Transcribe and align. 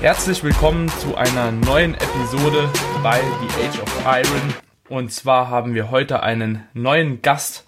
Herzlich 0.00 0.42
willkommen 0.42 0.88
zu 0.88 1.14
einer 1.14 1.52
neuen 1.52 1.94
Episode 1.94 2.68
bei 3.04 3.20
The 3.20 3.64
Age 3.64 3.80
of 3.80 4.04
Iron. 4.04 4.54
Und 4.88 5.12
zwar 5.12 5.50
haben 5.50 5.74
wir 5.74 5.92
heute 5.92 6.24
einen 6.24 6.64
neuen 6.74 7.22
Gast, 7.22 7.64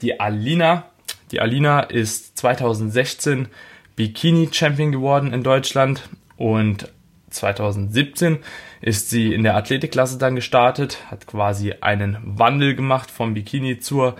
die 0.00 0.20
Alina. 0.20 0.84
Die 1.32 1.40
Alina 1.40 1.80
ist 1.80 2.38
2016 2.38 3.48
Bikini 3.94 4.48
Champion 4.50 4.90
geworden 4.90 5.34
in 5.34 5.42
Deutschland 5.42 6.08
und 6.38 6.90
2017 7.28 8.38
ist 8.80 9.10
sie 9.10 9.34
in 9.34 9.42
der 9.42 9.56
Athletikklasse 9.56 10.18
dann 10.18 10.36
gestartet, 10.36 10.98
hat 11.10 11.26
quasi 11.26 11.74
einen 11.80 12.18
Wandel 12.22 12.74
gemacht 12.74 13.10
vom 13.10 13.34
Bikini 13.34 13.78
zur 13.78 14.16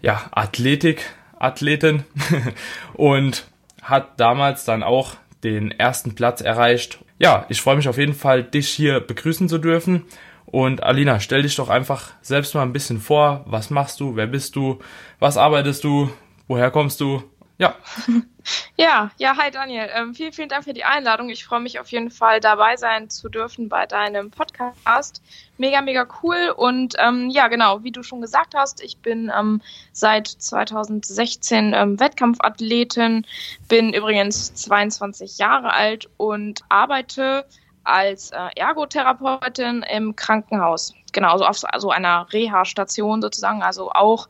ja, 0.00 0.22
Athletik 0.30 1.04
Athletin 1.38 2.04
und 2.94 3.46
hat 3.82 4.20
damals 4.20 4.64
dann 4.64 4.82
auch 4.82 5.14
den 5.44 5.70
ersten 5.70 6.14
Platz 6.14 6.40
erreicht. 6.40 6.98
Ja, 7.18 7.46
ich 7.48 7.60
freue 7.60 7.76
mich 7.76 7.88
auf 7.88 7.98
jeden 7.98 8.14
Fall, 8.14 8.42
dich 8.42 8.68
hier 8.68 9.00
begrüßen 9.00 9.48
zu 9.48 9.58
dürfen. 9.58 10.04
Und 10.46 10.82
Alina, 10.82 11.20
stell 11.20 11.42
dich 11.42 11.56
doch 11.56 11.68
einfach 11.68 12.12
selbst 12.22 12.54
mal 12.54 12.62
ein 12.62 12.72
bisschen 12.72 13.00
vor. 13.00 13.44
Was 13.46 13.70
machst 13.70 14.00
du? 14.00 14.16
Wer 14.16 14.26
bist 14.26 14.56
du? 14.56 14.78
Was 15.18 15.36
arbeitest 15.36 15.84
du? 15.84 16.10
Woher 16.46 16.70
kommst 16.70 17.00
du? 17.00 17.22
Ja. 17.58 17.74
Ja, 18.76 19.10
ja, 19.18 19.36
hi 19.36 19.50
Daniel. 19.50 19.88
Ähm, 19.92 20.14
vielen, 20.14 20.32
vielen 20.32 20.48
Dank 20.48 20.64
für 20.64 20.72
die 20.72 20.84
Einladung. 20.84 21.28
Ich 21.30 21.44
freue 21.44 21.60
mich 21.60 21.80
auf 21.80 21.90
jeden 21.90 22.10
Fall 22.10 22.40
dabei 22.40 22.76
sein 22.76 23.10
zu 23.10 23.28
dürfen 23.28 23.68
bei 23.68 23.86
deinem 23.86 24.30
Podcast. 24.30 25.22
Mega, 25.56 25.82
mega 25.82 26.06
cool. 26.22 26.54
Und 26.56 26.94
ähm, 26.98 27.28
ja, 27.30 27.48
genau, 27.48 27.82
wie 27.82 27.90
du 27.90 28.02
schon 28.02 28.20
gesagt 28.20 28.54
hast, 28.54 28.82
ich 28.82 28.98
bin 28.98 29.32
ähm, 29.36 29.60
seit 29.92 30.28
2016 30.28 31.74
ähm, 31.74 31.98
Wettkampfathletin, 31.98 33.26
bin 33.68 33.92
übrigens 33.92 34.54
22 34.54 35.38
Jahre 35.38 35.72
alt 35.72 36.08
und 36.16 36.62
arbeite 36.68 37.44
als 37.84 38.30
äh, 38.30 38.48
Ergotherapeutin 38.54 39.82
im 39.82 40.14
Krankenhaus. 40.14 40.94
Genau, 41.12 41.38
so 41.38 41.46
auf 41.46 41.58
so 41.78 41.90
einer 41.90 42.30
Reha-Station 42.32 43.22
sozusagen, 43.22 43.62
also 43.62 43.90
auch 43.90 44.28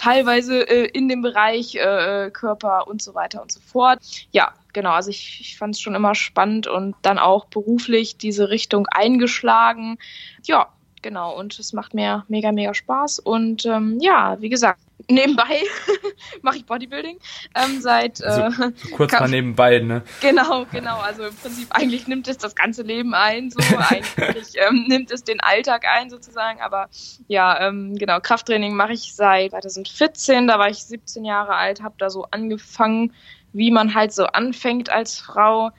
teilweise 0.00 0.66
äh, 0.66 0.86
in 0.86 1.08
dem 1.08 1.20
Bereich 1.20 1.74
äh, 1.74 2.30
Körper 2.32 2.88
und 2.88 3.02
so 3.02 3.14
weiter 3.14 3.42
und 3.42 3.52
so 3.52 3.60
fort. 3.60 3.98
Ja, 4.32 4.54
genau, 4.72 4.92
also 4.92 5.10
ich, 5.10 5.40
ich 5.42 5.58
fand 5.58 5.74
es 5.74 5.80
schon 5.80 5.94
immer 5.94 6.14
spannend 6.14 6.66
und 6.66 6.96
dann 7.02 7.18
auch 7.18 7.44
beruflich 7.44 8.16
diese 8.16 8.48
Richtung 8.48 8.86
eingeschlagen. 8.86 9.98
Ja, 10.44 10.68
genau, 11.02 11.38
und 11.38 11.58
es 11.58 11.74
macht 11.74 11.92
mir 11.92 12.24
mega, 12.28 12.50
mega 12.50 12.72
Spaß. 12.72 13.18
Und 13.18 13.66
ähm, 13.66 13.98
ja, 14.00 14.40
wie 14.40 14.48
gesagt, 14.48 14.80
nebenbei 15.08 15.62
mache 16.42 16.58
ich 16.58 16.66
Bodybuilding 16.66 17.18
ähm, 17.54 17.80
seit 17.80 18.22
also, 18.24 18.62
äh, 18.62 18.72
kurz 18.96 19.12
mal 19.12 19.28
nebenbei, 19.28 19.78
ne? 19.78 20.02
Genau, 20.20 20.66
genau. 20.70 20.98
Also 20.98 21.24
im 21.24 21.34
Prinzip 21.34 21.68
eigentlich 21.70 22.06
nimmt 22.06 22.28
es 22.28 22.38
das 22.38 22.54
ganze 22.54 22.82
Leben 22.82 23.14
ein, 23.14 23.50
so 23.50 23.58
eigentlich 23.76 24.54
ähm, 24.56 24.84
nimmt 24.88 25.10
es 25.10 25.24
den 25.24 25.40
Alltag 25.40 25.84
ein 25.86 26.10
sozusagen. 26.10 26.60
Aber 26.60 26.88
ja, 27.28 27.68
ähm, 27.68 27.96
genau 27.96 28.20
Krafttraining 28.20 28.74
mache 28.74 28.92
ich 28.92 29.14
seit 29.14 29.50
2014. 29.50 30.46
Da 30.46 30.58
war 30.58 30.68
ich 30.68 30.84
17 30.84 31.24
Jahre 31.24 31.54
alt, 31.54 31.82
habe 31.82 31.94
da 31.98 32.10
so 32.10 32.26
angefangen, 32.30 33.12
wie 33.52 33.70
man 33.70 33.94
halt 33.94 34.12
so 34.12 34.26
anfängt 34.26 34.90
als 34.90 35.18
Frau 35.18 35.70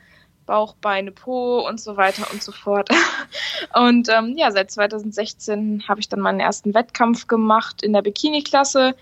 Bauch, 0.51 0.75
Beine, 0.81 1.13
Po 1.13 1.65
und 1.65 1.79
so 1.79 1.95
weiter 1.95 2.27
und 2.29 2.43
so 2.43 2.51
fort. 2.51 2.89
Und 3.73 4.09
ähm, 4.09 4.35
ja, 4.35 4.51
seit 4.51 4.69
2016 4.69 5.85
habe 5.87 6.01
ich 6.01 6.09
dann 6.09 6.19
meinen 6.19 6.41
ersten 6.41 6.73
Wettkampf 6.73 7.27
gemacht 7.27 7.81
in 7.83 7.93
der 7.93 8.01
Bikini-Klasse, 8.01 8.93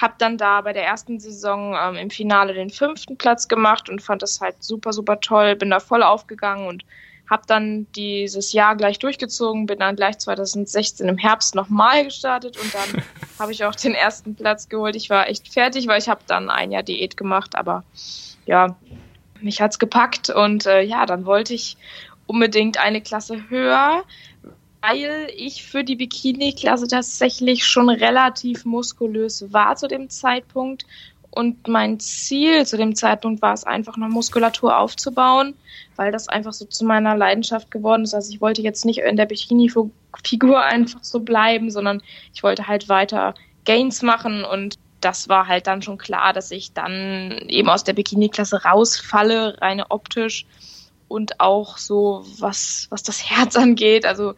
habe 0.00 0.14
dann 0.18 0.38
da 0.38 0.60
bei 0.60 0.72
der 0.72 0.84
ersten 0.84 1.18
Saison 1.18 1.74
ähm, 1.74 1.96
im 1.96 2.10
Finale 2.10 2.54
den 2.54 2.70
fünften 2.70 3.16
Platz 3.16 3.48
gemacht 3.48 3.88
und 3.88 4.00
fand 4.00 4.22
das 4.22 4.40
halt 4.40 4.62
super, 4.62 4.92
super 4.92 5.18
toll, 5.18 5.56
bin 5.56 5.70
da 5.70 5.80
voll 5.80 6.04
aufgegangen 6.04 6.68
und 6.68 6.84
habe 7.28 7.42
dann 7.48 7.88
dieses 7.96 8.52
Jahr 8.52 8.76
gleich 8.76 9.00
durchgezogen, 9.00 9.66
bin 9.66 9.80
dann 9.80 9.96
gleich 9.96 10.18
2016 10.18 11.08
im 11.08 11.18
Herbst 11.18 11.56
nochmal 11.56 12.04
gestartet 12.04 12.56
und 12.58 12.72
dann 12.72 13.02
habe 13.40 13.50
ich 13.50 13.64
auch 13.64 13.74
den 13.74 13.94
ersten 13.94 14.36
Platz 14.36 14.68
geholt. 14.68 14.94
Ich 14.94 15.10
war 15.10 15.28
echt 15.28 15.52
fertig, 15.52 15.88
weil 15.88 15.98
ich 15.98 16.08
habe 16.08 16.20
dann 16.28 16.48
ein 16.48 16.70
Jahr 16.70 16.84
Diät 16.84 17.16
gemacht, 17.16 17.56
aber 17.56 17.82
ja, 18.46 18.76
mich 19.42 19.60
hat's 19.60 19.78
gepackt 19.78 20.30
und 20.30 20.66
äh, 20.66 20.82
ja, 20.82 21.06
dann 21.06 21.26
wollte 21.26 21.54
ich 21.54 21.76
unbedingt 22.26 22.78
eine 22.78 23.00
Klasse 23.00 23.48
höher, 23.48 24.04
weil 24.80 25.28
ich 25.36 25.64
für 25.64 25.84
die 25.84 25.96
Bikini-Klasse 25.96 26.88
tatsächlich 26.88 27.64
schon 27.64 27.88
relativ 27.88 28.64
muskulös 28.64 29.52
war 29.52 29.76
zu 29.76 29.88
dem 29.88 30.10
Zeitpunkt 30.10 30.86
und 31.34 31.66
mein 31.66 31.98
Ziel 31.98 32.66
zu 32.66 32.76
dem 32.76 32.94
Zeitpunkt 32.94 33.40
war 33.40 33.54
es 33.54 33.64
einfach 33.64 33.96
noch 33.96 34.08
Muskulatur 34.08 34.76
aufzubauen, 34.76 35.54
weil 35.96 36.12
das 36.12 36.28
einfach 36.28 36.52
so 36.52 36.66
zu 36.66 36.84
meiner 36.84 37.16
Leidenschaft 37.16 37.70
geworden 37.70 38.02
ist. 38.02 38.12
Also 38.12 38.30
ich 38.34 38.42
wollte 38.42 38.60
jetzt 38.60 38.84
nicht 38.84 38.98
in 38.98 39.16
der 39.16 39.24
Bikini-Figur 39.24 40.60
einfach 40.60 41.02
so 41.02 41.20
bleiben, 41.20 41.70
sondern 41.70 42.02
ich 42.34 42.42
wollte 42.42 42.66
halt 42.66 42.90
weiter 42.90 43.34
Gains 43.64 44.02
machen 44.02 44.44
und 44.44 44.74
das 45.04 45.28
war 45.28 45.48
halt 45.48 45.66
dann 45.66 45.82
schon 45.82 45.98
klar, 45.98 46.32
dass 46.32 46.50
ich 46.50 46.72
dann 46.72 47.32
eben 47.48 47.68
aus 47.68 47.84
der 47.84 47.92
Bikini-Klasse 47.92 48.64
rausfalle, 48.64 49.60
reine 49.60 49.90
optisch 49.90 50.46
und 51.08 51.40
auch 51.40 51.76
so, 51.76 52.24
was, 52.38 52.86
was 52.90 53.02
das 53.02 53.22
Herz 53.30 53.56
angeht. 53.56 54.06
Also 54.06 54.34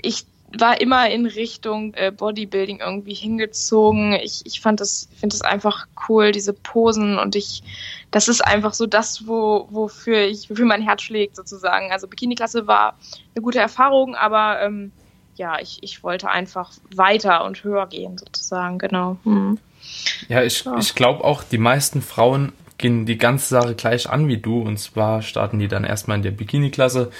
ich 0.00 0.26
war 0.58 0.80
immer 0.80 1.10
in 1.10 1.26
Richtung 1.26 1.92
äh, 1.94 2.12
Bodybuilding 2.12 2.80
irgendwie 2.80 3.14
hingezogen. 3.14 4.12
Ich, 4.12 4.42
ich 4.44 4.60
fand 4.60 4.80
das, 4.80 5.08
finde 5.18 5.34
das 5.34 5.42
einfach 5.42 5.86
cool, 6.08 6.32
diese 6.32 6.52
Posen 6.52 7.18
und 7.18 7.34
ich, 7.34 7.62
das 8.10 8.28
ist 8.28 8.42
einfach 8.42 8.72
so 8.72 8.86
das, 8.86 9.26
wo, 9.26 9.66
wofür 9.70 10.20
ich, 10.20 10.48
wofür 10.48 10.66
mein 10.66 10.82
Herz 10.82 11.02
schlägt 11.02 11.36
sozusagen. 11.36 11.90
Also 11.90 12.06
Bikini-Klasse 12.06 12.66
war 12.66 12.96
eine 13.34 13.42
gute 13.42 13.58
Erfahrung, 13.58 14.14
aber 14.14 14.60
ähm, 14.62 14.92
ja, 15.34 15.58
ich, 15.60 15.78
ich 15.82 16.02
wollte 16.02 16.30
einfach 16.30 16.72
weiter 16.94 17.44
und 17.44 17.62
höher 17.64 17.86
gehen 17.86 18.16
sozusagen, 18.16 18.78
genau. 18.78 19.18
Hm. 19.24 19.58
Ja, 20.28 20.42
ich, 20.42 20.64
ja. 20.64 20.76
ich 20.78 20.94
glaube 20.94 21.24
auch, 21.24 21.42
die 21.42 21.58
meisten 21.58 22.02
Frauen 22.02 22.52
gehen 22.78 23.06
die 23.06 23.18
ganze 23.18 23.48
Sache 23.48 23.74
gleich 23.74 24.08
an 24.08 24.28
wie 24.28 24.38
du. 24.38 24.60
Und 24.60 24.78
zwar 24.78 25.22
starten 25.22 25.58
die 25.58 25.68
dann 25.68 25.84
erstmal 25.84 26.18
in 26.18 26.22
der 26.22 26.30
Bikini-Klasse, 26.30 27.10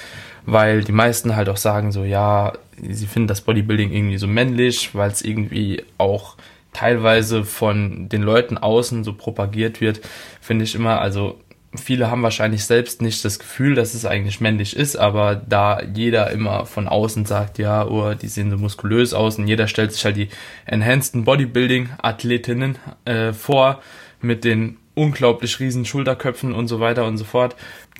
weil 0.45 0.83
die 0.83 0.91
meisten 0.91 1.35
halt 1.35 1.49
auch 1.49 1.57
sagen 1.57 1.91
so, 1.91 2.03
ja, 2.03 2.53
sie 2.81 3.07
finden 3.07 3.27
das 3.27 3.41
Bodybuilding 3.41 3.91
irgendwie 3.91 4.17
so 4.17 4.27
männlich, 4.27 4.93
weil 4.93 5.11
es 5.11 5.21
irgendwie 5.21 5.83
auch 5.97 6.37
teilweise 6.73 7.43
von 7.43 8.07
den 8.07 8.21
Leuten 8.21 8.57
außen 8.57 9.03
so 9.03 9.13
propagiert 9.13 9.81
wird, 9.81 10.01
finde 10.41 10.63
ich 10.63 10.75
immer, 10.75 11.01
also 11.01 11.39
viele 11.79 12.09
haben 12.09 12.23
wahrscheinlich 12.23 12.65
selbst 12.65 13.01
nicht 13.01 13.23
das 13.23 13.39
Gefühl, 13.39 13.75
dass 13.75 13.93
es 13.93 14.05
eigentlich 14.05 14.41
männlich 14.41 14.75
ist, 14.75 14.95
aber 14.95 15.35
da 15.35 15.81
jeder 15.81 16.31
immer 16.31 16.65
von 16.65 16.87
außen 16.87 17.25
sagt, 17.25 17.57
ja, 17.57 17.85
oh, 17.85 18.13
die 18.13 18.27
sehen 18.27 18.51
so 18.51 18.57
muskulös 18.57 19.13
aus 19.13 19.37
und 19.37 19.47
jeder 19.47 19.67
stellt 19.67 19.93
sich 19.93 20.05
halt 20.05 20.17
die 20.17 20.29
Enhanced 20.65 21.25
Bodybuilding 21.25 21.89
Athletinnen 22.01 22.77
äh, 23.05 23.33
vor 23.33 23.81
mit 24.21 24.43
den 24.43 24.77
unglaublich 24.95 25.59
riesen 25.59 25.85
Schulterköpfen 25.85 26.53
und 26.53 26.67
so 26.67 26.79
weiter 26.79 27.05
und 27.05 27.17
so 27.17 27.23
fort, 27.23 27.55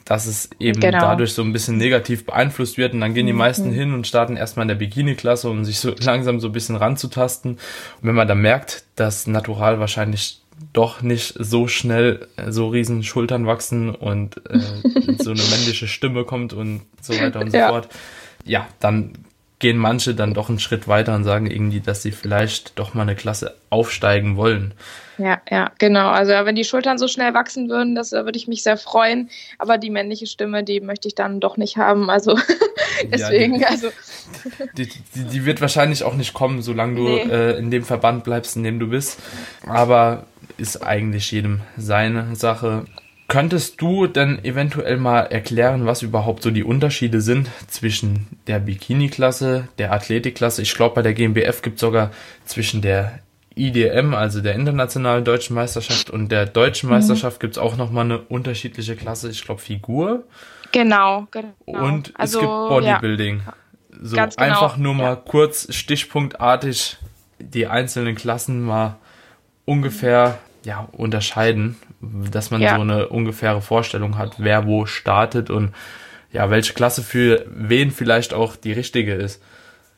dass 0.08 0.26
es 0.26 0.50
eben 0.60 0.80
genau. 0.80 1.00
dadurch 1.00 1.34
so 1.34 1.44
ein 1.44 1.54
bisschen 1.54 1.78
negativ 1.78 2.26
beeinflusst 2.26 2.78
wird 2.78 2.94
und 2.94 3.02
dann 3.02 3.14
gehen 3.14 3.28
die 3.28 3.34
mhm. 3.34 3.40
meisten 3.40 3.72
hin 3.72 3.94
und 3.94 4.08
starten 4.08 4.38
erstmal 4.38 4.64
in 4.64 4.70
der 4.70 4.76
Bikini-Klasse, 4.76 5.50
um 5.50 5.66
sich 5.66 5.80
so 5.80 5.94
langsam 6.00 6.40
so 6.40 6.48
ein 6.48 6.54
bisschen 6.54 6.76
ranzutasten. 6.76 7.52
Und 7.54 7.60
wenn 8.02 8.16
man 8.16 8.28
dann 8.28 8.40
merkt, 8.40 8.86
dass 8.96 9.28
Natural 9.28 9.80
wahrscheinlich 9.80 10.42
doch 10.74 11.02
nicht 11.02 11.36
so 11.38 11.68
schnell 11.68 12.28
äh, 12.36 12.52
so 12.52 12.68
riesen 12.68 13.04
Schultern 13.04 13.46
wachsen 13.46 13.94
und 13.94 14.38
äh, 14.50 14.60
so 15.20 15.32
eine 15.32 15.42
männliche 15.42 15.88
Stimme 15.88 16.24
kommt 16.24 16.54
und 16.54 16.82
so 17.02 17.14
weiter 17.20 17.42
und 17.42 17.52
so 17.52 17.58
ja. 17.58 17.70
fort. 17.70 17.90
Ja, 18.46 18.68
dann 18.80 19.14
gehen 19.60 19.78
manche 19.78 20.14
dann 20.14 20.34
doch 20.34 20.50
einen 20.50 20.60
Schritt 20.60 20.88
weiter 20.88 21.16
und 21.16 21.24
sagen 21.24 21.50
irgendwie, 21.50 21.80
dass 21.80 22.04
sie 22.04 22.12
vielleicht 22.12 22.78
doch 22.78 22.94
mal 22.94 23.02
eine 23.02 23.16
Klasse 23.16 23.56
aufsteigen 23.70 24.38
wollen. 24.38 24.74
Ja, 25.18 25.42
ja, 25.50 25.72
genau. 25.80 26.10
Also 26.10 26.32
wenn 26.32 26.56
die 26.56 26.64
Schultern 26.64 27.00
so 27.00 27.08
schnell 27.08 27.34
wachsen 27.34 27.70
würden, 27.70 27.96
das 27.96 28.14
äh, 28.14 28.24
würde 28.24 28.38
ich 28.38 28.48
mich 28.48 28.62
sehr 28.62 28.78
freuen. 28.78 29.30
Aber 29.58 29.80
die 29.80 29.90
männliche 29.90 30.28
Stimme, 30.28 30.64
die 30.64 30.80
möchte 30.80 31.08
ich 31.08 31.16
dann 31.16 31.40
doch 31.40 31.58
nicht 31.58 31.78
haben. 31.78 32.12
Also 32.12 32.38
deswegen, 33.12 33.56
ja, 33.56 33.60
die, 33.60 33.66
also. 33.66 33.90
Die, 34.78 34.88
die, 35.16 35.24
die, 35.24 35.46
wird 35.46 35.60
wahrscheinlich 35.60 36.04
auch 36.04 36.14
nicht 36.14 36.34
kommen, 36.36 36.62
solange 36.62 36.96
du 36.96 37.04
nee. 37.04 37.22
äh, 37.24 37.58
in 37.58 37.72
dem 37.72 37.84
Verband 37.84 38.24
bleibst, 38.26 38.56
in 38.58 38.64
dem 38.64 38.78
du 38.80 38.90
bist. 38.90 39.20
Aber 39.66 40.28
ist 40.58 40.84
eigentlich 40.84 41.32
jedem 41.32 41.62
seine 41.78 42.36
Sache. 42.36 42.86
Könntest 43.28 43.82
du 43.82 44.08
denn 44.08 44.44
eventuell 44.46 44.98
mal 44.98 45.22
erklären, 45.22 45.86
was 45.86 46.02
überhaupt 46.02 46.44
so 46.44 46.50
die 46.50 46.64
Unterschiede 46.64 47.20
sind 47.20 47.50
zwischen 47.68 48.28
der 48.48 48.60
Bikini-Klasse, 48.60 49.68
der 49.78 49.92
Athletik-Klasse? 49.92 50.62
Ich 50.62 50.74
glaube, 50.76 50.96
bei 50.96 51.02
der 51.02 51.14
GmbF 51.14 51.62
gibt 51.62 51.76
es 51.76 51.82
sogar 51.82 52.12
zwischen 52.46 52.82
der 52.82 53.20
IDM, 53.58 54.14
also 54.14 54.42
der 54.42 54.56
Internationalen 54.56 55.26
Deutschen 55.26 55.56
Meisterschaft 55.56 56.10
und 56.10 56.32
der 56.32 56.46
Deutschen 56.46 56.88
mhm. 56.88 56.96
Meisterschaft 56.96 57.40
gibt 57.40 57.56
es 57.56 57.58
auch 57.58 57.76
nochmal 57.76 58.06
eine 58.06 58.20
unterschiedliche 58.20 58.96
Klasse, 58.96 59.30
ich 59.30 59.44
glaube 59.44 59.62
Figur. 59.62 60.24
Genau, 60.72 61.28
genau. 61.32 61.54
Und 61.66 62.14
also, 62.16 62.38
es 62.38 62.42
gibt 62.42 62.52
Bodybuilding. 62.52 63.42
Ja. 63.46 63.54
so 64.02 64.16
genau. 64.16 64.30
einfach 64.38 64.78
nur 64.78 64.94
mal 64.94 65.04
ja. 65.04 65.16
kurz 65.16 65.74
stichpunktartig 65.74 66.98
die 67.40 67.68
einzelnen 67.68 68.16
Klassen 68.16 68.62
mal 68.62 68.98
ungefähr 69.66 70.38
ja, 70.68 70.90
unterscheiden, 70.92 71.78
dass 72.02 72.52
man 72.52 72.62
ja. 72.62 72.76
so 72.76 72.82
eine 72.82 73.08
ungefähre 73.08 73.62
Vorstellung 73.62 74.18
hat, 74.18 74.36
wer 74.38 74.68
wo 74.68 74.86
startet 74.86 75.50
und 75.50 75.74
ja, 76.34 76.50
welche 76.50 76.74
Klasse 76.74 77.02
für 77.02 77.46
wen 77.50 77.90
vielleicht 77.90 78.34
auch 78.34 78.58
die 78.58 78.74
richtige 78.74 79.14
ist. 79.14 79.42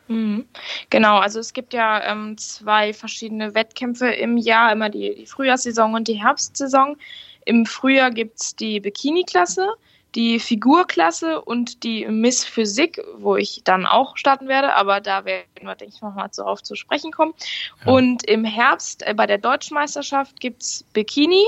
Mhm. 0.07 0.45
Genau, 0.91 1.17
also 1.17 1.39
es 1.39 1.53
gibt 1.53 1.73
ja 1.73 2.03
ähm, 2.03 2.37
zwei 2.37 2.93
verschiedene 2.93 3.55
Wettkämpfe 3.55 4.11
im 4.11 4.37
Jahr, 4.37 4.71
immer 4.71 4.89
die, 4.89 5.15
die 5.15 5.25
Frühjahrssaison 5.25 5.95
und 5.95 6.07
die 6.07 6.21
Herbstsaison. 6.21 6.97
Im 7.45 7.65
Frühjahr 7.65 8.11
gibt 8.11 8.39
es 8.39 8.55
die 8.55 8.79
Bikini-Klasse, 8.79 9.69
die 10.15 10.39
Figurklasse 10.39 11.41
und 11.41 11.83
die 11.83 12.05
Miss 12.07 12.43
Physik, 12.43 13.01
wo 13.17 13.35
ich 13.35 13.61
dann 13.63 13.85
auch 13.85 14.17
starten 14.17 14.47
werde, 14.47 14.73
aber 14.75 15.01
da 15.01 15.25
werden 15.25 15.45
wir, 15.61 15.75
denke 15.75 15.93
ich, 15.95 16.01
nochmal 16.01 16.29
darauf 16.35 16.63
zu 16.63 16.75
sprechen 16.75 17.11
kommen. 17.11 17.33
Ja. 17.85 17.91
Und 17.91 18.23
im 18.25 18.43
Herbst 18.43 19.05
äh, 19.05 19.13
bei 19.13 19.27
der 19.27 19.37
Deutschmeisterschaft 19.37 20.39
gibt 20.39 20.63
es 20.63 20.83
Bikini, 20.93 21.43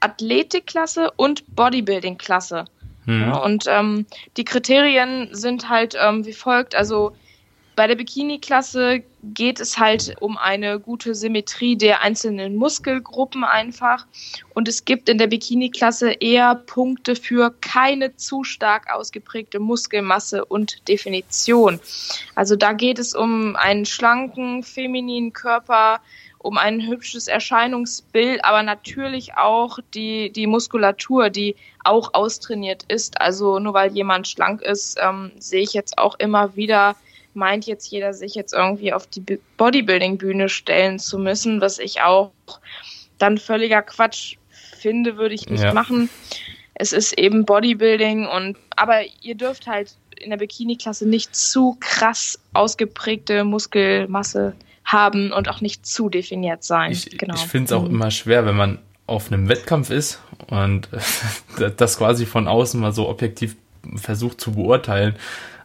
Athletikklasse 0.00 1.10
und 1.16 1.44
Bodybuilding-Klasse. 1.54 2.64
Mhm. 3.04 3.20
Ja, 3.22 3.36
und 3.38 3.64
ähm, 3.66 4.06
die 4.36 4.44
Kriterien 4.44 5.28
sind 5.32 5.68
halt 5.68 5.96
ähm, 6.00 6.24
wie 6.24 6.32
folgt, 6.32 6.74
also 6.74 7.14
bei 7.78 7.86
der 7.86 7.94
Bikini-Klasse 7.94 9.04
geht 9.22 9.60
es 9.60 9.78
halt 9.78 10.16
um 10.18 10.36
eine 10.36 10.80
gute 10.80 11.14
Symmetrie 11.14 11.76
der 11.76 12.02
einzelnen 12.02 12.56
Muskelgruppen 12.56 13.44
einfach. 13.44 14.04
Und 14.52 14.66
es 14.66 14.84
gibt 14.84 15.08
in 15.08 15.16
der 15.16 15.28
Bikini-Klasse 15.28 16.10
eher 16.10 16.56
Punkte 16.56 17.14
für 17.14 17.54
keine 17.60 18.16
zu 18.16 18.42
stark 18.42 18.92
ausgeprägte 18.92 19.60
Muskelmasse 19.60 20.44
und 20.44 20.88
Definition. 20.88 21.78
Also 22.34 22.56
da 22.56 22.72
geht 22.72 22.98
es 22.98 23.14
um 23.14 23.54
einen 23.54 23.86
schlanken, 23.86 24.64
femininen 24.64 25.32
Körper, 25.32 26.00
um 26.38 26.58
ein 26.58 26.84
hübsches 26.84 27.28
Erscheinungsbild, 27.28 28.44
aber 28.44 28.64
natürlich 28.64 29.36
auch 29.36 29.78
die, 29.94 30.30
die 30.32 30.48
Muskulatur, 30.48 31.30
die 31.30 31.54
auch 31.84 32.12
austrainiert 32.14 32.82
ist. 32.88 33.20
Also 33.20 33.60
nur 33.60 33.74
weil 33.74 33.92
jemand 33.92 34.26
schlank 34.26 34.62
ist, 34.62 34.98
ähm, 35.00 35.30
sehe 35.38 35.62
ich 35.62 35.74
jetzt 35.74 35.96
auch 35.96 36.18
immer 36.18 36.56
wieder 36.56 36.96
meint 37.38 37.66
jetzt 37.66 37.90
jeder, 37.90 38.12
sich 38.12 38.34
jetzt 38.34 38.52
irgendwie 38.52 38.92
auf 38.92 39.06
die 39.06 39.38
Bodybuilding-Bühne 39.56 40.48
stellen 40.48 40.98
zu 40.98 41.18
müssen, 41.18 41.60
was 41.60 41.78
ich 41.78 42.02
auch 42.02 42.32
dann 43.16 43.38
völliger 43.38 43.82
Quatsch 43.82 44.36
finde, 44.76 45.16
würde 45.16 45.34
ich 45.34 45.48
nicht 45.48 45.62
ja. 45.62 45.72
machen. 45.72 46.10
Es 46.74 46.92
ist 46.92 47.18
eben 47.18 47.44
Bodybuilding 47.44 48.26
und 48.26 48.56
aber 48.76 49.00
ihr 49.22 49.34
dürft 49.34 49.66
halt 49.66 49.96
in 50.20 50.30
der 50.30 50.36
Bikini-Klasse 50.36 51.08
nicht 51.08 51.34
zu 51.34 51.76
krass 51.80 52.38
ausgeprägte 52.52 53.44
Muskelmasse 53.44 54.54
haben 54.84 55.32
und 55.32 55.48
auch 55.48 55.60
nicht 55.60 55.86
zu 55.86 56.08
definiert 56.08 56.64
sein. 56.64 56.92
Ich, 56.92 57.18
genau. 57.18 57.34
ich 57.34 57.42
finde 57.42 57.66
es 57.66 57.72
auch 57.72 57.84
mhm. 57.84 57.94
immer 57.94 58.10
schwer, 58.10 58.46
wenn 58.46 58.56
man 58.56 58.78
auf 59.06 59.32
einem 59.32 59.48
Wettkampf 59.48 59.90
ist 59.90 60.20
und 60.48 60.88
das 61.76 61.98
quasi 61.98 62.26
von 62.26 62.48
außen 62.48 62.80
mal 62.80 62.92
so 62.92 63.08
objektiv 63.08 63.56
versucht 63.96 64.40
zu 64.40 64.52
beurteilen. 64.52 65.16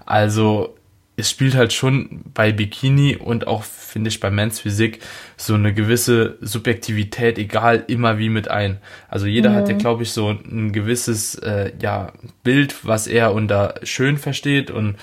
Also 0.05 0.75
es 1.15 1.29
spielt 1.29 1.55
halt 1.55 1.73
schon 1.73 2.21
bei 2.33 2.51
Bikini 2.51 3.15
und 3.15 3.45
auch, 3.45 3.63
finde 3.63 4.07
ich, 4.07 4.19
bei 4.19 4.31
Men's 4.31 4.59
Physik 4.59 4.99
so 5.37 5.53
eine 5.53 5.73
gewisse 5.73 6.37
Subjektivität, 6.41 7.37
egal 7.37 7.83
immer 7.87 8.17
wie 8.17 8.29
mit 8.29 8.47
ein. 8.47 8.79
Also 9.09 9.27
jeder 9.27 9.51
mhm. 9.51 9.55
hat 9.55 9.69
ja, 9.69 9.77
glaube 9.77 10.03
ich, 10.03 10.11
so 10.11 10.29
ein 10.29 10.73
gewisses 10.73 11.35
äh, 11.35 11.71
ja, 11.79 12.11
Bild, 12.43 12.85
was 12.85 13.05
er 13.05 13.33
unter 13.33 13.75
schön 13.83 14.17
versteht 14.17 14.71
und 14.71 14.95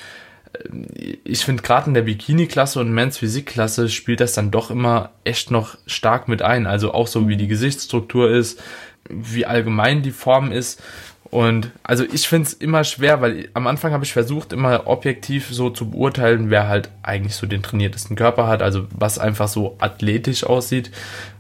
äh, 0.53 1.17
ich 1.23 1.45
finde 1.45 1.63
gerade 1.63 1.87
in 1.87 1.95
der 1.95 2.03
Bikini-Klasse 2.03 2.81
und 2.81 2.93
Men's 2.93 3.19
Physik-Klasse 3.19 3.89
spielt 3.89 4.21
das 4.21 4.33
dann 4.33 4.51
doch 4.51 4.73
immer 4.73 5.11
echt 5.23 5.53
noch 5.53 5.79
stark 5.87 6.27
mit 6.27 6.43
ein. 6.43 6.67
Also 6.67 6.93
auch 6.93 7.07
so 7.07 7.29
wie 7.29 7.37
die 7.37 7.49
Gesichtsstruktur 7.49 8.31
ist, 8.31 8.61
wie 9.09 9.47
allgemein 9.47 10.03
die 10.03 10.11
Form 10.11 10.51
ist. 10.51 10.83
Und 11.31 11.71
also 11.85 12.05
ich 12.05 12.27
finde 12.27 12.49
es 12.49 12.55
immer 12.55 12.83
schwer, 12.83 13.21
weil 13.21 13.49
am 13.55 13.69
Anfang 13.69 13.93
habe 13.93 14.05
ich 14.05 14.13
versucht, 14.13 14.53
immer 14.53 14.89
objektiv 14.89 15.49
so 15.51 15.71
zu 15.71 15.91
beurteilen, 15.91 16.51
wer 16.51 16.67
halt 16.67 16.91
eigentlich 17.03 17.37
so 17.37 17.47
den 17.47 17.63
trainiertesten 17.63 18.17
Körper 18.17 18.49
hat, 18.49 18.63
also 18.63 18.87
was 18.91 19.21
einfach 19.21 19.47
so 19.47 19.77
athletisch 19.79 20.43
aussieht. 20.43 20.91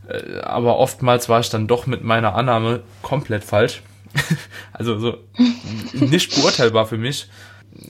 Äh, 0.09 0.41
aber 0.43 0.79
oftmals 0.79 1.29
war 1.29 1.41
ich 1.41 1.51
dann 1.51 1.67
doch 1.67 1.87
mit 1.87 2.05
meiner 2.05 2.35
Annahme 2.37 2.83
komplett 3.03 3.43
falsch. 3.43 3.83
also 4.73 4.99
so 4.99 5.19
nicht 5.93 6.37
beurteilbar 6.37 6.87
für 6.87 6.99
mich. 6.99 7.29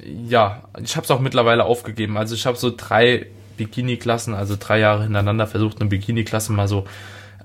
Ja, 0.04 0.62
ich 0.82 0.96
habe 0.96 1.04
es 1.04 1.10
auch 1.10 1.20
mittlerweile 1.20 1.64
aufgegeben. 1.64 2.16
Also 2.16 2.34
ich 2.34 2.46
habe 2.46 2.56
so 2.56 2.72
drei 2.74 3.26
Bikini-Klassen, 3.58 4.34
also 4.34 4.56
drei 4.58 4.78
Jahre 4.78 5.02
hintereinander 5.02 5.46
versucht, 5.46 5.80
eine 5.80 5.90
Bikini-Klasse 5.90 6.52
mal 6.52 6.68
so 6.68 6.86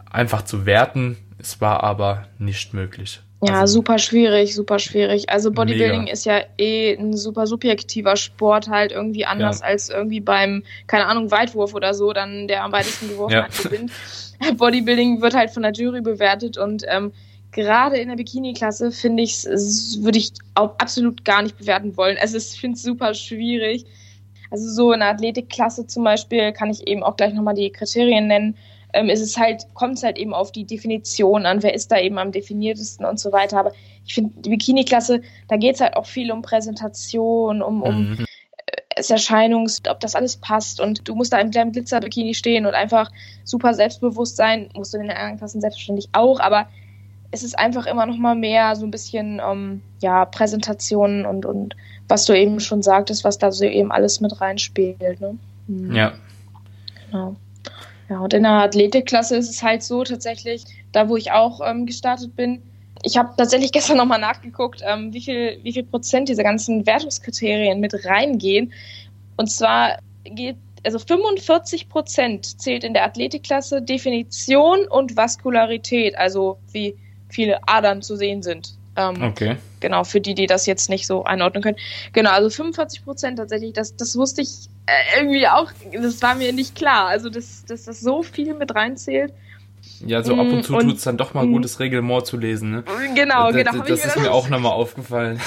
einfach 0.09 0.43
zu 0.43 0.65
werten. 0.65 1.17
Es 1.37 1.59
war 1.59 1.83
aber 1.83 2.27
nicht 2.39 2.73
möglich. 2.73 3.19
Ja, 3.43 3.61
also, 3.61 3.73
super 3.75 3.99
schwierig, 3.99 4.55
super 4.55 4.79
schwierig. 4.79 5.29
Also 5.29 5.51
Bodybuilding 5.51 6.01
mega. 6.01 6.13
ist 6.13 6.25
ja 6.25 6.41
eh 6.57 6.95
ein 6.95 7.15
super 7.15 7.47
subjektiver 7.47 8.15
Sport, 8.15 8.69
halt 8.69 8.91
irgendwie 8.91 9.25
anders 9.25 9.59
ja. 9.59 9.67
als 9.67 9.89
irgendwie 9.89 10.21
beim, 10.21 10.63
keine 10.87 11.05
Ahnung, 11.05 11.31
Weitwurf 11.31 11.73
oder 11.73 11.93
so, 11.93 12.13
dann 12.13 12.47
der 12.47 12.63
am 12.63 12.71
weitesten 12.71 13.09
geworfen 13.09 13.33
ja. 13.33 13.43
hat, 13.43 13.57
gewinnt. 13.61 13.91
Bodybuilding 14.57 15.21
wird 15.21 15.35
halt 15.35 15.51
von 15.51 15.63
der 15.63 15.73
Jury 15.73 16.01
bewertet 16.01 16.57
und 16.57 16.83
ähm, 16.87 17.11
gerade 17.51 17.97
in 17.97 18.07
der 18.09 18.15
Bikini-Klasse 18.15 18.91
finde 18.91 19.23
ich 19.23 19.45
würde 19.45 20.17
ich 20.17 20.31
auch 20.55 20.75
absolut 20.77 21.23
gar 21.25 21.41
nicht 21.41 21.57
bewerten 21.57 21.95
wollen. 21.97 22.17
Also 22.19 22.37
ich 22.37 22.59
finde 22.59 22.75
es 22.75 22.83
super 22.83 23.13
schwierig. 23.13 23.85
Also 24.49 24.69
so 24.69 24.91
in 24.91 24.99
der 24.99 25.09
Athletikklasse 25.09 25.87
zum 25.87 26.03
Beispiel 26.03 26.51
kann 26.53 26.69
ich 26.69 26.87
eben 26.87 27.03
auch 27.03 27.17
gleich 27.17 27.33
nochmal 27.33 27.55
die 27.55 27.71
Kriterien 27.71 28.27
nennen 28.27 28.57
ähm, 28.95 29.09
ist 29.09 29.21
es 29.21 29.37
halt, 29.37 29.65
kommt 29.73 29.97
es 29.97 30.03
halt 30.03 30.17
eben 30.17 30.33
auf 30.33 30.51
die 30.51 30.65
Definition 30.65 31.45
an, 31.45 31.61
wer 31.61 31.73
ist 31.73 31.91
da 31.91 31.99
eben 31.99 32.17
am 32.17 32.31
definiertesten 32.31 33.05
und 33.05 33.19
so 33.19 33.31
weiter. 33.31 33.59
Aber 33.59 33.73
ich 34.05 34.13
finde, 34.13 34.33
die 34.41 34.49
Bikini-Klasse, 34.49 35.21
da 35.49 35.57
geht 35.57 35.75
es 35.75 35.81
halt 35.81 35.97
auch 35.97 36.05
viel 36.05 36.31
um 36.31 36.41
Präsentation, 36.41 37.61
um, 37.61 37.83
um 37.83 38.09
mhm. 38.11 38.25
das 38.95 39.09
Erscheinungs, 39.09 39.81
ob 39.89 39.99
das 39.99 40.15
alles 40.15 40.37
passt 40.37 40.79
und 40.79 41.07
du 41.07 41.13
musst 41.13 41.33
da 41.33 41.39
im 41.39 41.51
kleinen 41.51 41.73
Glitzer-Bikini 41.73 42.33
stehen 42.33 42.65
und 42.65 42.73
einfach 42.73 43.11
super 43.43 43.73
selbstbewusst 43.73 44.37
sein, 44.37 44.69
musst 44.73 44.93
du 44.93 44.97
in 44.97 45.03
den 45.03 45.11
anderen 45.11 45.37
Klassen 45.37 45.59
selbstverständlich 45.59 46.09
auch, 46.13 46.39
aber 46.39 46.67
es 47.31 47.43
ist 47.43 47.59
einfach 47.59 47.85
immer 47.85 48.05
noch 48.05 48.17
mal 48.17 48.35
mehr 48.35 48.77
so 48.77 48.85
ein 48.85 48.91
bisschen, 48.91 49.41
ähm, 49.45 49.81
ja, 50.01 50.23
Präsentation 50.23 51.25
und, 51.25 51.45
und 51.45 51.75
was 52.07 52.23
du 52.23 52.33
eben 52.33 52.61
schon 52.61 52.81
sagtest, 52.81 53.25
was 53.25 53.37
da 53.37 53.51
so 53.51 53.65
eben 53.65 53.91
alles 53.91 54.21
mit 54.21 54.39
reinspielt, 54.39 55.19
ne? 55.19 55.37
Mhm. 55.67 55.93
Ja. 55.93 56.13
Genau. 57.11 57.35
Ja, 58.09 58.19
und 58.19 58.33
in 58.33 58.43
der 58.43 58.51
Athletikklasse 58.51 59.35
ist 59.35 59.49
es 59.49 59.63
halt 59.63 59.83
so 59.83 60.03
tatsächlich, 60.03 60.63
da 60.91 61.09
wo 61.09 61.17
ich 61.17 61.31
auch 61.31 61.59
ähm, 61.65 61.85
gestartet 61.85 62.35
bin, 62.35 62.61
ich 63.03 63.17
habe 63.17 63.33
tatsächlich 63.37 63.71
gestern 63.71 63.97
nochmal 63.97 64.19
nachgeguckt, 64.19 64.81
ähm, 64.85 65.13
wie 65.13 65.21
viel, 65.21 65.59
wie 65.63 65.73
viel 65.73 65.83
Prozent 65.83 66.29
dieser 66.29 66.43
ganzen 66.43 66.85
Wertungskriterien 66.85 67.79
mit 67.79 67.93
reingehen. 68.05 68.73
Und 69.37 69.51
zwar 69.51 69.99
geht, 70.23 70.57
also 70.83 70.99
45 70.99 71.89
Prozent 71.89 72.61
zählt 72.61 72.83
in 72.83 72.93
der 72.93 73.05
Athletikklasse 73.05 73.81
Definition 73.81 74.87
und 74.87 75.17
Vaskularität, 75.17 76.17
also 76.17 76.57
wie 76.71 76.95
viele 77.29 77.67
Adern 77.67 78.01
zu 78.01 78.15
sehen 78.15 78.43
sind. 78.43 78.75
Ähm, 78.95 79.21
okay. 79.23 79.57
Genau, 79.79 80.03
für 80.03 80.21
die, 80.21 80.35
die 80.35 80.47
das 80.47 80.65
jetzt 80.65 80.89
nicht 80.89 81.05
so 81.05 81.23
einordnen 81.25 81.63
können. 81.63 81.77
Genau, 82.13 82.31
also 82.31 82.49
45 82.49 83.03
Prozent 83.03 83.37
tatsächlich, 83.39 83.73
das, 83.73 83.95
das 83.95 84.15
wusste 84.15 84.41
ich 84.41 84.69
irgendwie 85.17 85.47
auch, 85.47 85.71
das 85.93 86.21
war 86.21 86.35
mir 86.35 86.53
nicht 86.53 86.75
klar. 86.75 87.07
Also, 87.07 87.29
dass, 87.29 87.65
dass 87.65 87.85
das 87.85 88.01
so 88.01 88.23
viel 88.23 88.53
mit 88.53 88.75
reinzählt. 88.75 89.33
Ja, 90.05 90.23
so 90.23 90.33
ab 90.33 90.47
und 90.47 90.63
zu 90.63 90.77
tut 90.77 90.97
es 90.97 91.03
dann 91.03 91.17
doch 91.17 91.33
mal 91.33 91.47
gutes 91.47 91.79
Reglement 91.79 92.25
zu 92.25 92.37
lesen. 92.37 92.71
Ne? 92.71 92.83
Genau, 93.13 93.51
das, 93.51 93.55
genau. 93.55 93.83
Das, 93.83 94.01
das 94.01 94.05
ist 94.05 94.21
mir 94.21 94.31
auch 94.31 94.49
nochmal 94.49 94.73
aufgefallen. 94.73 95.39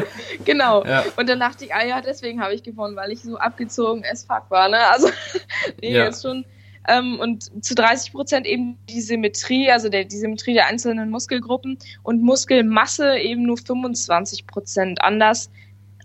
genau. 0.44 0.84
Ja. 0.84 1.04
Und 1.16 1.28
dann 1.28 1.40
dachte 1.40 1.64
ich, 1.64 1.74
ah 1.74 1.84
ja, 1.84 2.00
deswegen 2.00 2.40
habe 2.40 2.54
ich 2.54 2.62
gewonnen, 2.62 2.94
weil 2.94 3.10
ich 3.10 3.22
so 3.22 3.36
abgezogen 3.36 4.04
as 4.10 4.24
fuck 4.24 4.44
war. 4.50 4.68
Ne? 4.68 4.78
Also, 4.92 5.08
nee, 5.80 5.92
ja. 5.92 6.04
jetzt 6.04 6.22
schon 6.22 6.44
ähm, 6.88 7.18
und 7.18 7.64
zu 7.64 7.74
30 7.74 8.12
Prozent 8.12 8.46
eben 8.46 8.78
die 8.88 9.00
Symmetrie, 9.00 9.70
also 9.70 9.88
der, 9.88 10.04
die 10.04 10.16
Symmetrie 10.16 10.54
der 10.54 10.66
einzelnen 10.66 11.10
Muskelgruppen 11.10 11.78
und 12.02 12.22
Muskelmasse 12.22 13.18
eben 13.18 13.42
nur 13.42 13.56
25 13.56 14.46
Prozent. 14.46 15.02
Anders, 15.02 15.50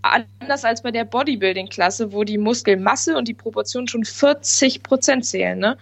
anders 0.01 0.65
als 0.65 0.81
bei 0.81 0.91
der 0.91 1.05
Bodybuilding-Klasse, 1.05 2.11
wo 2.11 2.23
die 2.23 2.37
Muskelmasse 2.37 3.17
und 3.17 3.27
die 3.27 3.33
Proportion 3.33 3.87
schon 3.87 4.05
40 4.05 4.83
Prozent 4.83 5.25
zählen. 5.25 5.59
Ne? 5.59 5.77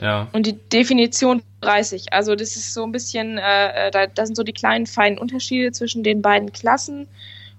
Ja. 0.00 0.28
Und 0.32 0.46
die 0.46 0.54
Definition 0.54 1.42
30. 1.60 2.12
Also 2.12 2.34
das 2.34 2.56
ist 2.56 2.74
so 2.74 2.84
ein 2.84 2.92
bisschen, 2.92 3.38
äh, 3.38 3.88
äh, 3.88 3.90
da, 3.90 4.06
das 4.06 4.28
sind 4.28 4.36
so 4.36 4.42
die 4.42 4.52
kleinen 4.52 4.86
feinen 4.86 5.18
Unterschiede 5.18 5.72
zwischen 5.72 6.02
den 6.02 6.22
beiden 6.22 6.52
Klassen. 6.52 7.08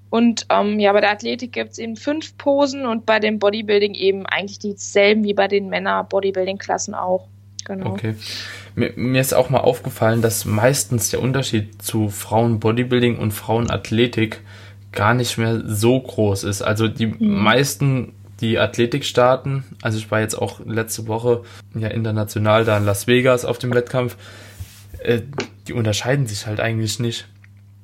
Und 0.10 0.46
ähm, 0.50 0.80
ja, 0.80 0.94
bei 0.94 1.02
der 1.02 1.12
Athletik 1.12 1.54
gibt 1.54 1.72
es 1.72 1.80
eben 1.80 1.96
fünf 1.96 2.38
Posen 2.38 2.86
und 2.86 3.06
bei 3.06 3.20
dem 3.20 3.40
Bodybuilding 3.40 3.96
eben 3.96 4.28
eigentlich 4.28 4.60
dieselben 4.60 5.24
wie 5.24 5.34
bei 5.34 5.48
den 5.48 5.70
Männer-Bodybuilding-Klassen 5.70 6.94
auch. 6.94 7.28
Genau. 7.66 7.92
Okay. 7.92 8.16
Mir, 8.76 8.92
mir, 8.96 9.22
ist 9.22 9.34
auch 9.34 9.50
mal 9.50 9.62
aufgefallen, 9.62 10.22
dass 10.22 10.46
meistens 10.46 11.10
der 11.10 11.22
Unterschied 11.22 11.82
zu 11.82 12.10
Frauen-Bodybuilding 12.10 13.18
und 13.18 13.32
Frauen-Athletik 13.32 14.42
gar 14.94 15.14
nicht 15.14 15.38
mehr 15.38 15.62
so 15.66 16.00
groß 16.00 16.44
ist. 16.44 16.62
Also 16.62 16.88
die 16.88 17.08
mhm. 17.08 17.44
meisten, 17.44 18.14
die 18.42 18.58
Athletik 18.58 19.06
starten, 19.06 19.64
also 19.82 19.98
ich 19.98 20.10
war 20.12 20.22
jetzt 20.22 20.36
auch 20.36 20.60
letzte 20.66 21.08
Woche 21.08 21.44
ja 21.76 21.90
international 21.90 22.66
da 22.66 22.78
in 22.78 22.86
Las 22.86 23.08
Vegas 23.08 23.46
auf 23.46 23.58
dem 23.58 23.74
Wettkampf, 23.74 24.16
äh, 25.00 25.22
die 25.68 25.74
unterscheiden 25.74 26.28
sich 26.28 26.48
halt 26.48 26.60
eigentlich 26.60 27.00
nicht. 27.00 27.28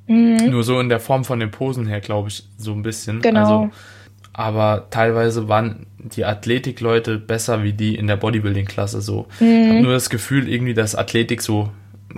Mhm. 0.07 0.49
Nur 0.49 0.63
so 0.63 0.79
in 0.79 0.89
der 0.89 0.99
Form 0.99 1.23
von 1.23 1.39
den 1.39 1.51
Posen 1.51 1.85
her, 1.85 1.99
glaube 1.99 2.29
ich, 2.29 2.43
so 2.57 2.71
ein 2.73 2.81
bisschen. 2.81 3.21
Genau. 3.21 3.39
Also, 3.39 3.69
aber 4.33 4.87
teilweise 4.89 5.49
waren 5.49 5.85
die 5.97 6.25
Athletikleute 6.25 7.17
besser 7.17 7.63
wie 7.63 7.73
die 7.73 7.95
in 7.95 8.07
der 8.07 8.15
Bodybuilding-Klasse 8.15 9.01
so. 9.01 9.27
Mhm. 9.39 9.47
Ich 9.47 9.69
habe 9.69 9.81
nur 9.81 9.93
das 9.93 10.09
Gefühl 10.09 10.47
irgendwie, 10.47 10.73
dass 10.73 10.95
Athletik 10.95 11.41
so 11.41 11.69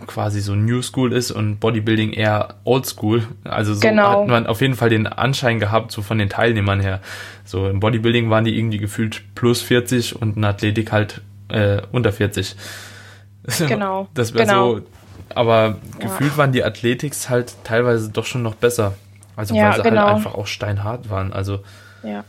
quasi 0.07 0.39
so 0.41 0.55
New 0.55 0.81
School 0.81 1.13
ist 1.13 1.31
und 1.31 1.59
Bodybuilding 1.59 2.13
eher 2.13 2.55
Old 2.63 2.85
School. 2.85 3.27
Also 3.43 3.73
so 3.73 3.81
genau. 3.81 4.21
hat 4.21 4.27
man 4.27 4.47
auf 4.47 4.61
jeden 4.61 4.75
Fall 4.75 4.89
den 4.89 5.07
Anschein 5.07 5.59
gehabt, 5.59 5.91
so 5.91 6.01
von 6.01 6.17
den 6.17 6.29
Teilnehmern 6.29 6.79
her. 6.79 7.01
So 7.43 7.67
im 7.67 7.79
Bodybuilding 7.79 8.29
waren 8.29 8.45
die 8.45 8.57
irgendwie 8.57 8.77
gefühlt 8.77 9.23
plus 9.35 9.61
40 9.61 10.21
und 10.21 10.37
in 10.37 10.45
Athletik 10.45 10.91
halt 10.91 11.21
äh, 11.49 11.81
unter 11.91 12.11
40. 12.11 12.55
Genau. 13.67 14.07
Das 14.13 14.35
wäre 14.35 14.45
genau. 14.45 14.75
so, 14.75 14.81
aber 15.33 15.79
ja. 15.99 16.05
gefühlt 16.05 16.37
waren 16.37 16.51
die 16.51 16.63
Athletics 16.63 17.27
halt 17.27 17.55
teilweise 17.63 18.11
doch 18.11 18.25
schon 18.25 18.43
noch 18.43 18.53
besser. 18.53 18.93
Also 19.35 19.55
ja, 19.55 19.63
weil 19.63 19.71
sie 19.71 19.77
halt 19.77 19.89
genau. 19.89 20.01
halt 20.03 20.15
einfach 20.17 20.35
auch 20.35 20.45
steinhart 20.45 21.09
waren. 21.09 21.33
Also 21.33 21.61
ja. 22.03 22.23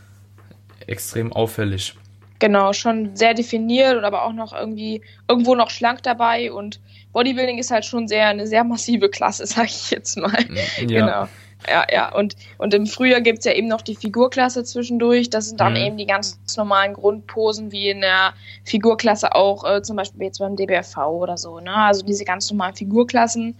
extrem 0.87 1.31
auffällig. 1.31 1.95
Genau, 2.39 2.73
schon 2.73 3.15
sehr 3.15 3.35
definiert 3.35 3.97
und 3.97 4.05
aber 4.05 4.25
auch 4.25 4.33
noch 4.33 4.53
irgendwie 4.53 5.03
irgendwo 5.29 5.55
noch 5.55 5.71
schlank 5.71 6.03
dabei 6.03 6.51
und 6.51 6.81
Bodybuilding 7.13 7.59
ist 7.59 7.71
halt 7.71 7.85
schon 7.85 8.09
sehr 8.09 8.27
eine 8.29 8.47
sehr 8.47 8.65
massive 8.65 9.09
Klasse, 9.09 9.47
sag 9.47 9.67
ich 9.67 9.91
jetzt 9.91 10.17
mal. 10.17 10.39
Ja. 10.79 10.87
Genau. 10.87 11.29
Ja, 11.69 11.87
ja. 11.93 12.15
Und, 12.15 12.37
und 12.59 12.75
im 12.75 12.87
Frühjahr 12.87 13.21
gibt 13.21 13.41
es 13.41 13.45
ja 13.45 13.53
eben 13.53 13.69
noch 13.69 13.83
die 13.83 13.95
Figurklasse 13.95 14.65
zwischendurch. 14.65 15.31
Das 15.31 15.47
sind 15.47 15.61
dann 15.61 15.75
mhm. 15.75 15.79
eben 15.81 15.97
die 15.97 16.07
ganz 16.07 16.39
normalen 16.57 16.95
Grundposen, 16.95 17.71
wie 17.73 17.89
in 17.89 18.01
der 18.01 18.35
Figurklasse 18.65 19.35
auch, 19.35 19.65
äh, 19.65 19.83
zum 19.83 19.97
Beispiel 19.97 20.25
jetzt 20.25 20.39
beim 20.39 20.57
DBFV 20.57 20.99
oder 20.99 21.39
so. 21.39 21.61
Ne? 21.61 21.75
Also 21.75 22.05
diese 22.05 22.25
ganz 22.25 22.51
normalen 22.51 22.75
Figurklassen. 22.75 23.57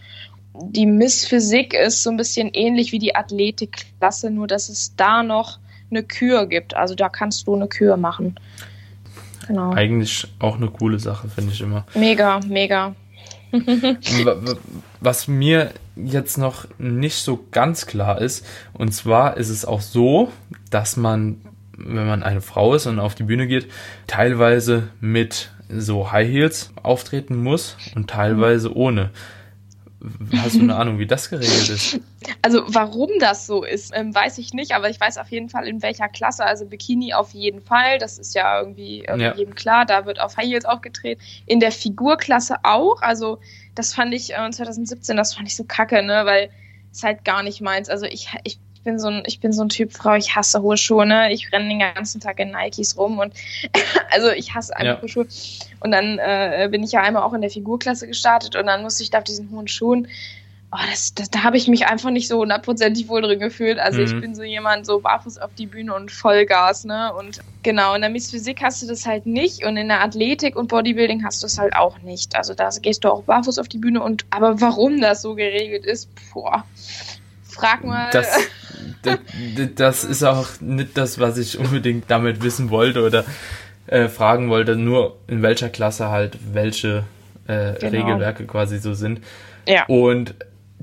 Die 0.55 0.85
Miss 0.85 1.25
Physik 1.27 1.75
ist 1.75 2.03
so 2.03 2.11
ein 2.11 2.17
bisschen 2.17 2.51
ähnlich 2.53 2.93
wie 2.93 2.99
die 2.99 3.15
Athletikklasse, 3.15 4.31
nur 4.31 4.47
dass 4.47 4.69
es 4.69 4.95
da 4.97 5.23
noch 5.23 5.59
eine 5.91 6.03
Kür 6.03 6.47
gibt. 6.47 6.77
Also 6.77 6.95
da 6.95 7.09
kannst 7.09 7.47
du 7.47 7.55
eine 7.55 7.69
Kür 7.69 7.97
machen. 7.97 8.35
Genau. 9.47 9.73
Eigentlich 9.73 10.27
auch 10.39 10.57
eine 10.57 10.69
coole 10.69 10.99
Sache, 10.99 11.29
finde 11.29 11.53
ich 11.53 11.61
immer. 11.61 11.87
Mega, 11.95 12.41
mega. 12.47 12.95
Was 15.01 15.29
mir 15.29 15.73
jetzt 15.97 16.39
noch 16.39 16.67
nicht 16.79 17.17
so 17.17 17.47
ganz 17.51 17.87
klar 17.87 18.21
ist, 18.21 18.47
und 18.73 18.93
zwar 18.93 19.37
ist 19.37 19.51
es 19.51 19.65
auch 19.65 19.81
so, 19.81 20.33
dass 20.71 20.97
man, 20.97 21.41
wenn 21.77 22.07
man 22.07 22.23
eine 22.23 22.41
Frau 22.41 22.75
ist 22.75 22.87
und 22.87 22.99
auf 22.99 23.15
die 23.15 23.25
Bühne 23.25 23.47
geht, 23.47 23.69
teilweise 24.07 24.89
mit 25.01 25.51
so 25.69 26.13
High 26.13 26.29
Heels 26.29 26.73
auftreten 26.83 27.37
muss 27.43 27.77
und 27.95 28.11
teilweise 28.11 28.75
ohne. 28.75 29.11
Hast 30.37 30.57
du 30.57 30.61
eine 30.61 30.75
Ahnung, 30.75 30.99
wie 30.99 31.07
das 31.07 31.31
geregelt 31.31 31.69
ist? 31.69 32.01
Also 32.41 32.63
warum 32.69 33.11
das 33.21 33.47
so 33.47 33.65
ist, 33.65 33.93
ähm, 33.95 34.15
weiß 34.15 34.39
ich 34.39 34.53
nicht, 34.53 34.73
aber 34.73 34.89
ich 34.91 35.01
weiß 35.01 35.19
auf 35.19 35.29
jeden 35.29 35.49
Fall, 35.49 35.67
in 35.67 35.83
welcher 35.83 36.09
Klasse. 36.09 36.45
Also 36.45 36.67
Bikini 36.67 37.15
auf 37.15 37.33
jeden 37.33 37.61
Fall, 37.61 37.99
das 37.99 38.19
ist 38.19 38.35
ja 38.35 38.61
irgendwie, 38.61 39.01
irgendwie 39.01 39.25
ja. 39.25 39.35
jedem 39.35 39.55
klar, 39.55 39.87
da 39.87 40.07
wird 40.07 40.21
auf 40.21 40.37
High 40.37 40.47
Heels 40.47 40.65
aufgetreten. 40.65 41.21
In 41.47 41.61
der 41.61 41.73
Figurklasse 41.73 42.57
auch, 42.63 43.03
also 43.03 43.39
das 43.75 43.95
fand 43.95 44.15
ich 44.15 44.35
äh, 44.35 44.51
2017, 44.51 45.17
das 45.17 45.35
fand 45.35 45.49
ich 45.49 45.57
so 45.57 45.65
kacke, 45.65 46.03
ne, 46.03 46.23
weil 46.25 46.51
es 46.93 47.03
halt 47.03 47.25
gar 47.25 47.43
nicht 47.43 47.61
meins. 47.61 47.89
Also 47.89 48.07
ich, 48.07 48.29
ich 48.45 48.59
bin 48.83 48.99
so 48.99 49.09
ein, 49.09 49.23
ich 49.27 49.41
bin 49.41 49.53
so 49.53 49.63
ein 49.63 49.69
Typ 49.69 49.93
Frau, 49.93 50.15
ich 50.15 50.35
hasse 50.35 50.63
hohe 50.63 50.77
Schuhe, 50.77 51.07
ne? 51.07 51.33
Ich 51.33 51.53
renne 51.53 51.69
den 51.69 51.81
ganzen 51.81 52.21
Tag 52.21 52.39
in 52.39 52.51
Nikes 52.51 52.97
rum 52.97 53.19
und 53.19 53.35
also 54.11 54.31
ich 54.31 54.55
hasse 54.55 54.77
einfach 54.77 54.97
ja. 54.97 55.03
hohe 55.03 55.09
Schuhe. 55.09 55.27
Und 55.81 55.93
dann 55.93 56.19
äh, 56.19 56.69
bin 56.71 56.83
ich 56.83 56.93
ja 56.93 57.03
einmal 57.03 57.23
auch 57.23 57.33
in 57.33 57.41
der 57.41 57.51
Figurklasse 57.51 58.07
gestartet 58.07 58.57
und 58.57 58.67
dann 58.67 58.83
musste 58.83 59.03
ich 59.03 59.11
da 59.11 59.19
auf 59.19 59.25
diesen 59.25 59.51
hohen 59.51 59.69
Schuhen 59.69 60.09
oh, 60.73 60.79
das, 60.91 61.15
das, 61.15 61.31
da 61.31 61.43
habe 61.43 61.57
ich 61.57 61.69
mich 61.69 61.87
einfach 61.87 62.11
nicht 62.11 62.29
so 62.29 62.39
hundertprozentig 62.39 63.09
wohl 63.09 63.21
drin 63.23 63.39
gefühlt. 63.39 63.79
Also 63.79 64.01
mhm. 64.01 64.07
ich 64.07 64.21
bin 64.21 64.35
so 64.35 64.43
jemand, 64.43 64.87
so 64.87 65.01
barfuß 65.01 65.39
auf 65.39 65.51
die 65.55 65.67
Bühne 65.67 65.95
und 65.95 66.11
Vollgas, 66.11 66.85
ne? 66.85 67.13
Und 67.15 67.41
genau, 67.63 67.95
in 67.95 68.01
der 68.01 68.11
Miss 68.11 68.31
Physik 68.31 68.63
hast 68.63 68.83
du 68.83 68.87
das 68.87 69.07
halt 69.07 69.27
nicht 69.27 69.65
und 69.65 69.77
in 69.77 69.89
der 69.89 70.03
Athletik 70.03 70.57
und 70.57 70.69
Bodybuilding 70.69 71.25
hast 71.25 71.43
du 71.43 71.47
es 71.47 71.59
halt 71.59 71.77
auch 71.77 71.99
nicht. 71.99 72.35
Also 72.37 72.55
da 72.55 72.71
gehst 72.81 73.05
du 73.05 73.13
auch 73.13 73.23
barfuß 73.25 73.59
auf 73.59 73.69
die 73.69 73.79
Bühne 73.79 74.03
und 74.03 74.25
aber 74.31 74.61
warum 74.61 75.01
das 75.01 75.23
so 75.23 75.35
geregelt 75.35 75.85
ist, 75.85 76.09
boah, 76.33 76.65
frag 77.53 77.85
mal. 77.85 78.11
Das, 78.13 78.29
das, 79.03 79.19
das 79.75 80.05
ist 80.05 80.23
auch 80.23 80.49
nicht 80.61 80.97
das, 80.97 81.19
was 81.19 81.39
ich 81.39 81.59
unbedingt 81.59 82.11
damit 82.11 82.43
wissen 82.43 82.71
wollte 82.71 83.05
oder 83.05 83.25
äh, 83.87 84.09
fragen 84.09 84.49
wollte, 84.49 84.77
nur 84.77 85.19
in 85.27 85.43
welcher 85.43 85.69
Klasse 85.69 86.09
halt 86.09 86.39
welche 86.53 87.05
äh, 87.47 87.75
genau. 87.79 88.07
Regelwerke 88.07 88.47
quasi 88.47 88.79
so 88.79 88.95
sind. 88.95 89.21
Ja. 89.67 89.85
Und 89.87 90.35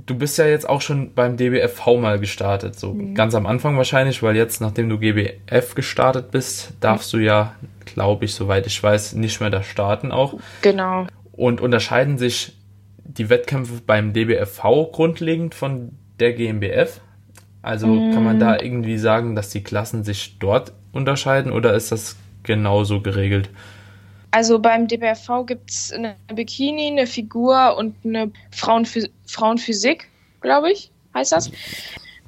du 0.06 0.16
bist 0.16 0.38
ja 0.38 0.46
jetzt 0.46 0.68
auch 0.68 0.82
schon 0.82 1.14
beim 1.14 1.38
DBFV 1.38 1.98
mal 2.00 2.20
gestartet, 2.20 2.80
so 2.80 2.94
mhm. 2.94 3.16
ganz 3.16 3.36
am 3.36 3.46
Anfang 3.46 3.78
wahrscheinlich, 3.78 4.24
weil 4.24 4.36
jetzt, 4.36 4.62
nachdem 4.62 4.90
du 4.90 4.98
GBF 4.98 5.76
gestartet 5.76 6.32
bist, 6.32 6.74
darfst 6.80 7.14
mhm. 7.14 7.18
du 7.18 7.24
ja, 7.26 7.56
glaube 7.86 8.26
ich, 8.26 8.34
soweit 8.34 8.68
ich 8.68 8.82
weiß, 8.82 9.14
nicht 9.14 9.40
mehr 9.42 9.50
da 9.50 9.64
starten 9.64 10.12
auch. 10.12 10.36
Genau. 10.62 11.08
Und 11.32 11.62
unterscheiden 11.62 12.18
sich 12.18 12.58
die 13.04 13.30
Wettkämpfe 13.30 13.82
beim 13.86 14.14
DBFV 14.14 14.92
grundlegend 14.92 15.56
von 15.56 15.94
der 16.20 16.34
GmbF? 16.34 17.02
Also 17.62 17.88
mhm. 17.88 18.14
kann 18.14 18.24
man 18.24 18.40
da 18.40 18.60
irgendwie 18.60 18.98
sagen, 18.98 19.36
dass 19.36 19.50
die 19.50 19.64
Klassen 19.64 20.04
sich 20.04 20.38
dort 20.40 20.74
unterscheiden 20.92 21.52
oder 21.52 21.74
ist 21.74 21.92
das 21.92 22.16
genauso 22.44 23.02
geregelt? 23.02 23.50
Also 24.32 24.60
beim 24.60 24.88
DBRV 24.88 25.46
gibt 25.46 25.72
es 25.72 25.92
eine 25.92 26.16
Bikini, 26.34 26.88
eine 26.88 27.08
Figur 27.08 27.76
und 27.78 27.96
eine 28.06 28.32
Frauenphys 28.52 29.10
Frauenphysik, 29.26 30.08
glaube 30.42 30.72
ich, 30.72 30.92
heißt 31.14 31.32
das. 31.32 31.52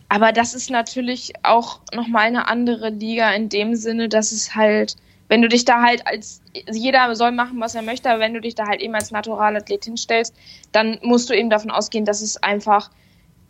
Aber 0.09 0.31
das 0.31 0.53
ist 0.53 0.69
natürlich 0.69 1.33
auch 1.43 1.79
nochmal 1.93 2.27
eine 2.27 2.47
andere 2.47 2.89
Liga 2.89 3.31
in 3.31 3.49
dem 3.49 3.75
Sinne, 3.75 4.09
dass 4.09 4.31
es 4.31 4.55
halt, 4.55 4.95
wenn 5.29 5.41
du 5.41 5.47
dich 5.47 5.63
da 5.63 5.81
halt 5.81 6.05
als, 6.05 6.41
jeder 6.69 7.15
soll 7.15 7.31
machen, 7.31 7.59
was 7.59 7.75
er 7.75 7.81
möchte, 7.81 8.09
aber 8.09 8.19
wenn 8.19 8.33
du 8.33 8.41
dich 8.41 8.55
da 8.55 8.67
halt 8.67 8.81
eben 8.81 8.93
als 8.93 9.11
Naturalathlet 9.11 9.85
hinstellst, 9.85 10.35
dann 10.71 10.99
musst 11.01 11.29
du 11.29 11.33
eben 11.33 11.49
davon 11.49 11.71
ausgehen, 11.71 12.03
dass 12.03 12.21
es 12.21 12.41
einfach, 12.43 12.89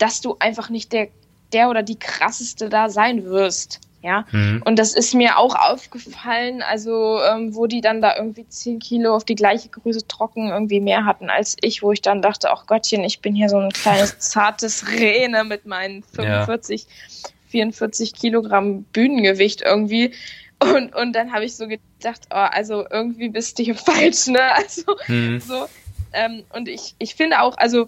dass 0.02 0.22
du 0.22 0.36
einfach 0.40 0.70
nicht 0.70 0.92
der, 0.94 1.10
der 1.54 1.70
oder 1.70 1.84
die 1.84 2.00
krasseste 2.00 2.70
da 2.70 2.90
sein 2.90 3.26
wirst. 3.26 3.80
Ja, 4.04 4.26
mhm. 4.32 4.64
und 4.66 4.80
das 4.80 4.96
ist 4.96 5.14
mir 5.14 5.38
auch 5.38 5.54
aufgefallen, 5.54 6.64
also 6.64 7.20
ähm, 7.22 7.54
wo 7.54 7.68
die 7.68 7.82
dann 7.82 8.02
da 8.02 8.16
irgendwie 8.18 8.48
10 8.48 8.80
Kilo 8.80 9.16
auf 9.16 9.26
die 9.26 9.36
gleiche 9.36 9.70
Größe 9.70 10.08
trocken 10.08 10.50
irgendwie 10.50 10.80
mehr 10.80 11.06
hatten 11.06 11.30
als 11.30 11.56
ich, 11.62 11.84
wo 11.84 11.92
ich 11.92 12.02
dann 12.02 12.24
dachte, 12.24 12.50
ach 12.52 12.66
Gottchen, 12.66 13.04
ich 13.04 13.20
bin 13.20 13.36
hier 13.36 13.48
so 13.48 13.60
ein 13.60 13.70
kleines 13.70 14.18
zartes 14.20 14.88
Rehne 14.88 15.44
mit 15.44 15.68
meinen 15.68 16.02
45, 16.02 16.82
ja. 16.82 17.30
44 17.50 18.16
Kilogramm 18.16 18.86
Bühnengewicht 18.86 19.62
irgendwie. 19.62 20.14
Und, 20.58 20.96
und 20.96 21.14
dann 21.14 21.32
habe 21.32 21.46
ich 21.46 21.56
so 21.56 21.68
gedacht, 21.68 22.22
oh, 22.32 22.36
also 22.36 22.86
irgendwie 22.90 23.30
bist 23.30 23.60
du 23.60 23.64
hier 23.64 23.76
falsch, 23.76 24.28
ne? 24.28 24.42
Also 24.56 24.96
mhm. 25.08 25.40
so. 25.42 25.68
Ähm, 26.14 26.44
und 26.54 26.68
ich, 26.68 26.96
ich 26.98 27.14
finde 27.14 27.42
auch, 27.42 27.56
also 27.58 27.88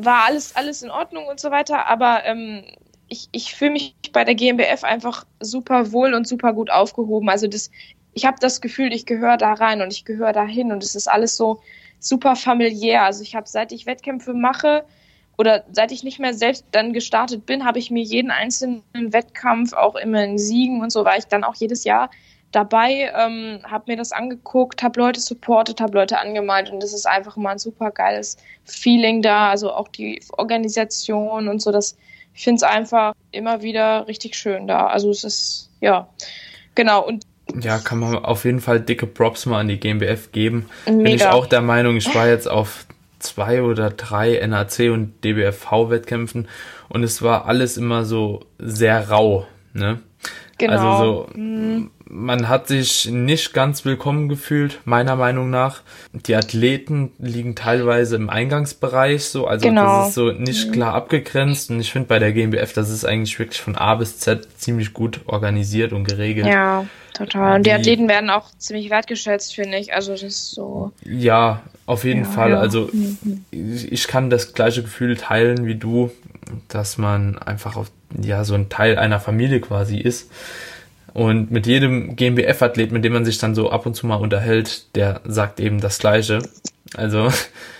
war 0.00 0.24
alles, 0.24 0.56
alles 0.56 0.82
in 0.82 0.90
Ordnung 0.90 1.26
und 1.26 1.40
so 1.40 1.50
weiter, 1.50 1.86
aber 1.86 2.24
ähm, 2.24 2.64
ich, 3.08 3.28
ich 3.32 3.54
fühle 3.54 3.72
mich 3.72 3.94
bei 4.12 4.24
der 4.24 4.34
GmbF 4.34 4.84
einfach 4.84 5.26
super 5.40 5.92
wohl 5.92 6.14
und 6.14 6.26
super 6.26 6.52
gut 6.52 6.70
aufgehoben. 6.70 7.28
Also 7.28 7.46
das, 7.46 7.70
ich 8.14 8.24
habe 8.24 8.38
das 8.40 8.60
Gefühl, 8.60 8.92
ich 8.92 9.06
gehöre 9.06 9.36
da 9.36 9.52
rein 9.52 9.82
und 9.82 9.92
ich 9.92 10.04
gehöre 10.04 10.32
dahin 10.32 10.72
und 10.72 10.82
es 10.82 10.94
ist 10.94 11.08
alles 11.08 11.36
so 11.36 11.60
super 11.98 12.36
familiär. 12.36 13.04
Also 13.04 13.22
ich 13.22 13.34
habe, 13.34 13.48
seit 13.48 13.72
ich 13.72 13.86
Wettkämpfe 13.86 14.32
mache 14.32 14.84
oder 15.36 15.64
seit 15.72 15.92
ich 15.92 16.04
nicht 16.04 16.20
mehr 16.20 16.34
selbst 16.34 16.64
dann 16.70 16.92
gestartet 16.92 17.44
bin, 17.46 17.64
habe 17.64 17.78
ich 17.78 17.90
mir 17.90 18.02
jeden 18.02 18.30
einzelnen 18.30 18.82
Wettkampf, 18.92 19.72
auch 19.72 19.96
immer 19.96 20.24
in 20.24 20.38
Siegen 20.38 20.80
und 20.80 20.90
so, 20.90 21.04
war 21.04 21.18
ich 21.18 21.26
dann 21.26 21.44
auch 21.44 21.54
jedes 21.54 21.84
Jahr 21.84 22.10
dabei, 22.52 23.10
ähm, 23.18 23.60
habe 23.64 23.84
mir 23.88 23.96
das 23.96 24.12
angeguckt, 24.12 24.82
habe 24.82 25.00
Leute 25.00 25.20
supportet, 25.20 25.80
habe 25.80 25.98
Leute 25.98 26.18
angemalt 26.18 26.70
und 26.70 26.82
das 26.82 26.92
ist 26.92 27.06
einfach 27.06 27.36
mal 27.36 27.52
ein 27.52 27.58
super 27.58 27.90
geiles 27.90 28.36
Feeling 28.64 29.22
da. 29.22 29.50
Also 29.50 29.72
auch 29.72 29.88
die 29.88 30.20
Organisation 30.36 31.48
und 31.48 31.60
so, 31.60 31.72
das 31.72 31.96
ich 32.34 32.44
finde 32.44 32.56
es 32.56 32.62
einfach 32.62 33.14
immer 33.30 33.62
wieder 33.62 34.06
richtig 34.08 34.36
schön 34.36 34.66
da. 34.66 34.86
Also 34.86 35.10
es 35.10 35.24
ist, 35.24 35.70
ja, 35.80 36.08
genau. 36.74 37.06
Und 37.06 37.24
ja, 37.60 37.78
kann 37.78 37.98
man 37.98 38.16
auf 38.16 38.44
jeden 38.44 38.60
Fall 38.60 38.80
dicke 38.80 39.06
Props 39.06 39.46
mal 39.46 39.60
an 39.60 39.68
die 39.68 39.78
GmbF 39.78 40.32
geben. 40.32 40.68
Mega. 40.86 41.02
Bin 41.02 41.14
ich 41.14 41.26
auch 41.26 41.46
der 41.46 41.60
Meinung, 41.60 41.96
ich 41.96 42.14
war 42.14 42.28
jetzt 42.28 42.48
auf 42.48 42.86
zwei 43.18 43.62
oder 43.62 43.90
drei 43.90 44.44
NAC 44.46 44.90
und 44.90 45.22
DBFV-Wettkämpfen 45.22 46.48
und 46.88 47.02
es 47.02 47.22
war 47.22 47.46
alles 47.46 47.76
immer 47.76 48.04
so 48.04 48.46
sehr 48.58 49.10
rau. 49.10 49.46
Ne? 49.74 50.00
Genau. 50.58 50.74
Also 50.74 51.26
so, 51.34 51.38
mhm. 51.38 51.90
man 52.06 52.48
hat 52.48 52.68
sich 52.68 53.10
nicht 53.10 53.52
ganz 53.52 53.84
willkommen 53.84 54.28
gefühlt, 54.28 54.80
meiner 54.84 55.16
Meinung 55.16 55.50
nach. 55.50 55.82
Die 56.12 56.36
Athleten 56.36 57.12
liegen 57.18 57.54
teilweise 57.54 58.16
im 58.16 58.30
Eingangsbereich 58.30 59.24
so, 59.24 59.46
also 59.46 59.66
genau. 59.66 60.00
das 60.00 60.08
ist 60.08 60.14
so 60.14 60.30
nicht 60.30 60.68
mhm. 60.68 60.72
klar 60.72 60.94
abgegrenzt 60.94 61.70
und 61.70 61.80
ich 61.80 61.90
finde 61.90 62.08
bei 62.08 62.18
der 62.18 62.32
GmbF, 62.32 62.72
das 62.72 62.90
ist 62.90 63.04
eigentlich 63.04 63.38
wirklich 63.38 63.60
von 63.60 63.76
A 63.76 63.94
bis 63.96 64.18
Z 64.18 64.46
ziemlich 64.56 64.92
gut 64.92 65.20
organisiert 65.26 65.92
und 65.92 66.04
geregelt. 66.04 66.46
Ja. 66.46 66.86
Total. 67.14 67.56
Und 67.56 67.66
die 67.66 67.72
Athleten 67.72 68.08
werden 68.08 68.30
auch 68.30 68.50
ziemlich 68.56 68.88
wertgeschätzt, 68.88 69.54
finde 69.54 69.76
ich. 69.76 69.92
Also 69.92 70.12
das 70.12 70.22
ist 70.22 70.50
so. 70.52 70.92
Ja, 71.04 71.62
auf 71.84 72.04
jeden 72.04 72.24
ja, 72.24 72.30
Fall. 72.30 72.50
Ja. 72.52 72.58
Also 72.58 72.88
mhm. 72.92 73.44
ich 73.50 74.08
kann 74.08 74.30
das 74.30 74.54
gleiche 74.54 74.82
Gefühl 74.82 75.16
teilen 75.16 75.66
wie 75.66 75.74
du, 75.74 76.10
dass 76.68 76.98
man 76.98 77.38
einfach 77.38 77.76
auf, 77.76 77.90
ja, 78.20 78.44
so 78.44 78.54
ein 78.54 78.68
Teil 78.68 78.98
einer 78.98 79.20
Familie 79.20 79.60
quasi 79.60 79.98
ist. 79.98 80.30
Und 81.14 81.50
mit 81.50 81.66
jedem 81.66 82.16
GmbF-Athlet, 82.16 82.90
mit 82.90 83.04
dem 83.04 83.12
man 83.12 83.24
sich 83.24 83.38
dann 83.38 83.54
so 83.54 83.70
ab 83.70 83.84
und 83.84 83.94
zu 83.94 84.06
mal 84.06 84.16
unterhält, 84.16 84.94
der 84.96 85.20
sagt 85.24 85.60
eben 85.60 85.80
das 85.80 85.98
Gleiche. 85.98 86.40
Also 86.94 87.30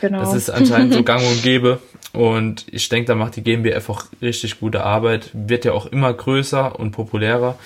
genau. 0.01 0.21
das 0.21 0.35
ist 0.35 0.51
anscheinend 0.51 0.93
so 0.93 1.03
gang 1.03 1.23
und 1.27 1.43
gäbe. 1.43 1.81
Und 2.13 2.67
ich 2.71 2.89
denke, 2.91 3.07
da 3.07 3.15
macht 3.15 3.37
die 3.37 3.43
GmbF 3.43 3.89
auch 3.89 4.05
richtig 4.21 4.61
gute 4.61 4.85
Arbeit. 4.85 5.31
Wird 5.33 5.65
ja 5.65 5.73
auch 5.73 5.87
immer 5.87 6.13
größer 6.13 6.79
und 6.79 6.93
populärer. 6.93 7.59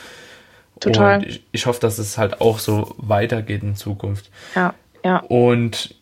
Total. 0.79 1.19
Und 1.19 1.27
ich, 1.27 1.43
ich 1.53 1.67
hoffe, 1.67 1.81
dass 1.81 1.99
es 1.99 2.17
halt 2.17 2.41
auch 2.41 2.59
so 2.59 2.95
weitergeht 2.99 3.63
in 3.63 3.75
Zukunft. 3.75 4.31
Ja, 4.55 4.75
ja. 5.05 5.19
Und 5.19 5.95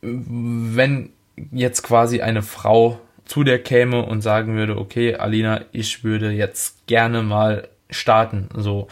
wenn 0.00 1.10
jetzt 1.50 1.82
quasi 1.82 2.20
eine 2.20 2.42
Frau 2.42 3.00
zu 3.34 3.42
dir 3.42 3.58
käme 3.58 4.06
und 4.06 4.20
sagen 4.20 4.54
würde, 4.54 4.78
okay, 4.78 5.16
Alina, 5.16 5.62
ich 5.72 6.04
würde 6.04 6.30
jetzt 6.30 6.86
gerne 6.86 7.20
mal 7.24 7.66
starten. 7.90 8.48
So, 8.54 8.86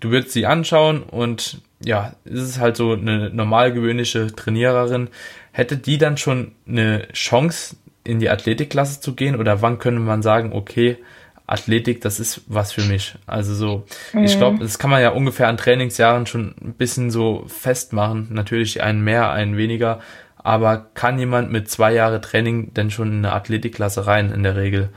du 0.00 0.10
würdest 0.10 0.34
sie 0.34 0.44
anschauen 0.44 1.02
und 1.02 1.62
ja, 1.82 2.12
es 2.26 2.42
ist 2.42 2.60
halt 2.60 2.76
so 2.76 2.92
eine 2.92 3.30
normal 3.30 3.72
gewöhnliche 3.72 4.26
Trainiererin. 4.36 5.08
Hätte 5.52 5.78
die 5.78 5.96
dann 5.96 6.18
schon 6.18 6.52
eine 6.68 7.08
Chance, 7.14 7.76
in 8.04 8.20
die 8.20 8.28
Athletikklasse 8.28 9.00
zu 9.00 9.14
gehen? 9.14 9.36
Oder 9.36 9.62
wann 9.62 9.78
könnte 9.78 10.00
man 10.00 10.20
sagen, 10.20 10.52
okay, 10.52 10.98
Athletik, 11.46 12.02
das 12.02 12.20
ist 12.20 12.42
was 12.48 12.72
für 12.72 12.84
mich. 12.84 13.14
Also 13.26 13.54
so, 13.54 13.86
mhm. 14.12 14.24
ich 14.24 14.36
glaube, 14.36 14.58
das 14.58 14.78
kann 14.78 14.90
man 14.90 15.00
ja 15.00 15.08
ungefähr 15.08 15.48
an 15.48 15.56
Trainingsjahren 15.56 16.26
schon 16.26 16.54
ein 16.62 16.74
bisschen 16.74 17.10
so 17.10 17.46
festmachen. 17.48 18.28
Natürlich 18.30 18.82
einen 18.82 19.02
mehr, 19.02 19.30
einen 19.30 19.56
weniger. 19.56 20.00
Aber 20.42 20.90
kann 20.94 21.18
jemand 21.18 21.50
mit 21.50 21.68
zwei 21.68 21.92
Jahre 21.92 22.20
Training 22.20 22.72
denn 22.74 22.90
schon 22.90 23.08
in 23.08 23.18
eine 23.24 23.34
Athletikklasse 23.34 24.06
rein 24.06 24.32
in 24.32 24.42
der 24.42 24.56
Regel? 24.56 24.90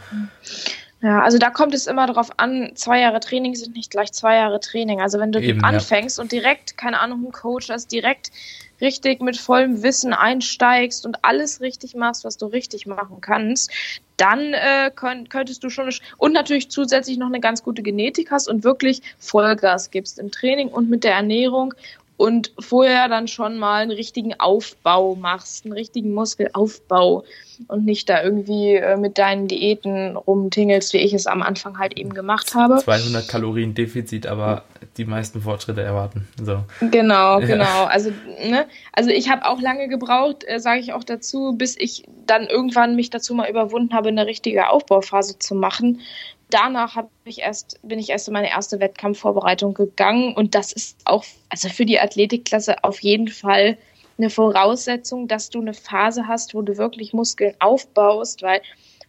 Ja, 1.02 1.22
also 1.22 1.38
da 1.38 1.50
kommt 1.50 1.74
es 1.74 1.86
immer 1.86 2.08
darauf 2.08 2.30
an, 2.40 2.72
zwei 2.76 3.02
Jahre 3.02 3.20
Training 3.20 3.56
sind 3.56 3.76
nicht 3.76 3.92
gleich 3.92 4.14
zwei 4.14 4.38
Jahre 4.38 4.62
Training. 4.62 5.02
Also 5.02 5.20
wenn 5.20 5.34
du 5.34 5.42
Eben, 5.42 5.62
anfängst 5.62 6.18
ja. 6.18 6.22
und 6.22 6.32
direkt, 6.32 6.78
keine 6.78 7.02
Ahnung, 7.02 7.26
ein 7.26 7.32
Coach 7.34 7.70
hast, 7.70 7.92
direkt 7.92 8.32
richtig 8.80 9.22
mit 9.22 9.38
vollem 9.38 9.84
Wissen 9.84 10.14
einsteigst 10.14 11.06
und 11.06 11.24
alles 11.24 11.60
richtig 11.60 11.96
machst, 11.96 12.24
was 12.24 12.38
du 12.38 12.46
richtig 12.46 12.86
machen 12.86 13.20
kannst, 13.20 13.70
dann 14.16 14.54
äh, 14.54 14.92
könnt, 14.96 15.30
könntest 15.30 15.64
du 15.64 15.70
schon 15.70 15.90
und 16.18 16.34
natürlich 16.34 16.70
zusätzlich 16.70 17.18
noch 17.18 17.28
eine 17.28 17.40
ganz 17.40 17.64
gute 17.64 17.82
Genetik 17.82 18.32
hast 18.32 18.48
und 18.48 18.64
wirklich 18.64 19.02
Vollgas 19.20 19.92
gibst 19.92 20.20
im 20.20 20.32
Training 20.32 20.70
und 20.70 20.90
mit 20.90 21.04
der 21.04 21.14
Ernährung 21.14 21.74
und 22.18 22.52
vorher 22.60 23.10
dann 23.10 23.28
schon 23.28 23.58
mal 23.58 23.82
einen 23.82 23.92
richtigen 23.92 24.40
Aufbau 24.40 25.16
machst, 25.16 25.66
einen 25.66 25.74
richtigen 25.74 26.14
Muskelaufbau 26.14 27.24
und 27.68 27.86
nicht 27.86 28.10
da 28.10 28.24
irgendwie 28.24 28.76
äh, 28.76 28.98
mit 28.98 29.18
deinen 29.18 29.48
Diäten 29.48 30.16
rumtingelst, 30.16 30.94
wie 30.94 30.98
ich 30.98 31.14
es 31.14 31.28
am 31.28 31.42
Anfang 31.42 31.80
halt 31.80 31.98
eben 31.98 32.14
gemacht 32.14 32.54
habe. 32.56 32.78
200 32.78 33.28
Kalorien 33.28 33.74
Defizit, 33.74 34.28
aber 34.28 34.64
die 34.98 35.06
meisten 35.06 35.42
Fortschritte 35.42 35.82
erwarten. 35.82 36.28
So. 36.42 36.64
Genau, 36.82 37.40
ja. 37.40 37.46
genau. 37.46 37.86
Also, 37.86 38.12
ne, 38.48 38.66
also 38.92 39.10
ich 39.10 39.30
habe 39.30 39.46
auch 39.46 39.60
lange 39.60 39.88
gebraucht, 39.88 40.44
äh, 40.48 40.60
sage 40.60 40.80
ich 40.82 40.94
auch 40.94 41.04
dazu, 41.04 41.54
bis 41.58 41.76
ich 41.78 42.06
dann 42.26 42.48
irgendwann 42.48 42.96
mich 42.96 43.10
dazu 43.10 43.34
mal 43.34 43.50
überwunden 43.50 43.94
habe, 43.94 44.10
eine 44.10 44.28
richtige 44.28 44.70
Aufbauphase 44.70 45.40
zu 45.40 45.56
machen 45.56 46.02
danach 46.50 46.96
habe 46.96 47.10
ich 47.26 47.40
erst, 47.40 47.80
bin 47.84 48.00
ich 48.00 48.10
erst 48.10 48.28
in 48.28 48.34
meine 48.34 48.50
erste 48.50 48.80
Wettkampfvorbereitung 48.80 49.74
gegangen 49.74 50.36
und 50.36 50.56
das 50.56 50.72
ist 50.72 50.98
auch, 51.06 51.24
also 51.50 51.70
für 51.70 51.86
die 51.86 52.00
Athletikklasse 52.00 52.84
auf 52.84 53.00
jeden 53.02 53.28
Fall 53.28 53.78
eine 54.18 54.30
Voraussetzung, 54.30 55.28
dass 55.28 55.50
du 55.50 55.62
eine 55.62 55.74
Phase 55.74 56.28
hast, 56.28 56.54
wo 56.54 56.62
du 56.62 56.78
wirklich 56.78 57.14
Muskeln 57.14 57.56
aufbaust, 57.60 58.44
weil 58.44 58.62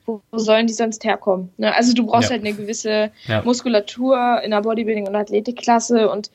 wo 0.06 0.20
sollen 0.32 0.66
die 0.66 0.74
sonst 0.74 1.04
herkommen? 1.04 1.50
Ne? 1.56 1.74
Also 1.74 1.94
du 1.94 2.06
brauchst 2.06 2.28
ja. 2.28 2.36
halt 2.36 2.44
eine 2.44 2.54
gewisse 2.54 3.10
ja. 3.26 3.42
Muskulatur 3.42 4.40
in 4.42 4.50
der 4.50 4.62
Bodybuilding- 4.62 5.08
und 5.08 5.16
Athletikklasse 5.16 6.10
und 6.10 6.30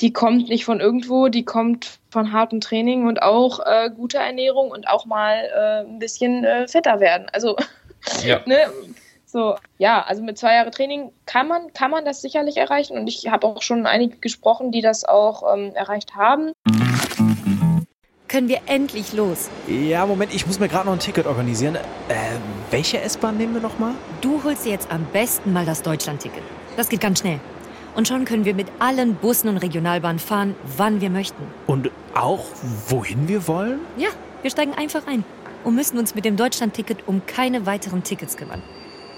die 0.00 0.12
kommt 0.12 0.48
nicht 0.48 0.64
von 0.64 0.80
irgendwo, 0.80 1.28
die 1.28 1.44
kommt 1.44 2.00
von 2.10 2.32
hartem 2.32 2.60
Training 2.60 3.06
und 3.06 3.22
auch 3.22 3.60
äh, 3.60 3.90
guter 3.94 4.20
Ernährung 4.20 4.70
und 4.70 4.88
auch 4.88 5.06
mal 5.06 5.36
äh, 5.54 5.88
ein 5.88 5.98
bisschen 5.98 6.44
äh, 6.44 6.66
fetter 6.66 7.00
werden. 7.00 7.26
Also 7.32 7.56
ja. 8.24 8.40
ne, 8.46 8.66
so, 9.34 9.56
ja, 9.78 10.00
also 10.00 10.22
mit 10.22 10.38
zwei 10.38 10.54
Jahren 10.54 10.70
Training 10.70 11.10
kann 11.26 11.48
man, 11.48 11.72
kann 11.72 11.90
man 11.90 12.04
das 12.04 12.22
sicherlich 12.22 12.56
erreichen 12.56 12.96
und 12.96 13.08
ich 13.08 13.26
habe 13.26 13.48
auch 13.48 13.62
schon 13.62 13.84
einige 13.84 14.16
gesprochen, 14.18 14.70
die 14.70 14.80
das 14.80 15.04
auch 15.04 15.42
ähm, 15.52 15.72
erreicht 15.74 16.14
haben. 16.14 16.52
Können 18.28 18.48
wir 18.48 18.60
endlich 18.66 19.12
los? 19.12 19.50
Ja, 19.66 20.06
Moment, 20.06 20.32
ich 20.32 20.46
muss 20.46 20.60
mir 20.60 20.68
gerade 20.68 20.86
noch 20.86 20.92
ein 20.92 21.00
Ticket 21.00 21.26
organisieren. 21.26 21.74
Äh, 21.74 21.80
welche 22.70 23.00
S-Bahn 23.00 23.36
nehmen 23.36 23.54
wir 23.54 23.60
nochmal? 23.60 23.94
Du 24.20 24.42
holst 24.44 24.66
dir 24.66 24.70
jetzt 24.70 24.92
am 24.92 25.04
besten 25.12 25.52
mal 25.52 25.66
das 25.66 25.82
Deutschland-Ticket. 25.82 26.42
Das 26.76 26.88
geht 26.88 27.00
ganz 27.00 27.18
schnell. 27.18 27.40
Und 27.96 28.06
schon 28.06 28.24
können 28.26 28.44
wir 28.44 28.54
mit 28.54 28.68
allen 28.78 29.16
Bussen 29.16 29.48
und 29.48 29.56
Regionalbahnen 29.56 30.20
fahren, 30.20 30.54
wann 30.76 31.00
wir 31.00 31.10
möchten. 31.10 31.42
Und 31.66 31.90
auch 32.14 32.44
wohin 32.86 33.26
wir 33.26 33.48
wollen? 33.48 33.80
Ja, 33.96 34.10
wir 34.42 34.50
steigen 34.52 34.74
einfach 34.74 35.08
ein 35.08 35.24
und 35.64 35.74
müssen 35.74 35.98
uns 35.98 36.14
mit 36.14 36.24
dem 36.24 36.36
Deutschland-Ticket 36.36 37.08
um 37.08 37.26
keine 37.26 37.66
weiteren 37.66 38.04
Tickets 38.04 38.36
kümmern. 38.36 38.62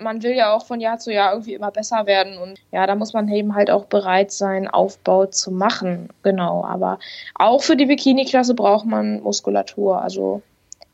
man 0.00 0.22
will 0.22 0.32
ja 0.32 0.52
auch 0.52 0.66
von 0.66 0.80
Jahr 0.80 0.98
zu 0.98 1.12
Jahr 1.12 1.32
irgendwie 1.32 1.54
immer 1.54 1.70
besser 1.70 2.06
werden 2.06 2.38
und 2.38 2.58
ja, 2.72 2.86
da 2.86 2.94
muss 2.94 3.12
man 3.12 3.28
eben 3.28 3.54
halt 3.54 3.70
auch 3.70 3.84
bereit 3.84 4.32
sein, 4.32 4.68
Aufbau 4.68 5.26
zu 5.26 5.50
machen. 5.50 6.08
Genau, 6.22 6.64
aber 6.64 6.98
auch 7.34 7.62
für 7.62 7.76
die 7.76 7.86
Bikini-Klasse 7.86 8.54
braucht 8.54 8.86
man 8.86 9.20
Muskulatur. 9.22 10.02
Also 10.02 10.42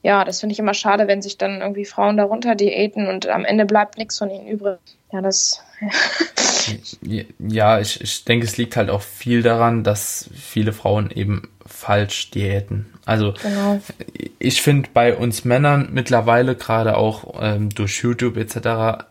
ja, 0.02 0.24
das 0.24 0.40
finde 0.40 0.52
ich 0.52 0.58
immer 0.58 0.74
schade, 0.74 1.08
wenn 1.08 1.20
sich 1.20 1.36
dann 1.36 1.60
irgendwie 1.60 1.84
Frauen 1.84 2.16
darunter 2.16 2.54
diäten 2.54 3.08
und 3.08 3.26
am 3.26 3.44
Ende 3.44 3.64
bleibt 3.64 3.98
nichts 3.98 4.18
von 4.18 4.30
ihnen 4.30 4.46
übrig. 4.46 4.78
Ja, 5.12 5.20
das. 5.20 5.62
ja, 7.38 7.80
ich, 7.80 8.00
ich 8.00 8.24
denke, 8.24 8.46
es 8.46 8.56
liegt 8.56 8.76
halt 8.76 8.90
auch 8.90 9.02
viel 9.02 9.42
daran, 9.42 9.82
dass 9.82 10.30
viele 10.32 10.72
Frauen 10.72 11.10
eben 11.10 11.50
falsch 11.76 12.30
diäten. 12.30 12.86
Also 13.04 13.34
genau. 13.42 13.80
ich 14.38 14.62
finde 14.62 14.88
bei 14.92 15.14
uns 15.14 15.44
Männern 15.44 15.90
mittlerweile 15.92 16.56
gerade 16.56 16.96
auch 16.96 17.34
ähm, 17.40 17.68
durch 17.68 18.02
YouTube 18.02 18.36
etc. 18.36 19.04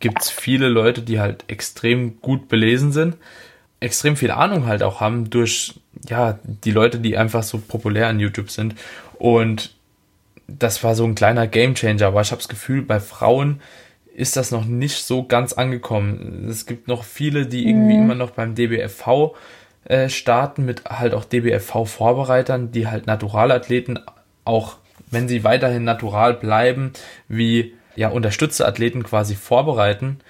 gibt 0.00 0.20
es 0.20 0.28
viele 0.28 0.68
Leute, 0.68 1.02
die 1.02 1.20
halt 1.20 1.44
extrem 1.46 2.20
gut 2.20 2.48
belesen 2.48 2.92
sind, 2.92 3.16
extrem 3.78 4.16
viel 4.16 4.32
Ahnung 4.32 4.66
halt 4.66 4.82
auch 4.82 5.00
haben 5.00 5.30
durch 5.30 5.80
ja 6.08 6.38
die 6.42 6.72
Leute, 6.72 6.98
die 6.98 7.16
einfach 7.16 7.44
so 7.44 7.58
populär 7.58 8.08
an 8.08 8.18
YouTube 8.18 8.50
sind. 8.50 8.74
Und 9.18 9.74
das 10.48 10.82
war 10.82 10.96
so 10.96 11.04
ein 11.04 11.14
kleiner 11.14 11.46
Gamechanger. 11.46 12.06
Aber 12.06 12.20
ich 12.20 12.32
habe 12.32 12.40
das 12.40 12.48
Gefühl, 12.48 12.82
bei 12.82 12.98
Frauen 12.98 13.60
ist 14.14 14.36
das 14.36 14.50
noch 14.50 14.64
nicht 14.64 15.04
so 15.04 15.22
ganz 15.22 15.52
angekommen. 15.52 16.48
Es 16.50 16.66
gibt 16.66 16.88
noch 16.88 17.04
viele, 17.04 17.46
die 17.46 17.68
irgendwie 17.68 17.96
mhm. 17.96 18.02
immer 18.02 18.14
noch 18.16 18.32
beim 18.32 18.54
DBFV 18.54 19.34
äh, 19.84 20.08
starten 20.08 20.64
mit 20.64 20.84
halt 20.84 21.14
auch 21.14 21.24
DBFV-Vorbereitern, 21.24 22.72
die 22.72 22.86
halt 22.86 23.06
Naturalathleten 23.06 23.98
auch, 24.44 24.76
wenn 25.10 25.28
sie 25.28 25.44
weiterhin 25.44 25.84
natural 25.84 26.34
bleiben, 26.34 26.92
wie 27.28 27.74
ja 27.96 28.08
Unterstützerathleten 28.08 29.02
quasi 29.02 29.34
vorbereiten. 29.34 30.20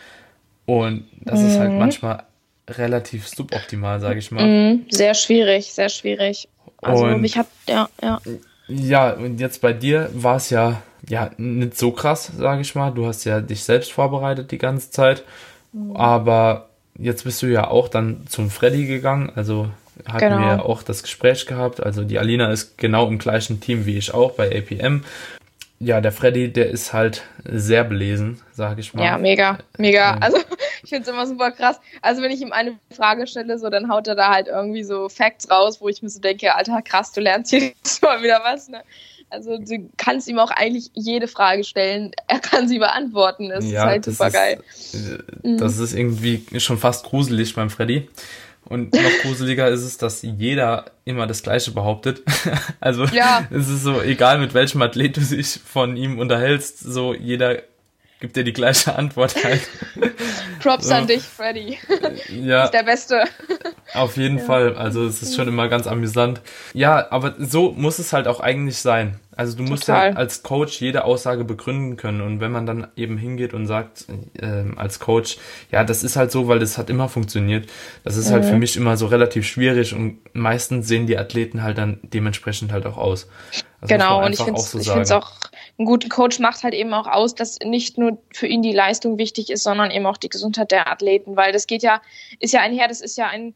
Und 0.67 1.07
das 1.21 1.41
mhm. 1.41 1.47
ist 1.47 1.59
halt 1.59 1.73
mhm. 1.73 1.79
manchmal 1.79 2.23
relativ 2.69 3.29
suboptimal, 3.29 4.01
sage 4.01 4.19
ich 4.19 4.31
mal. 4.31 4.47
Mhm. 4.47 4.87
Sehr 4.91 5.15
schwierig, 5.15 5.73
sehr 5.73 5.89
schwierig. 5.89 6.49
Also 6.81 7.05
und, 7.05 7.25
ich 7.25 7.37
habe 7.37 7.49
ja, 7.69 7.89
ja. 8.03 8.21
Ja, 8.69 9.11
und 9.13 9.39
jetzt 9.39 9.61
bei 9.61 9.73
dir 9.73 10.09
war 10.15 10.37
es 10.37 10.51
ja 10.51 10.83
ja 11.09 11.31
nicht 11.37 11.77
so 11.77 11.93
krass, 11.93 12.31
sage 12.37 12.61
ich 12.63 12.75
mal. 12.75 12.91
Du 12.91 13.07
hast 13.07 13.25
ja 13.25 13.41
dich 13.41 13.65
selbst 13.65 13.93
vorbereitet 13.93 14.51
die 14.51 14.59
ganze 14.59 14.91
Zeit, 14.91 15.25
mhm. 15.73 15.97
aber 15.97 16.69
jetzt 17.03 17.25
bist 17.25 17.43
du 17.43 17.47
ja 17.47 17.69
auch 17.69 17.89
dann 17.89 18.27
zum 18.29 18.51
Freddy 18.51 18.87
gegangen, 18.87 19.31
also 19.35 19.69
hatten 20.07 20.21
genau. 20.21 20.39
wir 20.39 20.47
ja 20.47 20.63
auch 20.63 20.83
das 20.83 21.03
Gespräch 21.03 21.47
gehabt. 21.47 21.83
Also 21.83 22.05
die 22.05 22.19
Alina 22.19 22.51
ist 22.51 22.79
genau 22.79 23.07
im 23.09 23.19
gleichen 23.19 23.61
Team 23.61 23.87
wie 23.87 23.99
ich 23.99 24.15
auch 24.15 24.33
bei 24.33 24.47
APM. 24.57 25.05
Ja, 25.79 26.01
der 26.01 26.13
Freddy, 26.13 26.53
der 26.53 26.71
ist 26.71 26.93
halt 26.93 27.25
sehr 27.45 27.83
belesen, 27.83 28.41
sage 28.53 28.81
ich 28.81 28.95
mal. 28.95 29.05
Ja, 29.05 29.19
mega, 29.19 29.59
mega. 29.79 30.17
Also 30.19 30.39
ich 30.83 30.91
finde 30.91 31.03
es 31.03 31.09
immer 31.09 31.27
super 31.27 31.51
krass. 31.51 31.81
Also 32.01 32.23
wenn 32.23 32.31
ich 32.31 32.41
ihm 32.41 32.53
eine 32.53 32.79
Frage 32.95 33.27
stelle, 33.27 33.59
so 33.59 33.69
dann 33.69 33.91
haut 33.91 34.07
er 34.07 34.15
da 34.15 34.33
halt 34.33 34.47
irgendwie 34.47 34.85
so 34.85 35.09
Facts 35.09 35.51
raus, 35.51 35.81
wo 35.81 35.89
ich 35.89 36.01
mir 36.01 36.09
so 36.09 36.21
denke, 36.21 36.55
Alter, 36.55 36.83
krass, 36.83 37.13
du 37.13 37.21
lernst 37.21 37.51
hier 37.53 37.73
mal 38.01 38.23
wieder 38.23 38.41
was. 38.45 38.69
Ne? 38.69 38.83
Also 39.33 39.57
du 39.57 39.91
kannst 39.97 40.29
ihm 40.29 40.39
auch 40.39 40.51
eigentlich 40.51 40.91
jede 40.95 41.27
Frage 41.27 41.65
stellen. 41.65 42.13
Er 42.29 42.39
kann 42.39 42.69
sie 42.69 42.79
beantworten. 42.79 43.49
Das 43.49 43.65
ja, 43.65 43.85
ist 43.85 43.87
halt 43.87 44.05
super 44.05 44.27
ist, 44.27 44.33
geil. 44.33 44.63
Äh, 45.43 45.57
das 45.57 45.79
ist 45.79 45.95
irgendwie 45.95 46.45
schon 46.61 46.77
fast 46.77 47.07
gruselig 47.07 47.55
beim 47.55 47.71
Freddy. 47.71 48.09
Und 48.65 48.95
noch 48.95 49.11
gruseliger 49.23 49.69
ist 49.69 49.83
es, 49.83 49.99
dass 49.99 50.23
jeder 50.23 50.85
immer 51.05 51.27
das 51.27 51.43
Gleiche 51.43 51.73
behauptet. 51.73 52.23
also 52.81 53.05
ja. 53.07 53.47
es 53.51 53.69
ist 53.69 53.83
so, 53.83 54.01
egal 54.03 54.39
mit 54.39 54.55
welchem 54.55 54.81
Athlet 54.83 55.17
du 55.17 55.21
dich 55.21 55.59
von 55.65 55.97
ihm 55.97 56.19
unterhältst, 56.19 56.79
so 56.79 57.15
jeder 57.15 57.63
gibt 58.23 58.37
dir 58.37 58.45
die 58.45 58.53
gleiche 58.53 58.95
Antwort 58.95 59.35
halt. 59.43 59.69
Props 60.61 60.87
so. 60.87 60.95
an 60.95 61.09
dich, 61.09 61.23
Freddy. 61.23 61.77
Ja. 62.29 62.65
Ist 62.65 62.71
der 62.71 62.85
Beste. 62.85 63.25
Auf 63.95 64.17
jeden 64.17 64.39
ja. 64.39 64.45
Fall. 64.45 64.77
Also 64.77 65.05
es 65.05 65.23
ist 65.23 65.35
schon 65.35 65.49
immer 65.49 65.69
ganz 65.69 65.89
amüsant. 65.89 66.41
Ja, 66.73 67.11
aber 67.11 67.35
so 67.39 67.73
muss 67.73 67.99
es 67.99 68.13
halt 68.13 68.29
auch 68.29 68.39
eigentlich 68.39 68.79
sein. 68.79 69.19
Also 69.35 69.57
du 69.57 69.65
musst 69.65 69.87
Total. 69.87 70.11
ja 70.11 70.17
als 70.17 70.45
Coach 70.45 70.81
jede 70.81 71.05
Aussage 71.05 71.43
begründen 71.45 71.97
können. 71.97 72.21
Und 72.21 72.41
wenn 72.41 72.53
man 72.53 72.65
dann 72.65 72.87
eben 72.95 73.19
hingeht 73.19 73.55
und 73.55 73.67
sagt 73.67 74.07
äh, 74.39 74.65
als 74.77 75.01
Coach, 75.01 75.39
ja, 75.73 75.83
das 75.83 76.05
ist 76.05 76.15
halt 76.15 76.31
so, 76.31 76.47
weil 76.47 76.61
das 76.61 76.79
hat 76.79 76.91
immer 76.91 77.09
funktioniert, 77.09 77.69
das 78.05 78.17
ist 78.17 78.29
mhm. 78.29 78.35
halt 78.35 78.45
für 78.45 78.53
mhm. 78.53 78.61
mich 78.61 78.77
immer 78.77 78.97
so 78.97 79.07
relativ 79.07 79.47
schwierig 79.47 79.95
und 79.95 80.19
meistens 80.33 80.87
sehen 80.87 81.09
die 81.09 81.19
Athleten 81.19 81.65
halt 81.65 81.77
dann 81.77 81.99
dementsprechend 82.03 82.73
halt 82.73 82.87
auch 82.87 82.99
aus. 82.99 83.27
Das 83.81 83.89
genau, 83.89 84.25
und 84.25 84.33
ich 84.33 84.41
finde 84.41 84.61
es 84.61 84.71
so 84.71 85.15
auch, 85.17 85.33
ein 85.83 85.87
guter 85.87 86.09
Coach 86.09 86.39
macht 86.39 86.63
halt 86.63 86.75
eben 86.75 86.95
auch 86.95 87.07
aus, 87.07 87.35
dass 87.35 87.59
nicht 87.61 87.99
nur 87.99 88.19
für 88.33 88.47
ihn 88.47 88.63
die 88.63 88.73
Leistung 88.73 89.19
wichtig 89.19 89.51
ist, 89.51 89.65
sondern 89.65 89.91
eben 89.91 90.07
auch 90.07 90.17
die 90.17 90.29
Gesundheit 90.29 90.71
der 90.71 90.91
Athleten, 90.91 91.37
weil 91.37 91.53
das 91.53 91.67
geht 91.67 91.83
ja, 91.83 92.01
ist 92.41 92.53
ja 92.53 92.61
einher, 92.61 92.89
das 92.89 93.01
ist 93.01 93.19
ja 93.19 93.29
ein 93.29 93.55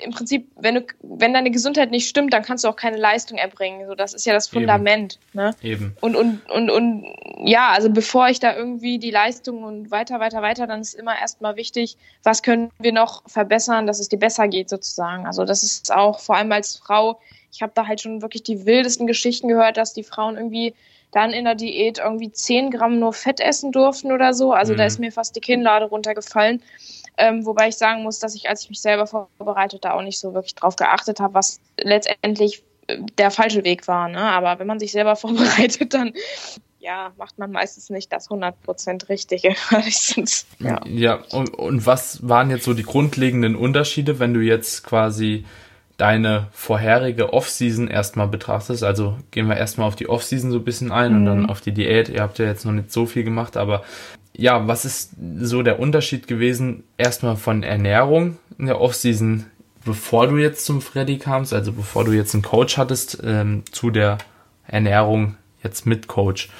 im 0.00 0.12
Prinzip, 0.12 0.50
wenn 0.56 0.76
du, 0.76 0.86
wenn 1.02 1.34
deine 1.34 1.50
Gesundheit 1.50 1.90
nicht 1.90 2.08
stimmt, 2.08 2.32
dann 2.32 2.42
kannst 2.42 2.62
du 2.62 2.68
auch 2.68 2.76
keine 2.76 2.96
Leistung 2.96 3.36
erbringen. 3.36 3.86
So, 3.88 3.96
das 3.96 4.14
ist 4.14 4.26
ja 4.26 4.32
das 4.32 4.48
Fundament. 4.48 5.18
Eben. 5.34 5.42
Ne? 5.42 5.54
Eben. 5.60 5.96
Und, 6.00 6.14
und, 6.14 6.48
und, 6.50 6.70
und 6.70 7.04
ja, 7.44 7.70
also 7.70 7.90
bevor 7.90 8.28
ich 8.28 8.38
da 8.38 8.54
irgendwie 8.54 8.98
die 8.98 9.10
Leistung 9.10 9.64
und 9.64 9.90
weiter, 9.90 10.20
weiter, 10.20 10.40
weiter, 10.40 10.66
dann 10.68 10.80
ist 10.80 10.94
immer 10.94 11.18
erstmal 11.18 11.56
wichtig, 11.56 11.96
was 12.22 12.42
können 12.42 12.70
wir 12.78 12.92
noch 12.92 13.28
verbessern, 13.28 13.86
dass 13.88 13.98
es 13.98 14.08
dir 14.08 14.18
besser 14.18 14.46
geht, 14.46 14.68
sozusagen. 14.68 15.26
Also 15.26 15.44
das 15.44 15.64
ist 15.64 15.92
auch 15.92 16.20
vor 16.20 16.36
allem 16.36 16.52
als 16.52 16.76
Frau, 16.76 17.20
ich 17.50 17.62
habe 17.62 17.72
da 17.74 17.86
halt 17.86 18.00
schon 18.00 18.22
wirklich 18.22 18.42
die 18.42 18.66
wildesten 18.66 19.06
Geschichten 19.06 19.48
gehört, 19.48 19.76
dass 19.76 19.94
die 19.94 20.04
Frauen 20.04 20.36
irgendwie 20.36 20.74
dann 21.12 21.32
in 21.32 21.44
der 21.44 21.54
Diät 21.54 21.98
irgendwie 21.98 22.30
10 22.30 22.70
Gramm 22.70 22.98
nur 22.98 23.12
Fett 23.12 23.40
essen 23.40 23.72
durften 23.72 24.12
oder 24.12 24.34
so. 24.34 24.52
Also 24.52 24.72
mhm. 24.72 24.78
da 24.78 24.86
ist 24.86 24.98
mir 24.98 25.12
fast 25.12 25.36
die 25.36 25.40
Kinnlade 25.40 25.86
runtergefallen. 25.86 26.62
Ähm, 27.16 27.44
wobei 27.44 27.68
ich 27.68 27.76
sagen 27.76 28.02
muss, 28.02 28.20
dass 28.20 28.34
ich, 28.34 28.48
als 28.48 28.62
ich 28.62 28.70
mich 28.70 28.80
selber 28.80 29.06
vorbereitet, 29.06 29.84
da 29.84 29.92
auch 29.92 30.02
nicht 30.02 30.20
so 30.20 30.34
wirklich 30.34 30.54
drauf 30.54 30.76
geachtet 30.76 31.18
habe, 31.18 31.34
was 31.34 31.60
letztendlich 31.80 32.62
äh, 32.86 32.98
der 33.18 33.30
falsche 33.30 33.64
Weg 33.64 33.88
war. 33.88 34.08
Ne? 34.08 34.20
Aber 34.20 34.58
wenn 34.58 34.66
man 34.66 34.78
sich 34.78 34.92
selber 34.92 35.16
vorbereitet, 35.16 35.94
dann 35.94 36.12
ja, 36.80 37.12
macht 37.18 37.38
man 37.38 37.50
meistens 37.50 37.90
nicht 37.90 38.12
das 38.12 38.30
100% 38.30 39.08
Richtige. 39.08 39.56
ja, 40.60 40.80
ja 40.86 41.14
und, 41.32 41.54
und 41.54 41.86
was 41.86 42.26
waren 42.28 42.50
jetzt 42.50 42.64
so 42.64 42.72
die 42.72 42.84
grundlegenden 42.84 43.56
Unterschiede, 43.56 44.20
wenn 44.20 44.32
du 44.32 44.40
jetzt 44.40 44.84
quasi 44.84 45.44
deine 45.98 46.46
vorherige 46.52 47.34
Off-Season 47.34 47.88
erstmal 47.88 48.28
betrachtest? 48.28 48.82
Also 48.82 49.18
gehen 49.30 49.48
wir 49.48 49.56
erstmal 49.56 49.86
auf 49.86 49.96
die 49.96 50.08
Off-Season 50.08 50.50
so 50.50 50.58
ein 50.58 50.64
bisschen 50.64 50.90
ein 50.90 51.12
mhm. 51.12 51.18
und 51.18 51.24
dann 51.26 51.50
auf 51.50 51.60
die 51.60 51.72
Diät. 51.72 52.08
Ihr 52.08 52.22
habt 52.22 52.38
ja 52.38 52.46
jetzt 52.46 52.64
noch 52.64 52.72
nicht 52.72 52.90
so 52.90 53.04
viel 53.04 53.24
gemacht, 53.24 53.58
aber 53.58 53.82
ja, 54.32 54.66
was 54.68 54.84
ist 54.84 55.10
so 55.40 55.62
der 55.62 55.80
Unterschied 55.80 56.28
gewesen? 56.28 56.84
Erstmal 56.96 57.36
von 57.36 57.62
Ernährung 57.64 58.38
in 58.56 58.66
der 58.66 58.80
Offseason, 58.80 59.46
bevor 59.84 60.28
du 60.28 60.36
jetzt 60.36 60.64
zum 60.64 60.80
Freddy 60.80 61.18
kamst, 61.18 61.52
also 61.52 61.72
bevor 61.72 62.04
du 62.04 62.12
jetzt 62.12 62.34
einen 62.34 62.44
Coach 62.44 62.78
hattest, 62.78 63.18
ähm, 63.24 63.64
zu 63.72 63.90
der 63.90 64.18
Ernährung 64.66 65.36
jetzt 65.62 65.86
mit 65.86 66.06
Coach. 66.06 66.50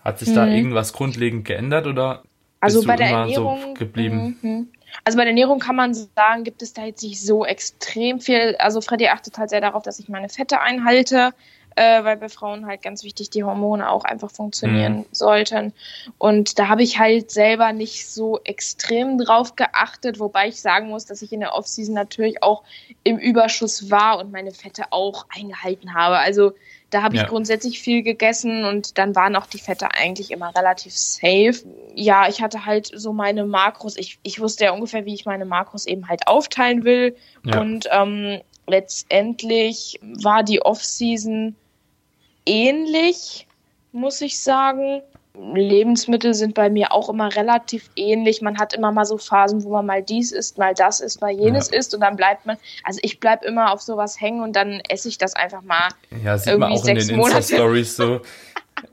Hat 0.00 0.18
sich 0.18 0.28
mhm. 0.28 0.34
da 0.34 0.46
irgendwas 0.46 0.92
grundlegend 0.92 1.46
geändert 1.46 1.86
oder 1.86 2.22
also 2.60 2.80
bist 2.80 2.88
bei 2.88 2.96
du 2.96 2.98
der 2.98 3.08
immer 3.08 3.20
Ernährung, 3.20 3.60
so 3.62 3.74
geblieben? 3.74 4.36
Mhm. 4.42 4.68
Also 5.04 5.16
bei 5.16 5.24
der 5.24 5.30
Ernährung 5.30 5.58
kann 5.58 5.76
man 5.76 5.94
sagen, 5.94 6.44
gibt 6.44 6.62
es 6.62 6.72
da 6.72 6.84
jetzt 6.84 7.02
nicht 7.02 7.20
so 7.20 7.44
extrem 7.44 8.20
viel. 8.20 8.56
Also 8.58 8.80
Freddy 8.80 9.08
achtet 9.08 9.38
halt 9.38 9.50
sehr 9.50 9.60
darauf, 9.60 9.82
dass 9.82 9.98
ich 9.98 10.08
meine 10.08 10.28
Fette 10.28 10.60
einhalte 10.60 11.32
äh, 11.76 12.04
weil 12.04 12.16
bei 12.16 12.28
Frauen 12.28 12.66
halt 12.66 12.82
ganz 12.82 13.04
wichtig 13.04 13.30
die 13.30 13.44
Hormone 13.44 13.90
auch 13.90 14.04
einfach 14.04 14.30
funktionieren 14.30 14.98
mhm. 14.98 15.06
sollten. 15.12 15.72
Und 16.18 16.58
da 16.58 16.68
habe 16.68 16.82
ich 16.82 16.98
halt 16.98 17.30
selber 17.30 17.72
nicht 17.72 18.08
so 18.08 18.40
extrem 18.44 19.18
drauf 19.18 19.56
geachtet, 19.56 20.18
wobei 20.18 20.48
ich 20.48 20.60
sagen 20.60 20.88
muss, 20.88 21.06
dass 21.06 21.22
ich 21.22 21.32
in 21.32 21.40
der 21.40 21.54
Offseason 21.54 21.94
natürlich 21.94 22.42
auch 22.42 22.62
im 23.04 23.18
Überschuss 23.18 23.90
war 23.90 24.18
und 24.18 24.32
meine 24.32 24.52
Fette 24.52 24.84
auch 24.90 25.26
eingehalten 25.34 25.94
habe. 25.94 26.18
Also 26.18 26.52
da 26.92 27.02
habe 27.02 27.14
ich 27.14 27.22
ja. 27.22 27.26
grundsätzlich 27.26 27.80
viel 27.80 28.02
gegessen 28.02 28.66
und 28.66 28.98
dann 28.98 29.16
waren 29.16 29.34
auch 29.34 29.46
die 29.46 29.58
Fette 29.58 29.88
eigentlich 29.94 30.30
immer 30.30 30.54
relativ 30.54 30.94
safe. 30.94 31.54
Ja, 31.94 32.28
ich 32.28 32.42
hatte 32.42 32.66
halt 32.66 32.90
so 32.94 33.14
meine 33.14 33.46
Makros. 33.46 33.96
Ich, 33.96 34.18
ich 34.22 34.40
wusste 34.40 34.64
ja 34.64 34.72
ungefähr, 34.72 35.06
wie 35.06 35.14
ich 35.14 35.24
meine 35.24 35.46
Makros 35.46 35.86
eben 35.86 36.08
halt 36.08 36.26
aufteilen 36.26 36.84
will. 36.84 37.16
Ja. 37.44 37.60
Und 37.60 37.88
ähm, 37.90 38.42
letztendlich 38.66 40.00
war 40.02 40.42
die 40.42 40.60
Offseason 40.60 41.56
ähnlich, 42.46 43.46
muss 43.92 44.20
ich 44.20 44.40
sagen. 44.40 45.02
Lebensmittel 45.34 46.34
sind 46.34 46.54
bei 46.54 46.68
mir 46.68 46.92
auch 46.92 47.08
immer 47.08 47.34
relativ 47.34 47.88
ähnlich. 47.96 48.42
Man 48.42 48.58
hat 48.58 48.74
immer 48.74 48.92
mal 48.92 49.06
so 49.06 49.16
Phasen, 49.16 49.64
wo 49.64 49.70
man 49.70 49.86
mal 49.86 50.02
dies 50.02 50.30
isst, 50.30 50.58
mal 50.58 50.74
das 50.74 51.00
isst, 51.00 51.22
mal 51.22 51.30
jenes 51.30 51.70
ja. 51.70 51.78
isst 51.78 51.94
und 51.94 52.00
dann 52.00 52.16
bleibt 52.16 52.44
man, 52.44 52.58
also 52.84 53.00
ich 53.02 53.18
bleib 53.18 53.42
immer 53.42 53.72
auf 53.72 53.80
sowas 53.80 54.20
hängen 54.20 54.42
und 54.42 54.54
dann 54.54 54.82
esse 54.90 55.08
ich 55.08 55.16
das 55.16 55.34
einfach 55.34 55.62
mal. 55.62 55.88
Ja, 56.22 56.36
sieht 56.36 56.58
man 56.58 56.72
auch 56.72 56.84
in 56.84 56.96
den 56.96 57.08
Insta-Stories 57.08 57.96
so. 57.96 58.20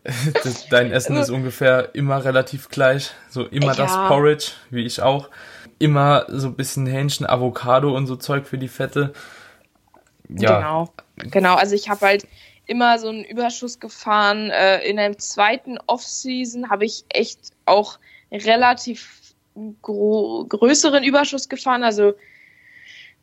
Dein 0.70 0.92
Essen 0.92 1.18
ist 1.18 1.30
ungefähr 1.30 1.94
immer 1.94 2.24
relativ 2.24 2.70
gleich. 2.70 3.12
So 3.30 3.46
immer 3.46 3.74
ja. 3.74 3.76
das 3.76 3.92
Porridge, 4.08 4.52
wie 4.70 4.86
ich 4.86 5.02
auch. 5.02 5.30
Immer 5.78 6.26
so 6.30 6.48
ein 6.48 6.56
bisschen 6.56 6.86
Hähnchen, 6.86 7.26
Avocado 7.26 7.96
und 7.96 8.08
so 8.08 8.16
Zeug 8.16 8.46
für 8.46 8.58
die 8.58 8.68
Fette. 8.68 9.14
Ja. 10.30 10.58
Genau. 10.60 10.90
Genau, 11.32 11.56
also 11.56 11.76
ich 11.76 11.90
habe 11.90 12.06
halt, 12.06 12.28
immer 12.70 13.00
so 13.00 13.10
einen 13.10 13.24
Überschuss 13.24 13.80
gefahren. 13.80 14.52
Äh, 14.52 14.88
in 14.88 14.98
der 14.98 15.18
zweiten 15.18 15.80
Off-Season 15.88 16.70
habe 16.70 16.86
ich 16.86 17.04
echt 17.10 17.52
auch 17.66 18.00
relativ 18.32 19.34
größeren 19.82 21.04
Überschuss 21.04 21.50
gefahren. 21.50 21.84
Also 21.84 22.14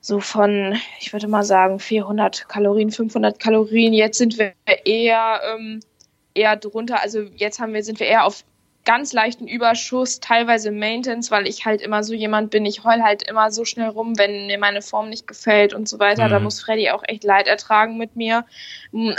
so 0.01 0.19
von, 0.19 0.77
ich 1.01 1.13
würde 1.13 1.29
mal 1.29 1.45
sagen, 1.45 1.79
400 1.79 2.49
Kalorien, 2.49 2.91
500 2.91 3.39
Kalorien. 3.39 3.93
Jetzt 3.93 4.19
sind 4.19 4.37
wir 4.37 4.53
eher, 4.85 5.41
ähm, 5.55 5.81
eher 6.35 6.57
drunter. 6.57 7.01
Also 7.01 7.23
jetzt 7.37 7.61
haben 7.61 7.73
wir, 7.73 7.85
sind 7.85 8.01
wir 8.01 8.09
eher 8.09 8.25
auf 8.25 8.45
ganz 8.87 9.13
leichten 9.13 9.47
Überschuss, 9.47 10.21
teilweise 10.21 10.71
Maintenance, 10.71 11.31
weil 11.31 11.47
ich 11.47 11.67
halt 11.67 11.83
immer 11.83 12.03
so 12.03 12.15
jemand 12.15 12.51
bin, 12.51 12.65
ich 12.65 12.85
heul 12.85 13.03
halt 13.03 13.23
immer 13.25 13.51
so 13.51 13.67
schnell 13.67 13.89
rum, 13.89 14.17
wenn 14.17 14.47
mir 14.47 14.59
meine 14.59 14.81
Form 14.81 15.11
nicht 15.11 15.27
gefällt 15.27 15.75
und 15.75 15.89
so 15.89 15.99
weiter. 15.99 16.27
Mhm. 16.27 16.31
Da 16.31 16.41
muss 16.41 16.61
Freddy 16.61 16.91
auch 16.91 17.03
echt 17.07 17.25
Leid 17.25 17.49
ertragen 17.49 17.99
mit 17.99 18.17
mir. 18.17 18.47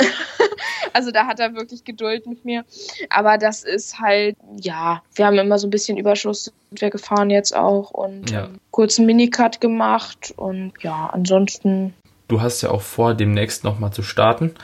also 0.93 1.11
da 1.11 1.27
hat 1.27 1.39
er 1.39 1.53
wirklich 1.53 1.83
Geduld 1.83 2.25
mit 2.25 2.45
mir. 2.45 2.63
Aber 3.09 3.37
das 3.37 3.63
ist 3.63 3.99
halt, 3.99 4.37
ja, 4.59 5.03
wir 5.13 5.27
haben 5.27 5.37
immer 5.37 5.59
so 5.59 5.67
ein 5.67 5.71
bisschen 5.71 5.97
Überschuss, 5.97 6.45
sind 6.45 6.81
wir 6.81 6.89
gefahren 6.89 7.29
jetzt 7.29 7.55
auch 7.55 7.91
und 7.91 8.31
ja. 8.31 8.45
ähm, 8.45 8.59
kurzen 8.71 9.05
Minicut 9.05 9.59
gemacht 9.59 10.33
und 10.37 10.73
ja, 10.81 11.09
ansonsten. 11.11 11.93
Du 12.29 12.41
hast 12.41 12.61
ja 12.61 12.71
auch 12.71 12.81
vor, 12.81 13.13
demnächst 13.13 13.65
nochmal 13.65 13.91
zu 13.91 14.01
starten. 14.01 14.55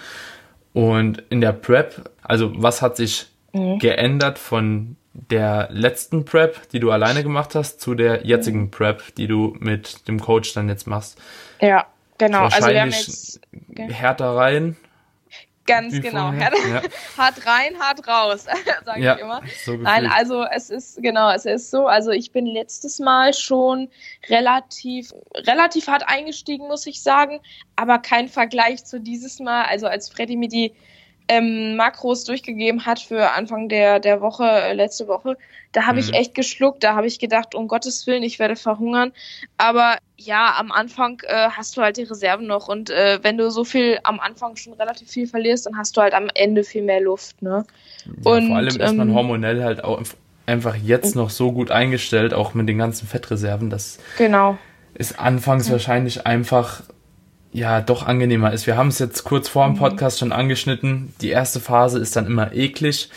Und 0.71 1.23
in 1.29 1.41
der 1.41 1.51
Prep, 1.51 2.09
also 2.23 2.51
was 2.55 2.81
hat 2.81 2.97
sich 2.97 3.27
mhm. 3.53 3.79
geändert 3.79 4.37
von 4.37 4.97
der 5.13 5.69
letzten 5.71 6.25
Prep, 6.25 6.69
die 6.69 6.79
du 6.79 6.91
alleine 6.91 7.23
gemacht 7.23 7.55
hast, 7.55 7.79
zu 7.79 7.93
der 7.93 8.25
jetzigen 8.25 8.61
mhm. 8.61 8.71
Prep, 8.71 9.15
die 9.15 9.27
du 9.27 9.55
mit 9.59 10.07
dem 10.07 10.19
Coach 10.19 10.53
dann 10.53 10.67
jetzt 10.69 10.87
machst. 10.87 11.19
Ja, 11.61 11.85
genau. 12.17 12.45
Also 12.45 12.67
wir 12.67 12.81
haben 12.81 12.89
jetzt 12.89 13.39
härter 13.77 14.35
rein. 14.35 14.75
Ganz 15.65 16.01
genau. 16.01 16.33
Hart, 16.33 16.53
ja. 16.67 16.81
hart 17.17 17.45
rein, 17.45 17.79
hart 17.79 18.05
raus, 18.05 18.45
sage 18.85 19.01
ja, 19.01 19.15
ich 19.15 19.21
immer. 19.21 19.41
So 19.63 19.77
Nein, 19.77 20.07
also 20.07 20.43
es 20.43 20.69
ist 20.69 21.01
genau, 21.01 21.31
es 21.31 21.45
ist 21.45 21.71
so. 21.71 21.87
Also 21.87 22.11
ich 22.11 22.31
bin 22.31 22.45
letztes 22.45 22.99
Mal 22.99 23.33
schon 23.33 23.87
relativ, 24.29 25.13
relativ 25.35 25.87
hart 25.87 26.03
eingestiegen, 26.05 26.67
muss 26.67 26.85
ich 26.85 27.01
sagen, 27.01 27.39
aber 27.77 27.99
kein 27.99 28.27
Vergleich 28.27 28.83
zu 28.83 28.99
dieses 28.99 29.39
Mal. 29.39 29.63
Also 29.63 29.87
als 29.87 30.09
Freddy 30.09 30.35
mir 30.35 30.49
die 30.49 30.73
ähm, 31.27 31.75
Makros 31.75 32.23
durchgegeben 32.25 32.85
hat 32.85 32.99
für 32.99 33.31
Anfang 33.31 33.69
der, 33.69 33.99
der 33.99 34.21
Woche, 34.21 34.43
äh, 34.43 34.73
letzte 34.73 35.07
Woche, 35.07 35.37
da 35.71 35.85
habe 35.85 36.01
mhm. 36.01 36.07
ich 36.07 36.13
echt 36.13 36.35
geschluckt, 36.35 36.83
da 36.83 36.95
habe 36.95 37.07
ich 37.07 37.19
gedacht, 37.19 37.55
um 37.55 37.67
Gottes 37.67 38.05
Willen, 38.05 38.23
ich 38.23 38.39
werde 38.39 38.55
verhungern. 38.55 39.11
Aber 39.57 39.97
ja, 40.17 40.55
am 40.57 40.71
Anfang 40.71 41.21
äh, 41.25 41.49
hast 41.49 41.77
du 41.77 41.81
halt 41.81 41.97
die 41.97 42.03
Reserven 42.03 42.47
noch 42.47 42.67
und 42.67 42.89
äh, 42.89 43.19
wenn 43.23 43.37
du 43.37 43.49
so 43.49 43.63
viel 43.63 43.99
am 44.03 44.19
Anfang 44.19 44.55
schon 44.55 44.73
relativ 44.73 45.09
viel 45.09 45.27
verlierst, 45.27 45.65
dann 45.65 45.77
hast 45.77 45.97
du 45.97 46.01
halt 46.01 46.13
am 46.13 46.27
Ende 46.33 46.63
viel 46.63 46.83
mehr 46.83 47.01
Luft, 47.01 47.41
ne? 47.41 47.65
Ja, 48.05 48.31
und, 48.31 48.47
vor 48.47 48.57
allem 48.57 48.67
ist 48.67 48.79
man 48.79 49.09
ähm, 49.09 49.15
hormonell 49.15 49.63
halt 49.63 49.83
auch 49.83 50.01
einfach 50.45 50.75
jetzt 50.75 51.15
noch 51.15 51.29
so 51.29 51.51
gut 51.51 51.71
eingestellt, 51.71 52.33
auch 52.33 52.53
mit 52.53 52.67
den 52.67 52.77
ganzen 52.77 53.07
Fettreserven, 53.07 53.69
dass 53.69 53.99
genau. 54.17 54.57
es 54.93 55.17
anfangs 55.17 55.67
ja. 55.67 55.73
wahrscheinlich 55.73 56.25
einfach 56.27 56.83
ja 57.53 57.81
doch 57.81 58.05
angenehmer 58.05 58.51
ist. 58.51 58.67
Wir 58.67 58.75
haben 58.75 58.89
es 58.89 58.99
jetzt 58.99 59.23
kurz 59.23 59.47
vor 59.47 59.65
dem 59.65 59.73
mhm. 59.73 59.79
Podcast 59.79 60.19
schon 60.19 60.31
angeschnitten. 60.31 61.13
Die 61.21 61.29
erste 61.29 61.59
Phase 61.59 61.99
ist 61.99 62.15
dann 62.15 62.25
immer 62.25 62.53
eklig. 62.53 63.09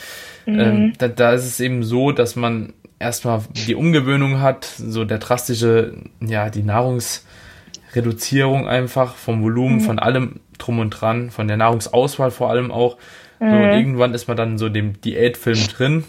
Mhm. 0.44 0.60
Ähm, 0.60 0.92
da, 0.98 1.08
da 1.08 1.32
ist 1.32 1.44
es 1.44 1.58
eben 1.58 1.82
so, 1.82 2.12
dass 2.12 2.36
man 2.36 2.74
erstmal 2.98 3.42
die 3.66 3.74
Umgewöhnung 3.74 4.40
hat, 4.40 4.64
so 4.64 5.04
der 5.04 5.18
drastische, 5.18 5.94
ja, 6.20 6.50
die 6.50 6.62
Nahrungsreduzierung 6.62 8.68
einfach 8.68 9.16
vom 9.16 9.42
Volumen, 9.42 9.76
mhm. 9.76 9.80
von 9.80 9.98
allem 9.98 10.40
drum 10.58 10.78
und 10.78 10.90
dran, 10.90 11.30
von 11.30 11.48
der 11.48 11.56
Nahrungsauswahl 11.56 12.30
vor 12.30 12.50
allem 12.50 12.70
auch. 12.70 12.96
Mhm. 13.40 13.50
So, 13.50 13.56
und 13.56 13.72
irgendwann 13.72 14.14
ist 14.14 14.28
man 14.28 14.36
dann 14.36 14.58
so 14.58 14.68
dem 14.68 15.00
Diätfilm 15.00 15.66
drin 15.68 16.04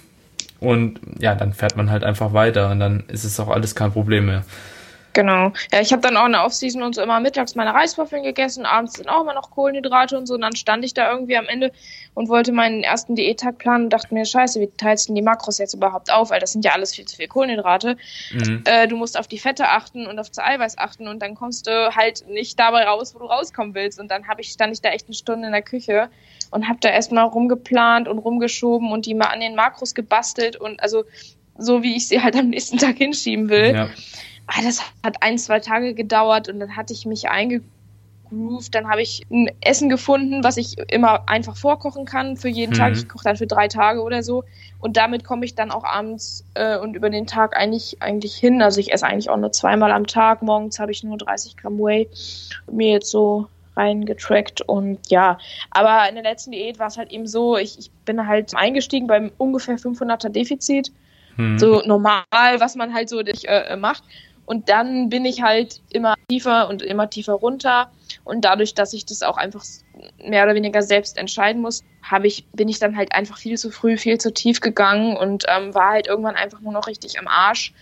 und 0.60 1.00
ja, 1.20 1.36
dann 1.36 1.54
fährt 1.54 1.78
man 1.78 1.92
halt 1.92 2.04
einfach 2.04 2.34
weiter 2.34 2.72
und 2.72 2.80
dann 2.80 3.04
ist 3.08 3.24
es 3.24 3.40
auch 3.40 3.50
alles 3.50 3.76
kein 3.76 3.92
Problem 3.92 4.28
mehr. 4.28 4.44
Genau. 5.18 5.52
Ja, 5.74 5.82
ich 5.82 5.92
habe 5.94 6.04
dann 6.04 6.16
auch 6.16 6.28
in 6.28 6.34
der 6.34 6.46
Offseason 6.46 6.84
und 6.84 6.94
so 6.94 7.02
immer 7.02 7.20
mittags 7.20 7.56
meine 7.56 7.74
Reiswaffeln 7.74 8.22
gegessen, 8.22 8.68
abends 8.68 8.98
sind 8.98 9.10
auch 9.10 9.22
immer 9.22 9.34
noch 9.34 9.50
Kohlenhydrate 9.50 10.16
und 10.16 10.28
so. 10.28 10.36
Und 10.36 10.42
dann 10.42 10.56
stand 10.56 10.86
ich 10.86 10.94
da 10.94 11.12
irgendwie 11.12 11.38
am 11.38 11.48
Ende 11.48 11.72
und 12.14 12.30
wollte 12.30 12.52
meinen 12.52 12.84
ersten 12.84 13.16
Diättag 13.16 13.58
planen 13.58 13.86
und 13.86 13.90
dachte 13.90 14.14
mir, 14.14 14.26
scheiße, 14.26 14.62
wie 14.62 14.70
teilst 14.78 15.10
du 15.10 15.16
die 15.16 15.24
Makros 15.24 15.58
jetzt 15.58 15.74
überhaupt 15.74 16.14
auf? 16.14 16.30
Weil 16.30 16.40
das 16.40 16.52
sind 16.52 16.64
ja 16.66 16.74
alles 16.74 16.94
viel 16.94 17.06
zu 17.06 17.16
viel 17.16 17.28
Kohlenhydrate. 17.28 17.98
Mhm. 18.32 18.62
Äh, 18.66 18.88
du 18.88 18.96
musst 18.96 19.18
auf 19.18 19.28
die 19.28 19.40
Fette 19.40 19.70
achten 19.70 20.06
und 20.06 20.20
auf 20.20 20.30
das 20.30 20.38
Eiweiß 20.38 20.78
achten 20.78 21.08
und 21.08 21.20
dann 21.20 21.34
kommst 21.34 21.66
du 21.66 21.96
halt 21.96 22.28
nicht 22.28 22.60
dabei 22.60 22.86
raus, 22.86 23.16
wo 23.16 23.20
du 23.20 23.26
rauskommen 23.26 23.74
willst. 23.74 24.00
Und 24.00 24.12
dann 24.12 24.28
hab 24.28 24.40
ich, 24.40 24.50
stand 24.50 24.72
ich 24.72 24.82
da 24.82 24.90
echt 24.90 25.08
eine 25.08 25.16
Stunde 25.16 25.48
in 25.48 25.52
der 25.52 25.64
Küche 25.64 26.10
und 26.52 26.68
habe 26.68 26.78
da 26.80 26.90
erstmal 26.90 27.26
rumgeplant 27.26 28.08
und 28.08 28.20
rumgeschoben 28.20 28.92
und 28.92 29.08
die 29.08 29.16
mal 29.16 29.30
an 29.30 29.40
den 29.40 29.56
Makros 29.56 29.96
gebastelt 29.96 30.58
und 30.58 30.80
also 30.80 31.06
so 31.58 31.82
wie 31.82 31.96
ich 31.96 32.08
sie 32.08 32.22
halt 32.22 32.36
am 32.36 32.50
nächsten 32.50 32.78
Tag 32.78 32.98
hinschieben 32.98 33.50
will. 33.50 33.74
Ja 33.74 33.90
ah, 34.48 34.62
das 34.64 34.82
hat 35.04 35.22
ein, 35.22 35.38
zwei 35.38 35.60
Tage 35.60 35.94
gedauert 35.94 36.50
und 36.50 36.60
dann 36.60 36.76
hatte 36.76 36.94
ich 36.94 37.06
mich 37.06 37.30
eingegroovt. 37.30 38.74
Dann 38.74 38.90
habe 38.90 39.02
ich 39.02 39.26
ein 39.30 39.52
Essen 39.62 39.90
gefunden, 39.90 40.44
was 40.44 40.58
ich 40.58 40.78
immer 40.92 41.30
einfach 41.30 41.56
vorkochen 41.56 42.06
kann 42.06 42.38
für 42.38 42.50
jeden 42.50 42.74
mhm. 42.74 42.78
Tag. 42.78 42.94
Ich 42.94 43.08
koche 43.08 43.24
dann 43.24 43.38
für 43.38 43.48
drei 43.48 43.68
Tage 43.68 44.02
oder 44.02 44.24
so. 44.24 44.44
Und 44.80 44.98
damit 44.98 45.24
komme 45.24 45.46
ich 45.46 45.56
dann 45.56 45.72
auch 45.72 45.84
abends 45.84 46.46
äh, 46.54 46.78
und 46.78 46.96
über 46.96 47.10
den 47.10 47.28
Tag 47.28 47.56
eigentlich, 47.56 48.02
eigentlich 48.02 48.36
hin. 48.36 48.62
Also 48.62 48.80
ich 48.80 48.94
esse 48.94 49.06
eigentlich 49.06 49.30
auch 49.30 49.38
nur 49.38 49.52
zweimal 49.52 49.92
am 49.92 50.08
Tag. 50.08 50.42
Morgens 50.42 50.80
habe 50.80 50.92
ich 50.92 51.04
nur 51.04 51.18
30 51.18 51.58
Gramm 51.58 51.78
Whey 51.78 52.10
mir 52.72 52.92
jetzt 52.92 53.12
so 53.12 53.48
reingetrackt 53.78 54.62
und 54.62 55.00
ja, 55.10 55.38
aber 55.70 56.10
in 56.10 56.16
der 56.16 56.24
letzten 56.24 56.52
Diät 56.52 56.80
war 56.80 56.88
es 56.88 56.98
halt 56.98 57.12
eben 57.12 57.28
so, 57.28 57.58
ich, 57.58 57.78
ich 57.78 57.92
bin 58.06 58.28
halt 58.28 58.56
eingestiegen 58.56 59.06
beim 59.06 59.32
ungefähr 59.38 59.78
500er 59.78 60.30
Defizit, 60.30 60.92
hm. 61.36 61.60
so 61.60 61.84
normal, 61.86 62.24
was 62.32 62.76
man 62.76 62.94
halt 62.94 63.08
so 63.08 63.20
äh, 63.20 63.76
macht 63.78 64.04
und 64.48 64.70
dann 64.70 65.10
bin 65.10 65.26
ich 65.26 65.42
halt 65.42 65.82
immer 65.90 66.16
tiefer 66.30 66.70
und 66.70 66.82
immer 66.82 67.10
tiefer 67.10 67.34
runter. 67.34 67.92
Und 68.24 68.46
dadurch, 68.46 68.74
dass 68.74 68.94
ich 68.94 69.06
das 69.06 69.22
auch 69.22 69.36
einfach 69.36 69.64
mehr 70.24 70.46
oder 70.46 70.56
weniger 70.56 70.82
selbst 70.82 71.18
entscheiden 71.18 71.62
muss, 71.62 71.84
habe 72.02 72.28
ich, 72.28 72.46
bin 72.54 72.70
ich 72.70 72.80
dann 72.80 72.96
halt 72.96 73.12
einfach 73.12 73.38
viel 73.38 73.58
zu 73.58 73.72
früh, 73.72 73.98
viel 73.98 74.18
zu 74.20 74.34
tief 74.34 74.62
gegangen 74.62 75.18
und 75.18 75.44
ähm, 75.50 75.76
war 75.76 75.92
halt 75.92 76.08
irgendwann 76.08 76.38
einfach 76.38 76.62
nur 76.62 76.72
noch 76.72 76.88
richtig 76.88 77.20
am 77.20 77.28
Arsch. 77.28 77.74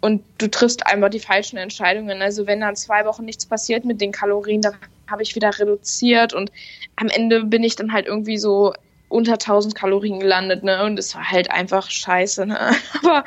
Und 0.00 0.24
du 0.38 0.50
triffst 0.50 0.84
einfach 0.84 1.10
die 1.10 1.20
falschen 1.20 1.58
Entscheidungen. 1.58 2.20
Also 2.22 2.44
wenn 2.48 2.60
dann 2.60 2.74
zwei 2.74 3.04
Wochen 3.04 3.24
nichts 3.24 3.46
passiert 3.46 3.84
mit 3.84 4.00
den 4.00 4.10
Kalorien, 4.10 4.62
dann 4.62 4.74
habe 5.08 5.22
ich 5.22 5.36
wieder 5.36 5.56
reduziert 5.56 6.34
und 6.34 6.50
am 6.96 7.06
Ende 7.06 7.44
bin 7.44 7.62
ich 7.62 7.76
dann 7.76 7.92
halt 7.92 8.06
irgendwie 8.06 8.38
so 8.38 8.72
unter 9.10 9.32
1000 9.34 9.74
Kalorien 9.74 10.20
gelandet, 10.20 10.64
ne? 10.64 10.84
Und 10.84 10.98
es 10.98 11.14
war 11.14 11.30
halt 11.30 11.50
einfach 11.50 11.90
scheiße, 11.90 12.46
ne? 12.46 12.58
Aber 13.02 13.24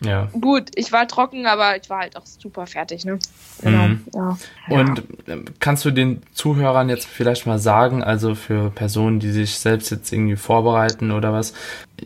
ja. 0.00 0.28
gut, 0.40 0.70
ich 0.74 0.92
war 0.92 1.08
trocken, 1.08 1.46
aber 1.46 1.76
ich 1.76 1.88
war 1.88 2.00
halt 2.00 2.16
auch 2.16 2.26
super 2.26 2.66
fertig, 2.66 3.04
ne? 3.04 3.18
Genau. 3.62 3.88
Mhm. 3.88 4.04
Ja. 4.14 4.38
Und 4.68 5.02
ja. 5.26 5.34
Ähm, 5.34 5.44
kannst 5.60 5.84
du 5.84 5.90
den 5.90 6.22
Zuhörern 6.32 6.88
jetzt 6.88 7.06
vielleicht 7.06 7.46
mal 7.46 7.58
sagen, 7.58 8.02
also 8.02 8.34
für 8.34 8.70
Personen, 8.70 9.20
die 9.20 9.30
sich 9.30 9.58
selbst 9.58 9.90
jetzt 9.90 10.12
irgendwie 10.12 10.36
vorbereiten 10.36 11.10
oder 11.10 11.32
was, 11.32 11.54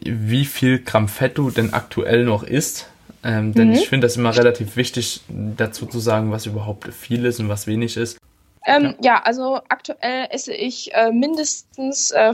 wie 0.05 0.45
viel 0.45 0.79
Gramm 0.81 1.09
Fett 1.09 1.39
du 1.39 1.51
denn 1.51 1.73
aktuell 1.73 2.25
noch 2.25 2.43
isst? 2.43 2.89
Ähm, 3.25 3.53
denn 3.53 3.69
mhm. 3.69 3.75
ich 3.75 3.89
finde 3.89 4.07
das 4.07 4.17
immer 4.17 4.37
relativ 4.37 4.77
wichtig, 4.77 5.23
dazu 5.29 5.87
zu 5.87 5.99
sagen, 5.99 6.31
was 6.31 6.47
überhaupt 6.47 6.93
viel 6.95 7.25
ist 7.25 7.41
und 7.41 7.49
was 7.49 7.67
wenig 7.67 7.97
ist. 7.97 8.19
Ähm, 8.65 8.95
ja. 9.01 9.15
ja. 9.15 9.23
also 9.23 9.61
aktuell 9.69 10.29
esse 10.31 10.55
ich 10.55 10.95
äh, 10.95 11.11
mindestens 11.11 12.11
äh, 12.13 12.33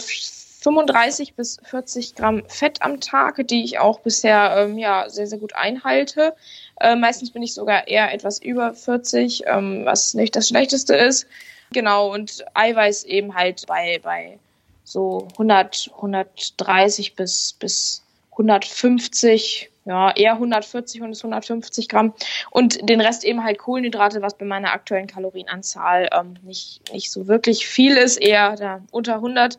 35 0.64 1.34
bis 1.34 1.58
40 1.62 2.14
Gramm 2.14 2.42
Fett 2.48 2.80
am 2.80 2.98
Tag, 2.98 3.46
die 3.48 3.64
ich 3.64 3.78
auch 3.78 4.00
bisher 4.00 4.56
ähm, 4.56 4.78
ja, 4.78 5.10
sehr, 5.10 5.26
sehr 5.26 5.38
gut 5.38 5.54
einhalte. 5.54 6.34
Äh, 6.80 6.96
meistens 6.96 7.30
bin 7.30 7.42
ich 7.42 7.52
sogar 7.52 7.86
eher 7.86 8.12
etwas 8.14 8.40
über 8.40 8.72
40, 8.72 9.42
ähm, 9.46 9.82
was 9.84 10.14
nicht 10.14 10.34
das 10.34 10.48
Schlechteste 10.48 10.96
ist. 10.96 11.26
Genau, 11.72 12.12
und 12.12 12.46
Eiweiß 12.54 13.04
eben 13.04 13.34
halt 13.34 13.66
bei, 13.66 14.00
bei 14.02 14.38
so 14.84 15.28
100, 15.32 15.90
130 15.96 17.14
bis, 17.14 17.52
bis 17.58 18.02
150 18.32 19.70
ja, 19.84 20.10
eher 20.16 20.32
140 20.32 21.02
und 21.02 21.16
150 21.16 21.88
Gramm. 21.88 22.14
Und 22.50 22.88
den 22.88 23.00
Rest 23.00 23.24
eben 23.24 23.44
halt 23.44 23.58
Kohlenhydrate, 23.58 24.22
was 24.22 24.36
bei 24.36 24.46
meiner 24.46 24.72
aktuellen 24.72 25.06
Kalorienanzahl 25.06 26.08
ähm, 26.12 26.34
nicht, 26.42 26.80
nicht 26.92 27.10
so 27.10 27.26
wirklich 27.26 27.66
viel 27.66 27.96
ist, 27.96 28.16
eher 28.16 28.56
da 28.56 28.80
unter 28.90 29.16
100. 29.16 29.58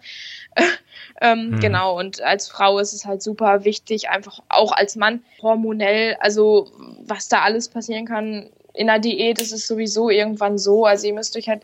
ähm, 1.22 1.52
mhm. 1.52 1.60
Genau, 1.60 1.98
und 1.98 2.22
als 2.22 2.48
Frau 2.48 2.80
ist 2.80 2.94
es 2.94 3.06
halt 3.06 3.22
super 3.22 3.66
wichtig, 3.66 4.10
einfach 4.10 4.40
auch 4.50 4.72
als 4.72 4.96
Mann 4.96 5.24
hormonell, 5.42 6.18
also 6.20 6.72
was 7.02 7.28
da 7.28 7.42
alles 7.42 7.70
passieren 7.70 8.06
kann. 8.06 8.50
In 8.74 8.88
der 8.88 9.00
Diät 9.00 9.40
ist 9.40 9.54
es 9.54 9.68
sowieso 9.68 10.10
irgendwann 10.10 10.58
so, 10.58 10.86
also 10.86 11.08
ihr 11.08 11.14
müsst 11.14 11.38
euch 11.38 11.48
halt 11.48 11.62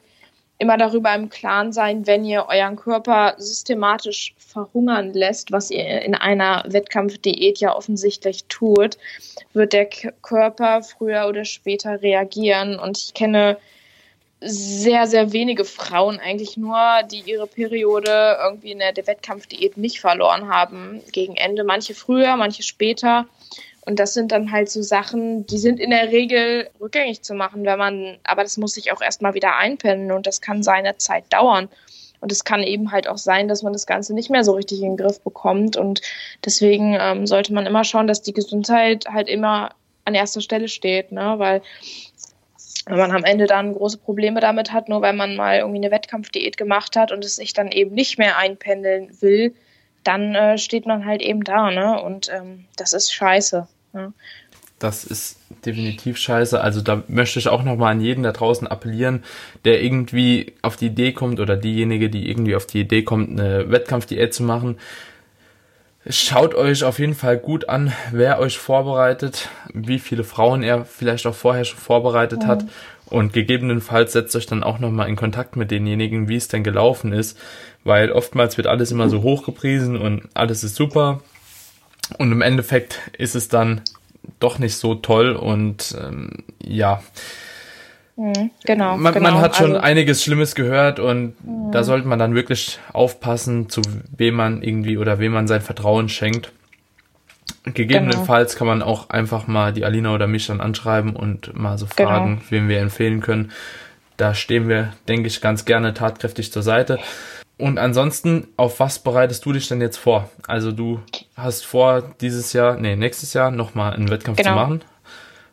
immer 0.61 0.77
darüber 0.77 1.13
im 1.15 1.29
Klaren 1.29 1.73
sein, 1.73 2.05
wenn 2.05 2.23
ihr 2.23 2.45
euren 2.47 2.75
Körper 2.75 3.33
systematisch 3.37 4.35
verhungern 4.37 5.11
lässt, 5.11 5.51
was 5.51 5.71
ihr 5.71 6.03
in 6.03 6.13
einer 6.13 6.63
Wettkampfdiät 6.67 7.59
ja 7.59 7.75
offensichtlich 7.75 8.45
tut, 8.45 8.99
wird 9.53 9.73
der 9.73 9.87
Körper 10.21 10.83
früher 10.83 11.27
oder 11.27 11.45
später 11.45 12.03
reagieren. 12.03 12.77
Und 12.77 12.99
ich 12.99 13.15
kenne 13.15 13.57
sehr, 14.39 15.07
sehr 15.07 15.33
wenige 15.33 15.65
Frauen 15.65 16.19
eigentlich 16.19 16.57
nur, 16.57 16.77
die 17.11 17.23
ihre 17.25 17.47
Periode 17.47 18.37
irgendwie 18.43 18.71
in 18.71 18.79
der 18.79 19.07
Wettkampfdiät 19.07 19.77
nicht 19.77 19.99
verloren 19.99 20.47
haben 20.47 21.01
gegen 21.11 21.35
Ende. 21.37 21.63
Manche 21.63 21.95
früher, 21.95 22.35
manche 22.37 22.61
später. 22.61 23.25
Und 23.85 23.99
das 23.99 24.13
sind 24.13 24.31
dann 24.31 24.51
halt 24.51 24.69
so 24.69 24.81
Sachen, 24.81 25.45
die 25.47 25.57
sind 25.57 25.79
in 25.79 25.89
der 25.89 26.11
Regel 26.11 26.69
rückgängig 26.79 27.23
zu 27.23 27.33
machen, 27.33 27.65
wenn 27.65 27.79
man, 27.79 28.17
aber 28.23 28.43
das 28.43 28.57
muss 28.57 28.73
sich 28.73 28.91
auch 28.91 29.01
erstmal 29.01 29.33
wieder 29.33 29.57
einpennen 29.57 30.11
und 30.11 30.27
das 30.27 30.39
kann 30.39 30.61
seine 30.61 30.97
Zeit 30.97 31.25
dauern. 31.29 31.67
Und 32.19 32.31
es 32.31 32.43
kann 32.43 32.61
eben 32.61 32.91
halt 32.91 33.07
auch 33.07 33.17
sein, 33.17 33.47
dass 33.47 33.63
man 33.63 33.73
das 33.73 33.87
Ganze 33.87 34.13
nicht 34.13 34.29
mehr 34.29 34.43
so 34.43 34.53
richtig 34.53 34.81
in 34.81 34.95
den 34.95 34.97
Griff 34.97 35.19
bekommt. 35.21 35.75
Und 35.75 36.01
deswegen 36.45 36.95
ähm, 36.99 37.25
sollte 37.25 37.51
man 37.51 37.65
immer 37.65 37.83
schauen, 37.83 38.05
dass 38.05 38.21
die 38.21 38.33
Gesundheit 38.33 39.05
halt 39.07 39.27
immer 39.27 39.71
an 40.05 40.13
erster 40.13 40.41
Stelle 40.41 40.67
steht, 40.67 41.11
ne? 41.11 41.33
Weil 41.37 41.63
wenn 42.85 42.97
man 42.97 43.11
am 43.11 43.23
Ende 43.23 43.47
dann 43.47 43.73
große 43.73 43.97
Probleme 43.97 44.39
damit 44.39 44.71
hat, 44.71 44.89
nur 44.89 45.01
weil 45.01 45.13
man 45.13 45.35
mal 45.35 45.59
irgendwie 45.59 45.77
eine 45.77 45.91
Wettkampfdiät 45.91 46.57
gemacht 46.57 46.95
hat 46.95 47.11
und 47.11 47.25
es 47.25 47.35
sich 47.35 47.53
dann 47.53 47.71
eben 47.71 47.93
nicht 47.93 48.17
mehr 48.17 48.37
einpendeln 48.37 49.09
will, 49.21 49.53
dann 50.03 50.35
äh, 50.35 50.57
steht 50.57 50.85
man 50.85 51.05
halt 51.05 51.21
eben 51.21 51.43
da, 51.43 51.71
ne? 51.71 52.01
Und 52.01 52.29
ähm, 52.29 52.65
das 52.77 52.93
ist 52.93 53.13
scheiße. 53.13 53.67
Ne? 53.93 54.13
Das 54.79 55.03
ist 55.03 55.37
definitiv 55.65 56.17
scheiße. 56.17 56.59
Also 56.59 56.81
da 56.81 57.03
möchte 57.07 57.37
ich 57.37 57.47
auch 57.47 57.63
nochmal 57.63 57.91
an 57.91 58.01
jeden 58.01 58.23
da 58.23 58.31
draußen 58.31 58.67
appellieren, 58.67 59.23
der 59.63 59.83
irgendwie 59.83 60.53
auf 60.63 60.75
die 60.75 60.87
Idee 60.87 61.11
kommt 61.11 61.39
oder 61.39 61.55
diejenige, 61.55 62.09
die 62.09 62.29
irgendwie 62.29 62.55
auf 62.55 62.65
die 62.65 62.81
Idee 62.81 63.03
kommt, 63.03 63.29
eine 63.29 63.69
Wettkampfdiät 63.69 64.33
zu 64.33 64.43
machen. 64.43 64.79
Schaut 66.07 66.55
euch 66.55 66.83
auf 66.83 66.97
jeden 66.97 67.13
Fall 67.13 67.37
gut 67.37 67.69
an, 67.69 67.93
wer 68.11 68.39
euch 68.39 68.57
vorbereitet, 68.57 69.49
wie 69.71 69.99
viele 69.99 70.23
Frauen 70.23 70.63
er 70.63 70.83
vielleicht 70.83 71.27
auch 71.27 71.35
vorher 71.35 71.63
schon 71.63 71.77
vorbereitet 71.77 72.41
ja. 72.41 72.47
hat 72.47 72.65
und 73.11 73.33
gegebenenfalls 73.33 74.13
setzt 74.13 74.35
euch 74.35 74.45
dann 74.45 74.63
auch 74.63 74.79
nochmal 74.79 75.09
in 75.09 75.15
Kontakt 75.15 75.55
mit 75.55 75.71
denjenigen, 75.71 76.29
wie 76.29 76.35
es 76.35 76.47
denn 76.47 76.63
gelaufen 76.63 77.13
ist, 77.13 77.37
weil 77.83 78.11
oftmals 78.11 78.57
wird 78.57 78.67
alles 78.67 78.91
immer 78.91 79.09
so 79.09 79.21
hochgepriesen 79.21 79.97
und 79.97 80.29
alles 80.33 80.63
ist 80.63 80.75
super 80.75 81.21
und 82.17 82.31
im 82.31 82.41
Endeffekt 82.41 82.99
ist 83.17 83.35
es 83.35 83.47
dann 83.47 83.81
doch 84.39 84.59
nicht 84.59 84.75
so 84.75 84.95
toll 84.95 85.35
und 85.35 85.95
ähm, 85.99 86.43
ja. 86.61 87.01
Mhm, 88.15 88.51
genau. 88.65 88.97
Man, 88.97 89.13
genau. 89.13 89.31
man 89.31 89.41
hat 89.41 89.55
schon 89.55 89.71
also, 89.71 89.81
einiges 89.81 90.23
Schlimmes 90.23 90.55
gehört 90.55 90.99
und 90.99 91.33
mhm. 91.43 91.71
da 91.71 91.83
sollte 91.83 92.07
man 92.07 92.19
dann 92.19 92.35
wirklich 92.35 92.79
aufpassen, 92.93 93.69
zu 93.69 93.81
wem 94.15 94.35
man 94.35 94.61
irgendwie 94.61 94.97
oder 94.97 95.19
wem 95.19 95.31
man 95.33 95.47
sein 95.47 95.61
Vertrauen 95.61 96.09
schenkt. 96.09 96.51
Gegebenenfalls 97.63 98.53
genau. 98.53 98.59
kann 98.59 98.67
man 98.67 98.81
auch 98.81 99.09
einfach 99.09 99.47
mal 99.47 99.71
die 99.71 99.85
Alina 99.85 100.13
oder 100.13 100.27
mich 100.27 100.47
dann 100.47 100.61
anschreiben 100.61 101.15
und 101.15 101.55
mal 101.55 101.77
so 101.77 101.85
fragen, 101.85 102.37
genau. 102.37 102.51
wem 102.51 102.69
wir 102.69 102.79
empfehlen 102.79 103.21
können. 103.21 103.51
Da 104.17 104.33
stehen 104.33 104.67
wir, 104.67 104.93
denke 105.07 105.27
ich, 105.27 105.41
ganz 105.41 105.65
gerne 105.65 105.93
tatkräftig 105.93 106.51
zur 106.51 106.63
Seite. 106.63 106.99
Und 107.57 107.77
ansonsten, 107.77 108.47
auf 108.57 108.79
was 108.79 108.97
bereitest 108.99 109.45
du 109.45 109.53
dich 109.53 109.67
denn 109.67 109.81
jetzt 109.81 109.97
vor? 109.97 110.29
Also 110.47 110.71
du 110.71 110.99
hast 111.35 111.63
vor, 111.63 112.01
dieses 112.19 112.53
Jahr, 112.53 112.77
nee, 112.77 112.95
nächstes 112.95 113.33
Jahr 113.33 113.51
nochmal 113.51 113.93
einen 113.93 114.09
Wettkampf 114.09 114.37
genau. 114.37 114.49
zu 114.49 114.55
machen. 114.55 114.81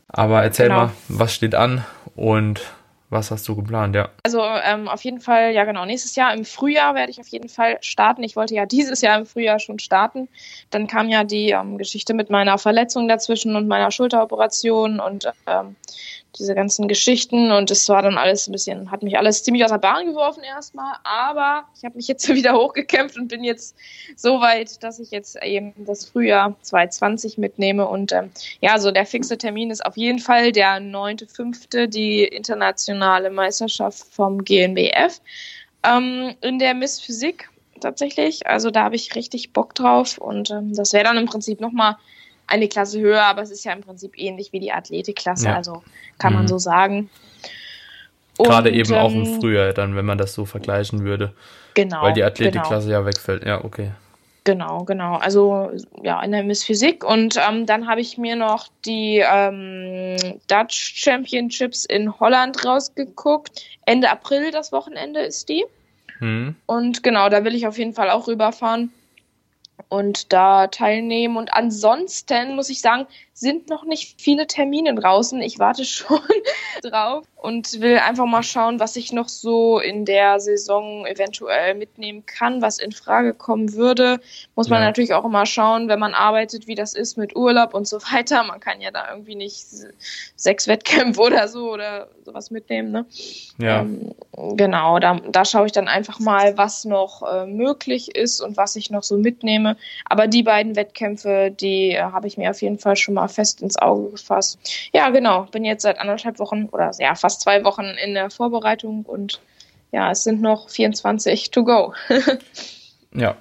Aber 0.08 0.42
erzähl 0.42 0.68
genau. 0.68 0.86
mal, 0.86 0.92
was 1.08 1.34
steht 1.34 1.54
an 1.54 1.84
und 2.16 2.62
was 3.10 3.30
hast 3.30 3.48
du 3.48 3.56
geplant, 3.56 3.94
ja? 3.94 4.10
Also 4.22 4.42
ähm, 4.42 4.88
auf 4.88 5.02
jeden 5.02 5.20
Fall, 5.20 5.52
ja 5.52 5.64
genau, 5.64 5.84
nächstes 5.84 6.14
Jahr 6.14 6.34
im 6.34 6.44
Frühjahr 6.44 6.94
werde 6.94 7.10
ich 7.10 7.20
auf 7.20 7.28
jeden 7.28 7.48
Fall 7.48 7.78
starten. 7.80 8.22
Ich 8.22 8.36
wollte 8.36 8.54
ja 8.54 8.66
dieses 8.66 9.00
Jahr 9.00 9.18
im 9.18 9.26
Frühjahr 9.26 9.58
schon 9.58 9.78
starten. 9.78 10.28
Dann 10.70 10.86
kam 10.86 11.08
ja 11.08 11.24
die 11.24 11.50
ähm, 11.50 11.78
Geschichte 11.78 12.12
mit 12.12 12.28
meiner 12.28 12.58
Verletzung 12.58 13.08
dazwischen 13.08 13.56
und 13.56 13.66
meiner 13.66 13.90
Schulteroperation 13.90 15.00
und 15.00 15.32
ähm, 15.46 15.76
diese 16.38 16.54
ganzen 16.54 16.88
Geschichten 16.88 17.52
und 17.52 17.70
es 17.70 17.88
war 17.88 18.02
dann 18.02 18.16
alles 18.18 18.48
ein 18.48 18.52
bisschen, 18.52 18.90
hat 18.90 19.02
mich 19.02 19.18
alles 19.18 19.42
ziemlich 19.42 19.64
aus 19.64 19.70
der 19.70 19.78
Bahn 19.78 20.06
geworfen 20.06 20.42
erstmal, 20.42 20.94
aber 21.04 21.66
ich 21.76 21.84
habe 21.84 21.96
mich 21.96 22.08
jetzt 22.08 22.28
wieder 22.34 22.54
hochgekämpft 22.54 23.16
und 23.16 23.28
bin 23.28 23.44
jetzt 23.44 23.76
so 24.16 24.40
weit, 24.40 24.82
dass 24.82 24.98
ich 24.98 25.10
jetzt 25.10 25.42
eben 25.42 25.72
das 25.78 26.04
Frühjahr 26.06 26.54
2020 26.62 27.38
mitnehme 27.38 27.86
und 27.86 28.12
ähm, 28.12 28.30
ja, 28.60 28.78
so 28.78 28.90
der 28.90 29.06
fixe 29.06 29.38
Termin 29.38 29.70
ist 29.70 29.84
auf 29.84 29.96
jeden 29.96 30.18
Fall 30.18 30.52
der 30.52 30.80
9.5., 30.80 31.86
die 31.86 32.24
internationale 32.24 33.30
Meisterschaft 33.30 34.06
vom 34.10 34.44
GNBF 34.44 35.20
ähm, 35.84 36.34
in 36.40 36.58
der 36.58 36.74
Miss 36.74 37.00
Physik 37.00 37.50
tatsächlich, 37.80 38.46
also 38.46 38.70
da 38.70 38.84
habe 38.84 38.96
ich 38.96 39.14
richtig 39.14 39.52
Bock 39.52 39.74
drauf 39.74 40.18
und 40.18 40.50
ähm, 40.50 40.74
das 40.74 40.92
wäre 40.92 41.04
dann 41.04 41.16
im 41.16 41.26
Prinzip 41.26 41.60
nochmal 41.60 41.96
eine 42.48 42.68
Klasse 42.68 43.00
höher, 43.00 43.22
aber 43.22 43.42
es 43.42 43.50
ist 43.50 43.64
ja 43.64 43.72
im 43.72 43.82
Prinzip 43.82 44.18
ähnlich 44.18 44.52
wie 44.52 44.60
die 44.60 44.72
Athletikklasse, 44.72 45.48
ja. 45.48 45.56
also 45.56 45.82
kann 46.18 46.32
mhm. 46.32 46.38
man 46.40 46.48
so 46.48 46.58
sagen. 46.58 47.10
Und, 48.38 48.46
Gerade 48.46 48.70
eben 48.70 48.92
ähm, 48.92 48.98
auch 48.98 49.12
im 49.12 49.24
ähm, 49.24 49.40
Frühjahr, 49.40 49.72
dann, 49.72 49.96
wenn 49.96 50.06
man 50.06 50.18
das 50.18 50.32
so 50.32 50.44
vergleichen 50.44 51.04
würde. 51.04 51.32
Genau. 51.74 52.02
Weil 52.02 52.12
die 52.12 52.24
Athletikklasse 52.24 52.88
genau. 52.88 53.00
ja 53.00 53.06
wegfällt. 53.06 53.44
Ja, 53.44 53.64
okay. 53.64 53.92
Genau, 54.44 54.84
genau. 54.84 55.16
Also 55.16 55.70
ja, 56.02 56.22
in 56.22 56.32
der 56.32 56.42
Miss 56.42 56.64
Physik. 56.64 57.04
Und 57.04 57.36
ähm, 57.36 57.66
dann 57.66 57.86
habe 57.86 58.00
ich 58.00 58.16
mir 58.16 58.34
noch 58.36 58.68
die 58.86 59.22
ähm, 59.28 60.16
Dutch 60.46 60.94
Championships 60.96 61.84
in 61.84 62.18
Holland 62.18 62.64
rausgeguckt. 62.64 63.62
Ende 63.84 64.08
April, 64.08 64.50
das 64.50 64.72
Wochenende 64.72 65.20
ist 65.20 65.48
die. 65.48 65.64
Hm. 66.18 66.56
Und 66.66 67.02
genau, 67.02 67.28
da 67.28 67.44
will 67.44 67.54
ich 67.54 67.66
auf 67.66 67.76
jeden 67.76 67.92
Fall 67.92 68.08
auch 68.08 68.26
rüberfahren 68.26 68.90
und 69.88 70.32
da 70.32 70.66
teilnehmen. 70.66 71.36
Und 71.36 71.52
ansonsten 71.52 72.56
muss 72.56 72.70
ich 72.70 72.80
sagen, 72.80 73.06
sind 73.40 73.68
noch 73.68 73.84
nicht 73.84 74.20
viele 74.20 74.46
Termine 74.46 74.94
draußen. 74.94 75.40
Ich 75.40 75.58
warte 75.58 75.84
schon 75.84 76.20
drauf 76.82 77.24
und 77.36 77.80
will 77.80 77.98
einfach 77.98 78.26
mal 78.26 78.42
schauen, 78.42 78.80
was 78.80 78.96
ich 78.96 79.12
noch 79.12 79.28
so 79.28 79.78
in 79.78 80.04
der 80.04 80.40
Saison 80.40 81.06
eventuell 81.06 81.74
mitnehmen 81.74 82.26
kann, 82.26 82.62
was 82.62 82.78
in 82.78 82.90
Frage 82.90 83.34
kommen 83.34 83.74
würde. 83.74 84.20
Muss 84.56 84.68
man 84.68 84.80
ja. 84.80 84.86
natürlich 84.86 85.14
auch 85.14 85.24
immer 85.24 85.46
schauen, 85.46 85.88
wenn 85.88 86.00
man 86.00 86.14
arbeitet, 86.14 86.66
wie 86.66 86.74
das 86.74 86.94
ist 86.94 87.16
mit 87.16 87.36
Urlaub 87.36 87.74
und 87.74 87.86
so 87.86 87.98
weiter. 88.12 88.42
Man 88.42 88.60
kann 88.60 88.80
ja 88.80 88.90
da 88.90 89.10
irgendwie 89.10 89.36
nicht 89.36 89.66
sechs 90.34 90.66
Wettkämpfe 90.66 91.20
oder 91.20 91.46
so 91.48 91.72
oder 91.72 92.08
sowas 92.24 92.50
mitnehmen. 92.50 92.90
Ne? 92.90 93.06
Ja. 93.58 93.80
Ähm, 93.80 94.14
genau, 94.56 94.98
da, 94.98 95.20
da 95.30 95.44
schaue 95.44 95.66
ich 95.66 95.72
dann 95.72 95.86
einfach 95.86 96.18
mal, 96.18 96.58
was 96.58 96.84
noch 96.84 97.22
äh, 97.22 97.46
möglich 97.46 98.16
ist 98.16 98.40
und 98.40 98.56
was 98.56 98.74
ich 98.74 98.90
noch 98.90 99.04
so 99.04 99.16
mitnehme. 99.16 99.76
Aber 100.04 100.26
die 100.26 100.42
beiden 100.42 100.74
Wettkämpfe, 100.74 101.52
die 101.52 101.92
äh, 101.92 102.00
habe 102.00 102.26
ich 102.26 102.36
mir 102.36 102.50
auf 102.50 102.60
jeden 102.62 102.78
Fall 102.78 102.96
schon 102.96 103.14
mal 103.14 103.27
fest 103.28 103.62
ins 103.62 103.78
Auge 103.78 104.10
gefasst. 104.12 104.58
Ja, 104.92 105.10
genau. 105.10 105.42
Bin 105.50 105.64
jetzt 105.64 105.82
seit 105.82 105.98
anderthalb 105.98 106.38
Wochen 106.38 106.66
oder 106.72 106.90
ja, 106.98 107.14
fast 107.14 107.40
zwei 107.40 107.64
Wochen 107.64 107.84
in 108.04 108.14
der 108.14 108.30
Vorbereitung 108.30 109.04
und 109.04 109.40
ja, 109.92 110.10
es 110.10 110.24
sind 110.24 110.40
noch 110.40 110.68
24 110.68 111.50
to 111.50 111.64
go. 111.64 111.94
ja. 113.14 113.36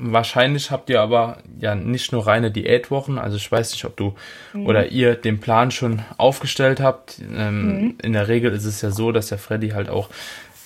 Wahrscheinlich 0.00 0.70
habt 0.70 0.90
ihr 0.90 1.00
aber 1.00 1.38
ja 1.58 1.74
nicht 1.74 2.12
nur 2.12 2.24
reine 2.24 2.52
Diätwochen, 2.52 3.18
also 3.18 3.36
ich 3.36 3.50
weiß 3.50 3.72
nicht, 3.72 3.84
ob 3.84 3.96
du 3.96 4.14
mhm. 4.52 4.66
oder 4.66 4.86
ihr 4.92 5.16
den 5.16 5.40
Plan 5.40 5.72
schon 5.72 6.02
aufgestellt 6.18 6.78
habt. 6.78 7.18
Ähm, 7.18 7.66
mhm. 7.66 7.98
In 8.00 8.12
der 8.12 8.28
Regel 8.28 8.52
ist 8.52 8.64
es 8.64 8.80
ja 8.80 8.92
so, 8.92 9.10
dass 9.10 9.26
der 9.26 9.38
Freddy 9.38 9.70
halt 9.70 9.88
auch 9.88 10.08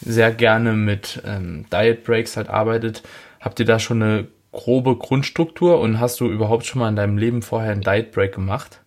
sehr 0.03 0.33
gerne 0.33 0.75
mit 0.75 1.23
ähm, 1.25 1.65
Diet 1.73 2.05
Breaks 2.05 2.37
halt 2.37 2.51
arbeitet. 2.51 3.03
Habt 3.41 3.59
ihr 3.59 3.65
da 3.65 3.79
schon 3.79 4.03
eine 4.03 4.27
grobe 4.53 4.97
Grundstruktur 4.97 5.81
und 5.81 5.99
hast 5.99 6.21
du 6.21 6.29
überhaupt 6.29 6.67
schon 6.67 6.81
mal 6.81 6.89
in 6.89 6.97
deinem 6.97 7.19
Leben 7.19 7.43
vorher 7.43 7.73
einen 7.73 7.81
Diet 7.81 8.13
Break 8.13 8.35
gemacht? 8.35 8.81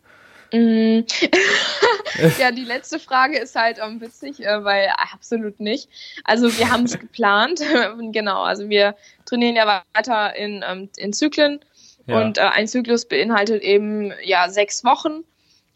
Mm. 0.54 1.00
ja, 2.40 2.52
die 2.52 2.64
letzte 2.64 3.00
Frage 3.00 3.38
ist 3.38 3.56
halt 3.56 3.80
ähm, 3.84 4.00
witzig, 4.00 4.46
äh, 4.46 4.64
weil 4.64 4.90
absolut 5.14 5.60
nicht. 5.60 5.90
Also 6.24 6.56
wir 6.58 6.72
haben 6.72 6.84
es 6.84 7.00
geplant, 7.00 7.62
genau. 8.12 8.44
Also 8.44 8.70
wir 8.70 8.96
trainieren 9.26 9.56
ja 9.56 9.84
weiter 9.94 10.36
in, 10.36 10.64
ähm, 10.68 10.90
in 10.98 11.14
Zyklen 11.14 11.60
ja. 12.06 12.22
und 12.22 12.38
äh, 12.38 12.42
ein 12.42 12.68
Zyklus 12.68 13.06
beinhaltet 13.06 13.64
eben 13.64 14.14
ja 14.24 14.50
sechs 14.50 14.84
Wochen 14.84 15.24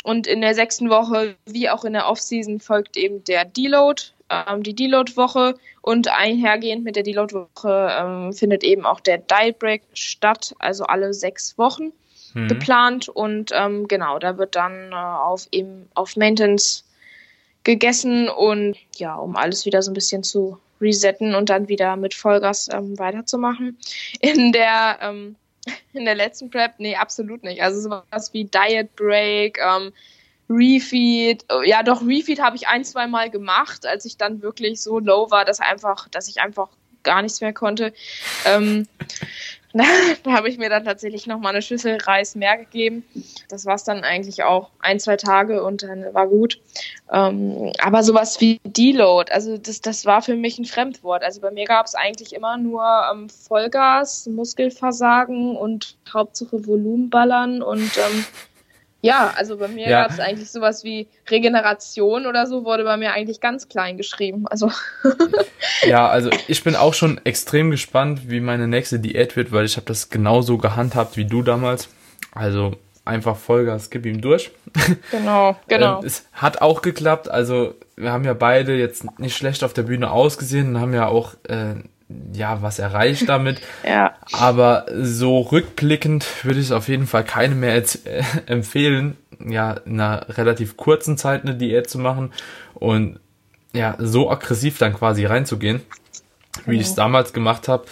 und 0.04 0.28
in 0.28 0.42
der 0.42 0.56
sechsten 0.56 0.90
Woche 0.90 1.36
wie 1.46 1.70
auch 1.70 1.84
in 1.84 1.94
der 1.94 2.08
Offseason 2.08 2.60
folgt 2.60 2.96
eben 2.96 3.24
der 3.24 3.46
Deload 3.46 4.02
ähm, 4.30 4.64
die 4.64 4.74
Deload-Woche 4.74 5.56
und 5.82 6.08
einhergehend 6.08 6.84
mit 6.84 6.96
der 6.96 7.04
Deload-Woche 7.04 7.90
ähm, 8.00 8.34
findet 8.34 8.64
eben 8.64 8.86
auch 8.86 9.00
der 9.00 9.18
Diet 9.18 9.60
Break 9.60 9.84
statt, 9.94 10.56
also 10.60 10.84
alle 10.86 11.14
sechs 11.14 11.58
Wochen 11.58 11.92
mhm. 12.34 12.48
geplant 12.48 13.10
und 13.10 13.52
ähm, 13.54 13.88
genau, 13.88 14.20
da 14.20 14.38
wird 14.38 14.56
dann 14.56 14.92
äh, 14.92 14.96
auf 14.96 15.48
eben 15.52 15.90
auf 15.96 16.16
Maintenance 16.16 16.86
gegessen 17.64 18.30
und 18.30 18.78
ja, 18.96 19.16
um 19.16 19.36
alles 19.36 19.66
wieder 19.66 19.82
so 19.82 19.92
ein 19.92 19.96
bisschen 19.96 20.24
zu 20.24 20.58
resetten 20.82 21.36
und 21.36 21.50
dann 21.50 21.68
wieder 21.68 21.98
mit 21.98 22.14
Vollgas 22.14 22.70
ähm, 22.72 22.98
weiterzumachen. 22.98 23.78
In 24.22 24.52
der 24.52 25.00
ähm, 25.02 25.36
in 25.94 26.06
der 26.06 26.16
letzten 26.16 26.50
Prep, 26.50 26.74
nee, 26.78 26.96
absolut 26.96 27.44
nicht. 27.44 27.62
Also 27.62 27.82
sowas 27.82 28.34
wie 28.34 28.46
Diet 28.46 28.96
Break, 28.96 29.60
ähm, 29.60 29.92
Refeed, 30.50 31.46
oh, 31.50 31.62
ja 31.62 31.84
doch, 31.84 32.02
Refeed 32.02 32.42
habe 32.42 32.56
ich 32.56 32.68
ein, 32.68 32.84
zwei 32.84 33.08
Mal 33.08 33.30
gemacht, 33.30 33.86
als 33.86 34.06
ich 34.06 34.18
dann 34.18 34.42
wirklich 34.42 34.82
so 34.82 35.00
low 35.00 35.30
war, 35.30 35.46
dass 35.46 35.60
einfach, 35.60 36.08
dass 36.10 36.28
ich 36.28 36.42
einfach 36.42 36.70
gar 37.04 37.22
nichts 37.22 37.42
mehr 37.42 37.54
konnte. 37.54 37.94
Ähm, 38.46 38.88
da, 39.74 40.32
habe 40.32 40.50
ich 40.50 40.58
mir 40.58 40.70
dann 40.70 40.84
tatsächlich 40.84 41.28
nochmal 41.28 41.54
eine 41.54 41.62
Schüssel 41.62 41.98
Reis 42.02 42.34
mehr 42.34 42.58
gegeben. 42.58 43.04
Das 43.50 43.66
war 43.68 43.76
es 43.76 43.84
dann 43.84 44.04
eigentlich 44.04 44.44
auch 44.44 44.72
ein, 44.80 45.00
zwei 45.00 45.16
Tage 45.16 45.64
und 45.64 45.84
dann 45.84 46.12
war 46.14 46.28
gut. 46.28 46.60
Ähm, 47.12 47.72
aber 47.80 48.02
sowas 48.04 48.42
wie 48.42 48.60
Deload, 48.64 49.32
also 49.32 49.58
das, 49.58 49.82
das 49.82 50.06
war 50.06 50.24
für 50.24 50.36
mich 50.36 50.58
ein 50.58 50.66
Fremdwort. 50.66 51.24
Also 51.24 51.42
bei 51.42 51.52
mir 51.52 51.66
gab 51.66 51.86
es 51.86 51.94
eigentlich 51.94 52.34
immer 52.34 52.58
nur 52.58 52.84
ähm, 53.12 53.30
Vollgas, 53.30 54.26
Muskelversagen 54.26 55.56
und 55.56 55.98
Hauptsache 56.12 56.66
Volumenballern 56.66 57.62
und 57.62 57.92
ähm, 57.98 58.26
ja, 59.02 59.34
also 59.36 59.58
bei 59.58 59.68
mir 59.68 59.90
ja. 59.90 60.04
gab 60.04 60.12
es 60.12 60.20
eigentlich 60.20 60.52
sowas 60.52 60.84
wie 60.84 61.08
Regeneration 61.30 62.26
oder 62.26 62.48
so, 62.48 62.66
wurde 62.66 62.84
bei 62.84 62.98
mir 62.98 63.14
eigentlich 63.14 63.40
ganz 63.40 63.70
klein 63.70 63.98
geschrieben. 63.98 64.46
Also 64.48 64.72
ja, 65.86 66.08
also 66.08 66.30
ich 66.48 66.64
bin 66.64 66.76
auch 66.76 66.94
schon 66.94 67.20
extrem 67.24 67.72
gespannt, 67.72 68.30
wie 68.30 68.42
meine 68.42 68.68
nächste 68.68 69.00
Diät 69.00 69.36
wird, 69.36 69.52
weil 69.52 69.66
ich 69.66 69.78
habe 69.78 69.86
das 69.86 70.10
genauso 70.10 70.58
gehandhabt 70.58 71.16
wie 71.16 71.26
du 71.26 71.42
damals. 71.42 71.90
Also 72.34 72.76
einfach 73.06 73.38
Vollgas, 73.38 73.90
gib 73.90 74.06
ihm 74.06 74.22
durch. 74.22 74.52
Genau, 75.12 75.58
genau. 75.68 76.00
ähm, 76.00 76.06
es 76.06 76.26
hat 76.34 76.62
auch 76.62 76.82
geklappt. 76.82 77.30
Also 77.30 77.76
wir 77.96 78.12
haben 78.12 78.24
ja 78.24 78.34
beide 78.34 78.76
jetzt 78.76 79.20
nicht 79.20 79.36
schlecht 79.36 79.64
auf 79.64 79.74
der 79.74 79.84
Bühne 79.84 80.12
ausgesehen 80.12 80.76
und 80.76 80.82
haben 80.82 80.94
ja 80.94 81.08
auch 81.08 81.36
äh, 81.48 81.76
ja, 82.34 82.62
was 82.62 82.80
erreicht 82.80 83.30
damit. 83.30 83.62
ja. 83.88 84.14
Aber 84.32 84.86
so 84.94 85.40
rückblickend 85.40 86.26
würde 86.44 86.60
ich 86.60 86.68
es 86.68 86.72
auf 86.72 86.88
jeden 86.88 87.08
Fall 87.08 87.24
keine 87.24 87.56
mehr 87.56 87.76
äh, 87.76 87.84
empfehlen, 88.48 89.18
ja, 89.46 89.74
in 89.86 90.00
einer 90.00 90.26
relativ 90.30 90.78
kurzen 90.78 91.18
Zeit 91.18 91.44
eine 91.44 91.56
Diät 91.56 91.90
zu 91.90 92.00
machen 92.00 92.32
und 92.74 93.20
ja, 93.74 93.96
so 94.00 94.32
aggressiv 94.32 94.80
dann 94.80 94.94
quasi 94.94 95.26
reinzugehen, 95.26 95.82
wie 96.66 96.78
ich 96.78 96.88
es 96.88 96.96
damals 96.96 97.34
gemacht 97.34 97.68
habe, 97.68 97.86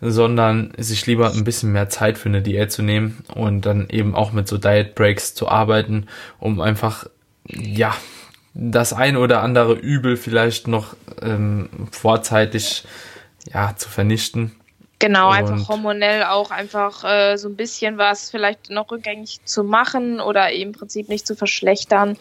sondern 0.00 0.72
sich 0.76 1.06
lieber 1.06 1.32
ein 1.32 1.44
bisschen 1.44 1.72
mehr 1.72 1.88
Zeit 1.88 2.18
für 2.18 2.28
eine 2.28 2.42
Diät 2.42 2.70
zu 2.70 2.82
nehmen 2.82 3.24
und 3.34 3.66
dann 3.66 3.88
eben 3.88 4.14
auch 4.14 4.32
mit 4.32 4.46
so 4.46 4.58
Diet 4.58 4.94
Breaks 4.94 5.34
zu 5.34 5.48
arbeiten, 5.48 6.06
um 6.38 6.60
einfach, 6.60 7.06
ja, 7.46 7.94
das 8.54 8.92
ein 8.92 9.16
oder 9.16 9.42
andere 9.42 9.72
Übel 9.74 10.16
vielleicht 10.16 10.68
noch 10.68 10.94
ähm, 11.20 11.68
vorzeitig 11.90 12.84
ja, 13.52 13.74
zu 13.76 13.88
vernichten. 13.88 14.52
Genau, 14.98 15.28
und 15.28 15.36
einfach 15.36 15.68
hormonell 15.68 16.24
auch 16.24 16.50
einfach 16.50 17.04
äh, 17.04 17.36
so 17.36 17.48
ein 17.48 17.56
bisschen 17.56 17.98
was 17.98 18.30
vielleicht 18.30 18.70
noch 18.70 18.90
rückgängig 18.90 19.40
zu 19.44 19.64
machen 19.64 20.20
oder 20.20 20.50
im 20.52 20.72
Prinzip 20.72 21.08
nicht 21.08 21.26
zu 21.26 21.36
verschlechtern. 21.36 22.16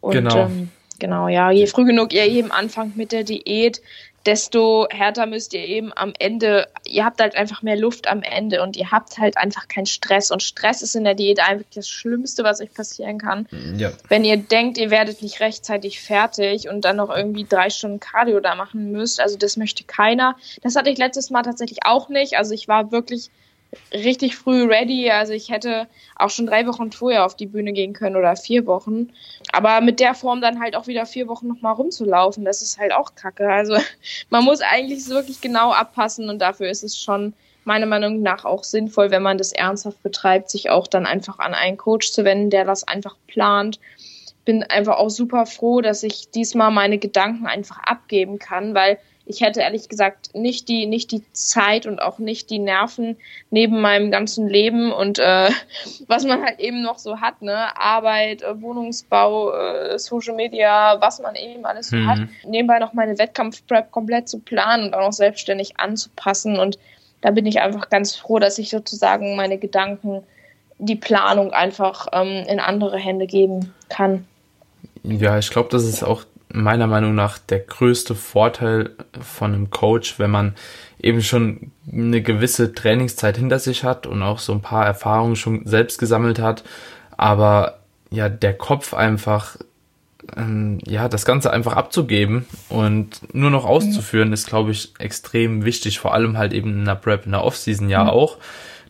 Und, 0.00 0.12
genau. 0.12 0.46
Ähm, 0.46 0.70
genau, 0.98 1.28
ja, 1.28 1.50
je 1.50 1.66
früh 1.66 1.84
genug 1.84 2.12
ihr 2.12 2.24
eben 2.24 2.50
anfangt 2.50 2.96
mit 2.96 3.12
der 3.12 3.24
Diät, 3.24 3.82
desto 4.26 4.86
härter 4.90 5.26
müsst 5.26 5.52
ihr 5.52 5.64
eben 5.64 5.92
am 5.94 6.12
Ende, 6.18 6.68
ihr 6.86 7.04
habt 7.04 7.20
halt 7.20 7.36
einfach 7.36 7.62
mehr 7.62 7.76
Luft 7.76 8.08
am 8.08 8.22
Ende 8.22 8.62
und 8.62 8.76
ihr 8.76 8.90
habt 8.90 9.18
halt 9.18 9.36
einfach 9.36 9.68
keinen 9.68 9.86
Stress. 9.86 10.30
Und 10.30 10.42
Stress 10.42 10.82
ist 10.82 10.96
in 10.96 11.04
der 11.04 11.14
Diät 11.14 11.40
einfach 11.40 11.66
das 11.74 11.88
Schlimmste, 11.88 12.44
was 12.44 12.60
euch 12.60 12.72
passieren 12.72 13.18
kann. 13.18 13.46
Ja. 13.76 13.92
Wenn 14.08 14.24
ihr 14.24 14.36
denkt, 14.36 14.78
ihr 14.78 14.90
werdet 14.90 15.22
nicht 15.22 15.40
rechtzeitig 15.40 16.00
fertig 16.00 16.68
und 16.68 16.84
dann 16.84 16.96
noch 16.96 17.14
irgendwie 17.14 17.44
drei 17.44 17.70
Stunden 17.70 18.00
Cardio 18.00 18.40
da 18.40 18.54
machen 18.54 18.92
müsst, 18.92 19.20
also 19.20 19.36
das 19.36 19.56
möchte 19.56 19.84
keiner. 19.84 20.36
Das 20.62 20.76
hatte 20.76 20.90
ich 20.90 20.98
letztes 20.98 21.30
Mal 21.30 21.42
tatsächlich 21.42 21.80
auch 21.84 22.08
nicht. 22.08 22.38
Also 22.38 22.54
ich 22.54 22.68
war 22.68 22.92
wirklich 22.92 23.30
richtig 23.92 24.36
früh 24.36 24.64
ready. 24.64 25.10
Also 25.10 25.32
ich 25.32 25.50
hätte 25.50 25.86
auch 26.16 26.30
schon 26.30 26.46
drei 26.46 26.66
Wochen 26.66 26.92
vorher 26.92 27.24
auf 27.24 27.36
die 27.36 27.46
Bühne 27.46 27.72
gehen 27.72 27.92
können 27.92 28.16
oder 28.16 28.36
vier 28.36 28.66
Wochen. 28.66 29.08
Aber 29.52 29.80
mit 29.80 30.00
der 30.00 30.14
Form 30.14 30.40
dann 30.40 30.60
halt 30.60 30.76
auch 30.76 30.86
wieder 30.86 31.06
vier 31.06 31.28
Wochen 31.28 31.48
nochmal 31.48 31.74
rumzulaufen, 31.74 32.44
das 32.44 32.62
ist 32.62 32.78
halt 32.78 32.92
auch 32.92 33.14
kacke. 33.14 33.48
Also 33.48 33.76
man 34.30 34.44
muss 34.44 34.60
eigentlich 34.60 35.08
wirklich 35.08 35.40
genau 35.40 35.72
abpassen 35.72 36.28
und 36.28 36.40
dafür 36.40 36.68
ist 36.68 36.82
es 36.82 36.98
schon 36.98 37.34
meiner 37.64 37.86
Meinung 37.86 38.22
nach 38.22 38.44
auch 38.44 38.62
sinnvoll, 38.62 39.10
wenn 39.10 39.22
man 39.22 39.38
das 39.38 39.52
ernsthaft 39.52 40.02
betreibt, 40.02 40.50
sich 40.50 40.70
auch 40.70 40.86
dann 40.86 41.06
einfach 41.06 41.38
an 41.38 41.54
einen 41.54 41.76
Coach 41.76 42.12
zu 42.12 42.24
wenden, 42.24 42.50
der 42.50 42.64
das 42.64 42.86
einfach 42.86 43.16
plant. 43.26 43.80
Bin 44.44 44.62
einfach 44.62 44.98
auch 44.98 45.08
super 45.08 45.46
froh, 45.46 45.80
dass 45.80 46.02
ich 46.02 46.30
diesmal 46.30 46.70
meine 46.70 46.98
Gedanken 46.98 47.46
einfach 47.46 47.78
abgeben 47.78 48.38
kann, 48.38 48.74
weil 48.74 48.98
ich 49.26 49.40
hätte 49.40 49.60
ehrlich 49.60 49.88
gesagt 49.88 50.34
nicht 50.34 50.68
die, 50.68 50.86
nicht 50.86 51.10
die 51.10 51.22
Zeit 51.32 51.86
und 51.86 52.00
auch 52.00 52.18
nicht 52.18 52.50
die 52.50 52.58
Nerven 52.58 53.16
neben 53.50 53.80
meinem 53.80 54.10
ganzen 54.10 54.48
Leben 54.48 54.92
und 54.92 55.18
äh, 55.18 55.50
was 56.06 56.24
man 56.24 56.42
halt 56.42 56.60
eben 56.60 56.82
noch 56.82 56.98
so 56.98 57.20
hat, 57.20 57.40
ne? 57.40 57.76
Arbeit, 57.76 58.42
äh, 58.42 58.60
Wohnungsbau, 58.60 59.52
äh, 59.52 59.98
Social 59.98 60.34
Media, 60.34 61.00
was 61.00 61.20
man 61.20 61.36
eben 61.36 61.64
alles 61.64 61.88
so 61.88 61.96
mhm. 61.96 62.06
hat, 62.06 62.18
nebenbei 62.46 62.78
noch 62.78 62.92
meine 62.92 63.18
Wettkampfprep 63.18 63.90
komplett 63.90 64.28
zu 64.28 64.40
planen 64.40 64.86
und 64.86 64.94
auch 64.94 65.06
noch 65.06 65.12
selbstständig 65.12 65.78
anzupassen. 65.78 66.58
Und 66.58 66.78
da 67.22 67.30
bin 67.30 67.46
ich 67.46 67.60
einfach 67.60 67.88
ganz 67.88 68.14
froh, 68.14 68.38
dass 68.38 68.58
ich 68.58 68.68
sozusagen 68.68 69.36
meine 69.36 69.56
Gedanken, 69.56 70.22
die 70.78 70.96
Planung 70.96 71.52
einfach 71.52 72.08
ähm, 72.12 72.44
in 72.48 72.60
andere 72.60 72.98
Hände 72.98 73.26
geben 73.26 73.72
kann. 73.88 74.26
Ja, 75.04 75.38
ich 75.38 75.50
glaube, 75.50 75.68
das 75.70 75.84
ist 75.84 76.02
auch 76.02 76.24
meiner 76.54 76.86
Meinung 76.86 77.14
nach 77.14 77.38
der 77.38 77.58
größte 77.58 78.14
Vorteil 78.14 78.90
von 79.20 79.52
einem 79.52 79.70
Coach, 79.70 80.18
wenn 80.18 80.30
man 80.30 80.54
eben 81.00 81.20
schon 81.20 81.72
eine 81.92 82.22
gewisse 82.22 82.72
Trainingszeit 82.72 83.36
hinter 83.36 83.58
sich 83.58 83.84
hat 83.84 84.06
und 84.06 84.22
auch 84.22 84.38
so 84.38 84.52
ein 84.52 84.62
paar 84.62 84.86
Erfahrungen 84.86 85.36
schon 85.36 85.66
selbst 85.66 85.98
gesammelt 85.98 86.38
hat, 86.38 86.64
aber 87.16 87.80
ja, 88.10 88.28
der 88.28 88.54
Kopf 88.54 88.94
einfach, 88.94 89.56
ähm, 90.36 90.78
ja, 90.86 91.08
das 91.08 91.24
Ganze 91.24 91.52
einfach 91.52 91.74
abzugeben 91.74 92.46
und 92.68 93.34
nur 93.34 93.50
noch 93.50 93.64
auszuführen, 93.64 94.32
ist, 94.32 94.46
glaube 94.46 94.70
ich, 94.70 94.94
extrem 94.98 95.64
wichtig, 95.64 95.98
vor 95.98 96.14
allem 96.14 96.38
halt 96.38 96.52
eben 96.52 96.70
in 96.78 96.84
der 96.84 96.94
Prep, 96.94 97.26
in 97.26 97.32
der 97.32 97.42
Offseason 97.42 97.88
ja 97.88 98.04
mhm. 98.04 98.10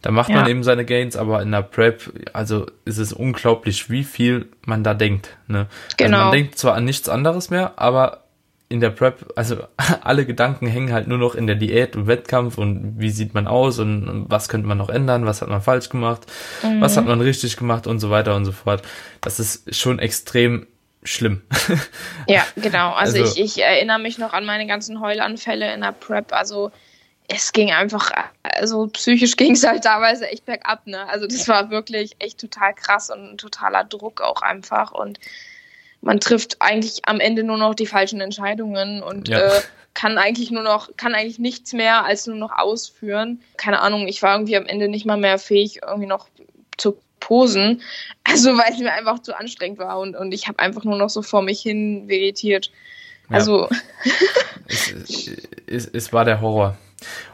Da 0.05 0.11
macht 0.11 0.29
ja. 0.29 0.37
man 0.37 0.51
eben 0.51 0.63
seine 0.63 0.85
Gains, 0.85 1.17
aber 1.17 1.41
in 1.41 1.51
der 1.51 1.63
Prep, 1.63 2.13
also 2.35 2.67
ist 2.85 2.99
es 2.99 3.15
unglaublich, 3.15 3.89
wie 3.89 4.05
viel 4.05 4.51
man 4.67 4.85
da 4.85 4.93
denkt. 4.93 5.31
Ne? 5.47 5.67
Genau. 5.97 6.19
Also 6.19 6.25
man 6.27 6.33
denkt 6.33 6.59
zwar 6.59 6.75
an 6.75 6.85
nichts 6.85 7.09
anderes 7.09 7.49
mehr, 7.49 7.73
aber 7.77 8.25
in 8.69 8.81
der 8.81 8.91
Prep, 8.91 9.33
also 9.35 9.57
alle 10.03 10.27
Gedanken 10.27 10.67
hängen 10.67 10.93
halt 10.93 11.09
nur 11.09 11.17
noch 11.17 11.35
in 11.35 11.47
der 11.47 11.57
Diät 11.57 11.97
und 11.97 12.07
Wettkampf 12.07 12.59
und 12.59 12.97
wie 12.99 13.09
sieht 13.09 13.33
man 13.33 13.47
aus 13.47 13.79
und 13.79 14.27
was 14.29 14.51
könnte 14.51 14.67
man 14.67 14.77
noch 14.77 14.91
ändern, 14.91 15.25
was 15.25 15.41
hat 15.41 15.49
man 15.49 15.63
falsch 15.63 15.89
gemacht, 15.89 16.31
mhm. 16.63 16.83
was 16.83 16.99
hat 16.99 17.07
man 17.07 17.23
richtig 17.23 17.57
gemacht 17.57 17.87
und 17.87 17.99
so 17.99 18.11
weiter 18.11 18.37
und 18.37 18.45
so 18.45 18.53
fort. 18.53 18.83
Das 19.23 19.41
ist 19.41 19.75
schon 19.75 19.99
extrem 20.01 20.67
schlimm. 21.03 21.41
ja, 22.29 22.45
genau. 22.57 22.93
Also, 22.93 23.23
also 23.23 23.41
ich, 23.41 23.43
ich 23.43 23.63
erinnere 23.63 24.01
mich 24.01 24.19
noch 24.19 24.35
an 24.35 24.45
meine 24.45 24.67
ganzen 24.67 25.01
Heulanfälle 25.01 25.73
in 25.73 25.81
der 25.81 25.93
Prep. 25.93 26.35
Also 26.35 26.73
es 27.29 27.53
ging 27.53 27.73
einfach, 27.73 28.11
also 28.43 28.87
psychisch 28.89 29.37
ging 29.37 29.53
es 29.53 29.67
halt 29.67 29.85
teilweise 29.85 30.29
echt 30.29 30.45
bergab, 30.45 30.87
ne? 30.87 31.09
Also 31.09 31.27
das 31.27 31.49
war 31.49 31.71
wirklich 31.71 32.17
echt 32.19 32.39
total 32.39 32.75
krass 32.75 33.11
und 33.11 33.33
ein 33.33 33.39
totaler 33.39 33.85
Druck 33.85 34.21
auch 34.21 34.43
einfach 34.43 34.93
und 34.93 35.19
man 36.01 36.21
trifft 36.21 36.57
eigentlich 36.61 37.01
am 37.07 37.19
Ende 37.19 37.45
nur 37.45 37.57
noch 37.57 37.75
die 37.75 37.87
falschen 37.87 38.21
Entscheidungen 38.21 39.03
und 39.03 39.29
ja. 39.29 39.39
äh, 39.39 39.61
kann 39.95 40.19
eigentlich 40.19 40.51
nur 40.51 40.63
noch, 40.63 40.95
kann 40.97 41.15
eigentlich 41.15 41.39
nichts 41.39 41.73
mehr 41.73 42.05
als 42.05 42.27
nur 42.27 42.37
noch 42.37 42.53
ausführen. 42.53 43.41
Keine 43.57 43.81
Ahnung, 43.81 44.07
ich 44.07 44.23
war 44.23 44.35
irgendwie 44.35 44.57
am 44.57 44.67
Ende 44.67 44.89
nicht 44.89 45.07
mal 45.07 45.17
mehr 45.17 45.39
fähig, 45.39 45.81
irgendwie 45.83 46.09
noch 46.09 46.29
zu 46.77 46.99
posen. 47.21 47.83
Also 48.27 48.57
weil 48.57 48.73
es 48.73 48.79
mir 48.79 48.91
einfach 48.91 49.19
zu 49.21 49.39
anstrengend 49.39 49.79
war 49.79 49.99
und, 49.99 50.17
und 50.17 50.33
ich 50.33 50.49
habe 50.49 50.59
einfach 50.59 50.83
nur 50.83 50.97
noch 50.97 51.11
so 51.11 51.21
vor 51.21 51.43
mich 51.43 51.61
hin 51.61 52.09
vegetiert. 52.09 52.71
Also. 53.29 53.69
Ja. 53.69 53.77
es, 54.67 55.31
es, 55.67 55.87
es 55.87 56.13
war 56.13 56.25
der 56.25 56.41
Horror. 56.41 56.77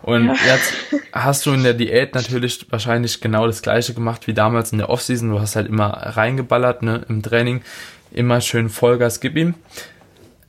Und 0.02 0.26
ja. 0.26 0.34
jetzt 0.46 0.74
hast 1.12 1.46
du 1.46 1.52
in 1.52 1.62
der 1.62 1.74
Diät 1.74 2.14
natürlich 2.14 2.66
wahrscheinlich 2.70 3.20
genau 3.20 3.46
das 3.46 3.62
gleiche 3.62 3.94
gemacht 3.94 4.26
wie 4.26 4.34
damals 4.34 4.72
in 4.72 4.78
der 4.78 4.90
Offseason. 4.90 5.30
Du 5.30 5.40
hast 5.40 5.56
halt 5.56 5.68
immer 5.68 5.90
reingeballert, 5.90 6.82
ne, 6.82 7.04
im 7.08 7.22
Training. 7.22 7.62
Immer 8.12 8.40
schön 8.40 8.68
Vollgas, 8.68 9.20
gib 9.20 9.36
ihm. 9.36 9.54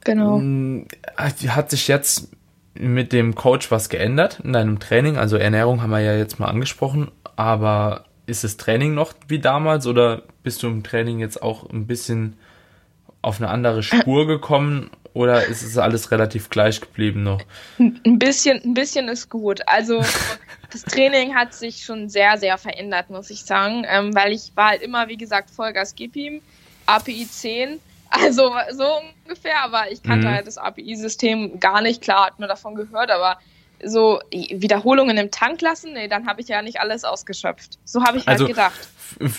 Genau. 0.03 0.39
Mm, 0.39 0.88
hat 1.16 1.70
sich 1.70 1.88
jetzt 1.88 2.30
mit 2.74 3.14
dem 3.14 3.36
Coach 3.36 3.70
was 3.70 3.89
geändert 3.89 4.39
in 4.43 4.53
deinem 4.53 4.80
Training? 4.80 5.18
Also 5.18 5.38
Ernährung 5.38 5.82
haben 5.82 5.91
wir 5.91 5.99
ja 5.99 6.16
jetzt 6.16 6.39
mal 6.39 6.47
angesprochen, 6.47 7.12
aber 7.36 8.05
ist 8.26 8.43
das 8.43 8.57
Training 8.57 8.93
noch 8.93 9.14
wie 9.28 9.39
damals 9.39 9.88
oder 9.88 10.24
bist 10.43 10.64
du 10.64 10.68
im 10.68 10.84
Training 10.84 11.20
jetzt 11.20 11.41
auch 11.41 11.70
ein 11.70 11.86
bisschen 11.86 12.38
auf 13.22 13.39
eine 13.39 13.49
andere 13.49 13.84
Spur 13.84 14.26
gekommen 14.26 14.89
oder 15.14 15.45
ist 15.45 15.62
es 15.64 15.78
alles 15.78 16.12
relativ 16.12 16.49
gleich 16.49 16.80
geblieben 16.80 17.24
noch? 17.24 17.41
Ein 17.80 18.20
bisschen, 18.20 18.62
ein 18.64 18.74
bisschen 18.74 19.07
ist 19.09 19.30
gut. 19.30 19.62
Also 19.68 20.03
das 20.72 20.84
Training 20.84 21.36
hat 21.36 21.53
sich 21.53 21.84
schon 21.84 22.09
sehr, 22.09 22.38
sehr 22.38 22.57
verändert, 22.57 23.09
muss 23.09 23.30
ich 23.30 23.43
sagen, 23.43 23.86
ähm, 23.88 24.16
weil 24.16 24.32
ich 24.32 24.51
war 24.55 24.70
halt 24.70 24.82
immer, 24.82 25.07
wie 25.07 25.18
gesagt, 25.18 25.49
Vollgas 25.49 25.95
gib 25.95 26.16
ihm, 26.16 26.41
API 26.86 27.28
10, 27.30 27.80
also 28.09 28.53
so 28.72 28.86
ungefähr, 29.26 29.62
aber 29.64 29.91
ich 29.91 30.03
kannte 30.03 30.28
mhm. 30.28 30.32
halt 30.32 30.47
das 30.47 30.57
API-System 30.57 31.59
gar 31.59 31.82
nicht. 31.82 32.01
Klar, 32.01 32.28
hat 32.28 32.39
man 32.39 32.49
davon 32.49 32.76
gehört, 32.76 33.09
aber 33.09 33.38
so 33.86 34.20
Wiederholungen 34.32 35.18
im 35.18 35.32
Tank 35.32 35.62
lassen, 35.62 35.94
nee, 35.94 36.08
dann 36.08 36.28
habe 36.28 36.42
ich 36.42 36.48
ja 36.48 36.62
nicht 36.62 36.80
alles 36.80 37.04
ausgeschöpft. 37.04 37.80
So 37.86 38.04
habe 38.04 38.18
ich 38.18 38.28
halt 38.28 38.40
also, 38.40 38.48
gedacht. 38.48 38.88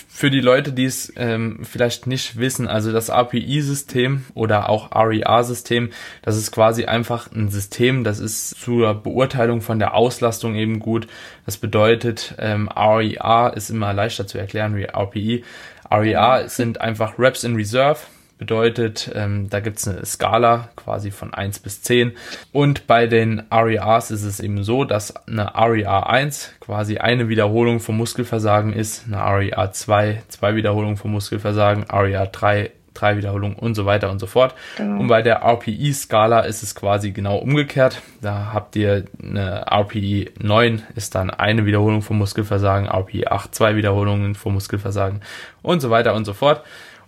Für 0.07 0.29
die 0.29 0.39
Leute, 0.39 0.71
die 0.71 0.85
es 0.85 1.11
ähm, 1.15 1.61
vielleicht 1.63 2.05
nicht 2.05 2.37
wissen, 2.37 2.67
also 2.67 2.91
das 2.91 3.09
API-System 3.09 4.25
oder 4.35 4.69
auch 4.69 4.91
REA-System, 4.93 5.91
das 6.21 6.37
ist 6.37 6.51
quasi 6.51 6.85
einfach 6.85 7.31
ein 7.31 7.49
System, 7.49 8.03
das 8.03 8.19
ist 8.19 8.49
zur 8.61 8.93
Beurteilung 8.93 9.61
von 9.61 9.79
der 9.79 9.95
Auslastung 9.95 10.55
eben 10.55 10.79
gut. 10.79 11.07
Das 11.45 11.57
bedeutet, 11.57 12.35
ähm, 12.37 12.69
REA 12.69 13.49
ist 13.49 13.69
immer 13.69 13.93
leichter 13.93 14.27
zu 14.27 14.37
erklären 14.37 14.75
wie 14.75 14.83
RPI. 14.83 15.43
REA 15.89 16.47
sind 16.47 16.81
einfach 16.81 17.17
Reps 17.17 17.43
in 17.43 17.55
Reserve 17.55 17.99
bedeutet, 18.43 19.09
ähm, 19.15 19.49
da 19.49 19.61
gibt 19.61 19.77
es 19.77 19.87
eine 19.87 20.05
Skala 20.05 20.67
quasi 20.75 21.11
von 21.11 21.33
1 21.33 21.59
bis 21.59 21.81
10. 21.81 22.11
Und 22.51 22.87
bei 22.87 23.07
den 23.07 23.43
REAs 23.49 24.11
ist 24.11 24.23
es 24.23 24.41
eben 24.41 24.65
so, 24.65 24.83
dass 24.83 25.15
eine 25.27 25.53
REA 25.55 26.01
1 26.01 26.55
quasi 26.59 26.97
eine 26.97 27.29
Wiederholung 27.29 27.79
vom 27.79 27.95
Muskelversagen 27.95 28.73
ist, 28.73 29.05
eine 29.07 29.23
REA 29.23 29.71
2 29.71 30.23
zwei 30.27 30.55
Wiederholungen 30.57 30.97
vom 30.97 31.11
Muskelversagen, 31.11 31.85
REA 31.89 32.25
3 32.25 32.71
drei 32.93 33.17
Wiederholungen 33.17 33.55
und 33.55 33.73
so 33.73 33.87
weiter 33.87 34.11
und 34.11 34.19
so 34.19 34.27
fort. 34.27 34.53
Genau. 34.77 34.99
Und 34.99 35.07
bei 35.07 35.23
der 35.23 35.41
RPI-Skala 35.41 36.41
ist 36.41 36.61
es 36.61 36.75
quasi 36.75 37.11
genau 37.11 37.37
umgekehrt. 37.37 38.01
Da 38.21 38.51
habt 38.53 38.75
ihr 38.75 39.05
eine 39.19 39.65
RPI 39.71 40.29
9 40.39 40.83
ist 40.95 41.15
dann 41.15 41.31
eine 41.31 41.65
Wiederholung 41.65 42.03
vom 42.03 42.19
Muskelversagen, 42.19 42.87
RPI 42.87 43.25
8 43.25 43.55
zwei 43.55 43.75
Wiederholungen 43.75 44.35
vom 44.35 44.53
Muskelversagen 44.53 45.21
und 45.63 45.79
so 45.79 45.89
weiter 45.89 46.13
und 46.13 46.25
so 46.25 46.33
fort. 46.33 46.61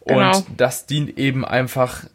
Genau. 0.06 0.38
Und 0.38 0.46
das 0.58 0.86
dient 0.86 1.18
eben 1.18 1.46
einfach 1.46 2.06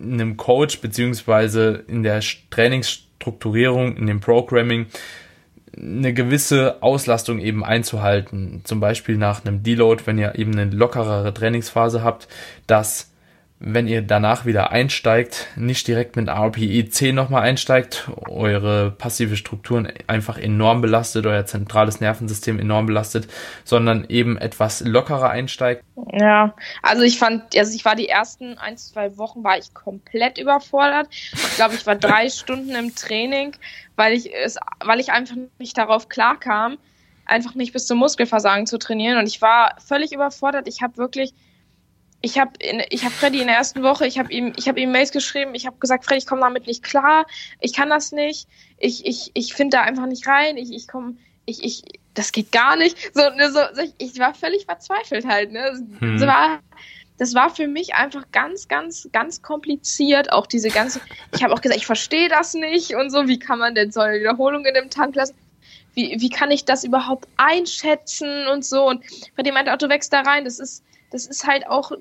einem 0.00 0.36
Coach 0.36 0.80
beziehungsweise 0.80 1.84
in 1.86 2.02
der 2.02 2.20
Trainingsstrukturierung, 2.50 3.96
in 3.96 4.06
dem 4.06 4.20
Programming 4.20 4.86
eine 5.76 6.12
gewisse 6.12 6.82
Auslastung 6.82 7.38
eben 7.38 7.64
einzuhalten. 7.64 8.60
Zum 8.64 8.80
Beispiel 8.80 9.16
nach 9.16 9.44
einem 9.44 9.62
Deload, 9.62 10.02
wenn 10.06 10.18
ihr 10.18 10.38
eben 10.38 10.52
eine 10.52 10.70
lockerere 10.70 11.32
Trainingsphase 11.32 12.02
habt, 12.02 12.28
dass 12.66 13.11
wenn 13.64 13.86
ihr 13.86 14.02
danach 14.02 14.44
wieder 14.44 14.72
einsteigt, 14.72 15.46
nicht 15.54 15.86
direkt 15.86 16.16
mit 16.16 16.28
RPE 16.28 16.88
10 16.88 17.14
nochmal 17.14 17.42
einsteigt, 17.42 18.10
eure 18.28 18.90
passive 18.90 19.36
Strukturen 19.36 19.86
einfach 20.08 20.36
enorm 20.36 20.80
belastet, 20.80 21.26
euer 21.26 21.46
zentrales 21.46 22.00
Nervensystem 22.00 22.58
enorm 22.58 22.86
belastet, 22.86 23.28
sondern 23.62 24.04
eben 24.08 24.36
etwas 24.36 24.80
lockerer 24.80 25.30
einsteigt. 25.30 25.84
Ja, 26.12 26.54
also 26.82 27.04
ich 27.04 27.20
fand, 27.20 27.56
also 27.56 27.72
ich 27.72 27.84
war 27.84 27.94
die 27.94 28.08
ersten 28.08 28.58
ein, 28.58 28.76
zwei 28.76 29.16
Wochen 29.16 29.44
war 29.44 29.56
ich 29.56 29.72
komplett 29.74 30.38
überfordert. 30.38 31.06
Ich 31.10 31.54
glaube, 31.54 31.76
ich 31.76 31.86
war 31.86 31.94
drei 31.94 32.28
Stunden 32.30 32.74
im 32.74 32.96
Training, 32.96 33.52
weil 33.94 34.12
ich 34.12 34.34
es, 34.34 34.58
weil 34.84 34.98
ich 34.98 35.12
einfach 35.12 35.36
nicht 35.60 35.78
darauf 35.78 36.08
klarkam, 36.08 36.78
einfach 37.26 37.54
nicht 37.54 37.72
bis 37.72 37.86
zum 37.86 37.98
Muskelversagen 37.98 38.66
zu 38.66 38.78
trainieren 38.78 39.18
und 39.18 39.28
ich 39.28 39.40
war 39.40 39.76
völlig 39.86 40.12
überfordert. 40.12 40.66
Ich 40.66 40.82
habe 40.82 40.96
wirklich 40.96 41.32
ich 42.22 42.38
habe 42.38 42.52
ich 42.90 43.04
hab 43.04 43.12
Freddy 43.12 43.40
in 43.40 43.48
der 43.48 43.56
ersten 43.56 43.82
Woche, 43.82 44.06
ich 44.06 44.18
habe 44.18 44.32
ihm, 44.32 44.52
ich 44.56 44.68
habe 44.68 44.80
ihm 44.80 44.92
Mails 44.92 45.12
geschrieben, 45.12 45.54
ich 45.54 45.66
habe 45.66 45.76
gesagt, 45.78 46.04
Freddy, 46.04 46.18
ich 46.18 46.26
komme 46.26 46.40
damit 46.40 46.66
nicht 46.66 46.82
klar, 46.82 47.26
ich 47.60 47.72
kann 47.72 47.90
das 47.90 48.12
nicht, 48.12 48.48
ich, 48.78 49.04
ich, 49.04 49.30
ich 49.34 49.54
finde 49.54 49.76
da 49.76 49.82
einfach 49.82 50.06
nicht 50.06 50.26
rein, 50.26 50.56
ich, 50.56 50.72
ich 50.72 50.88
komme, 50.88 51.16
ich, 51.44 51.64
ich, 51.64 51.82
das 52.14 52.32
geht 52.32 52.52
gar 52.52 52.76
nicht. 52.76 52.96
So, 53.14 53.22
ne, 53.30 53.50
so, 53.50 53.60
ich 53.98 54.18
war 54.18 54.34
völlig 54.34 54.66
verzweifelt 54.66 55.26
halt. 55.26 55.50
Ne? 55.50 55.84
Hm. 55.98 56.18
Das, 56.18 56.26
war, 56.26 56.60
das 57.18 57.34
war 57.34 57.50
für 57.50 57.66
mich 57.66 57.94
einfach 57.94 58.24
ganz, 58.32 58.68
ganz, 58.68 59.08
ganz 59.12 59.42
kompliziert. 59.42 60.30
Auch 60.32 60.46
diese 60.46 60.68
ganze, 60.68 61.00
ich 61.34 61.42
habe 61.42 61.54
auch 61.54 61.60
gesagt, 61.60 61.80
ich 61.80 61.86
verstehe 61.86 62.28
das 62.28 62.54
nicht 62.54 62.94
und 62.94 63.10
so, 63.10 63.28
wie 63.28 63.38
kann 63.38 63.58
man 63.58 63.74
denn 63.74 63.90
so 63.90 64.00
eine 64.00 64.20
Wiederholung 64.20 64.64
in 64.66 64.74
dem 64.74 64.90
Tank 64.90 65.14
lassen? 65.14 65.34
wie, 65.94 66.16
wie 66.20 66.30
kann 66.30 66.50
ich 66.50 66.64
das 66.64 66.84
überhaupt 66.84 67.28
einschätzen 67.36 68.46
und 68.48 68.64
so. 68.64 68.88
Und 68.88 69.04
bei 69.36 69.42
dem 69.42 69.54
meinte 69.54 69.76
du 69.76 69.88
wächst 69.88 70.12
da 70.12 70.20
rein, 70.20 70.44
das 70.44 70.58
ist, 70.58 70.82
das 71.12 71.26
ist 71.26 71.46
halt 71.46 71.66
auch, 71.66 71.92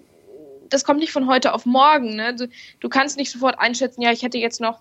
das 0.69 0.83
kommt 0.83 0.99
nicht 0.99 1.11
von 1.11 1.27
heute 1.27 1.53
auf 1.53 1.65
morgen. 1.65 2.15
Ne? 2.15 2.35
Du, 2.35 2.47
du 2.79 2.89
kannst 2.89 3.17
nicht 3.17 3.31
sofort 3.31 3.59
einschätzen, 3.59 4.01
ja, 4.01 4.11
ich 4.11 4.23
hätte 4.23 4.37
jetzt 4.37 4.61
noch, 4.61 4.79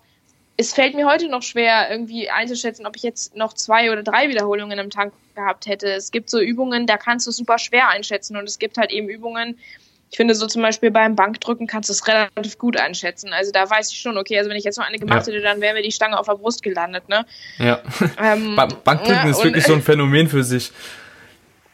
es 0.57 0.73
fällt 0.73 0.95
mir 0.95 1.07
heute 1.07 1.27
noch 1.27 1.43
schwer, 1.43 1.89
irgendwie 1.89 2.29
einzuschätzen, 2.29 2.85
ob 2.85 2.95
ich 2.95 3.03
jetzt 3.03 3.35
noch 3.35 3.53
zwei 3.53 3.91
oder 3.91 4.03
drei 4.03 4.29
Wiederholungen 4.29 4.77
im 4.79 4.89
Tank 4.89 5.13
gehabt 5.35 5.65
hätte. 5.65 5.87
Es 5.91 6.11
gibt 6.11 6.29
so 6.29 6.39
Übungen, 6.39 6.87
da 6.87 6.97
kannst 6.97 7.25
du 7.27 7.31
super 7.31 7.57
schwer 7.57 7.89
einschätzen 7.89 8.37
und 8.37 8.47
es 8.47 8.59
gibt 8.59 8.77
halt 8.77 8.91
eben 8.91 9.09
Übungen, 9.09 9.57
ich 10.11 10.17
finde 10.17 10.35
so 10.35 10.45
zum 10.45 10.61
Beispiel 10.61 10.91
beim 10.91 11.15
Bankdrücken 11.15 11.67
kannst 11.67 11.87
du 11.87 11.93
es 11.93 12.05
relativ 12.05 12.57
gut 12.57 12.75
einschätzen. 12.75 13.31
Also 13.31 13.53
da 13.53 13.69
weiß 13.69 13.93
ich 13.93 13.97
schon, 13.97 14.17
okay, 14.17 14.37
also 14.37 14.49
wenn 14.49 14.57
ich 14.57 14.65
jetzt 14.65 14.77
noch 14.77 14.85
eine 14.85 14.99
gemacht 14.99 15.25
ja. 15.25 15.33
hätte, 15.33 15.41
dann 15.41 15.61
wäre 15.61 15.73
mir 15.73 15.83
die 15.83 15.91
Stange 15.93 16.19
auf 16.19 16.25
der 16.25 16.33
Brust 16.33 16.63
gelandet, 16.63 17.07
ne? 17.07 17.25
Ja. 17.57 17.81
Ähm, 18.21 18.57
Bankdrücken 18.57 19.23
ja, 19.23 19.29
ist 19.29 19.41
wirklich 19.41 19.63
so 19.63 19.73
ein 19.73 19.81
Phänomen 19.83 20.27
für 20.27 20.43
sich. 20.43 20.73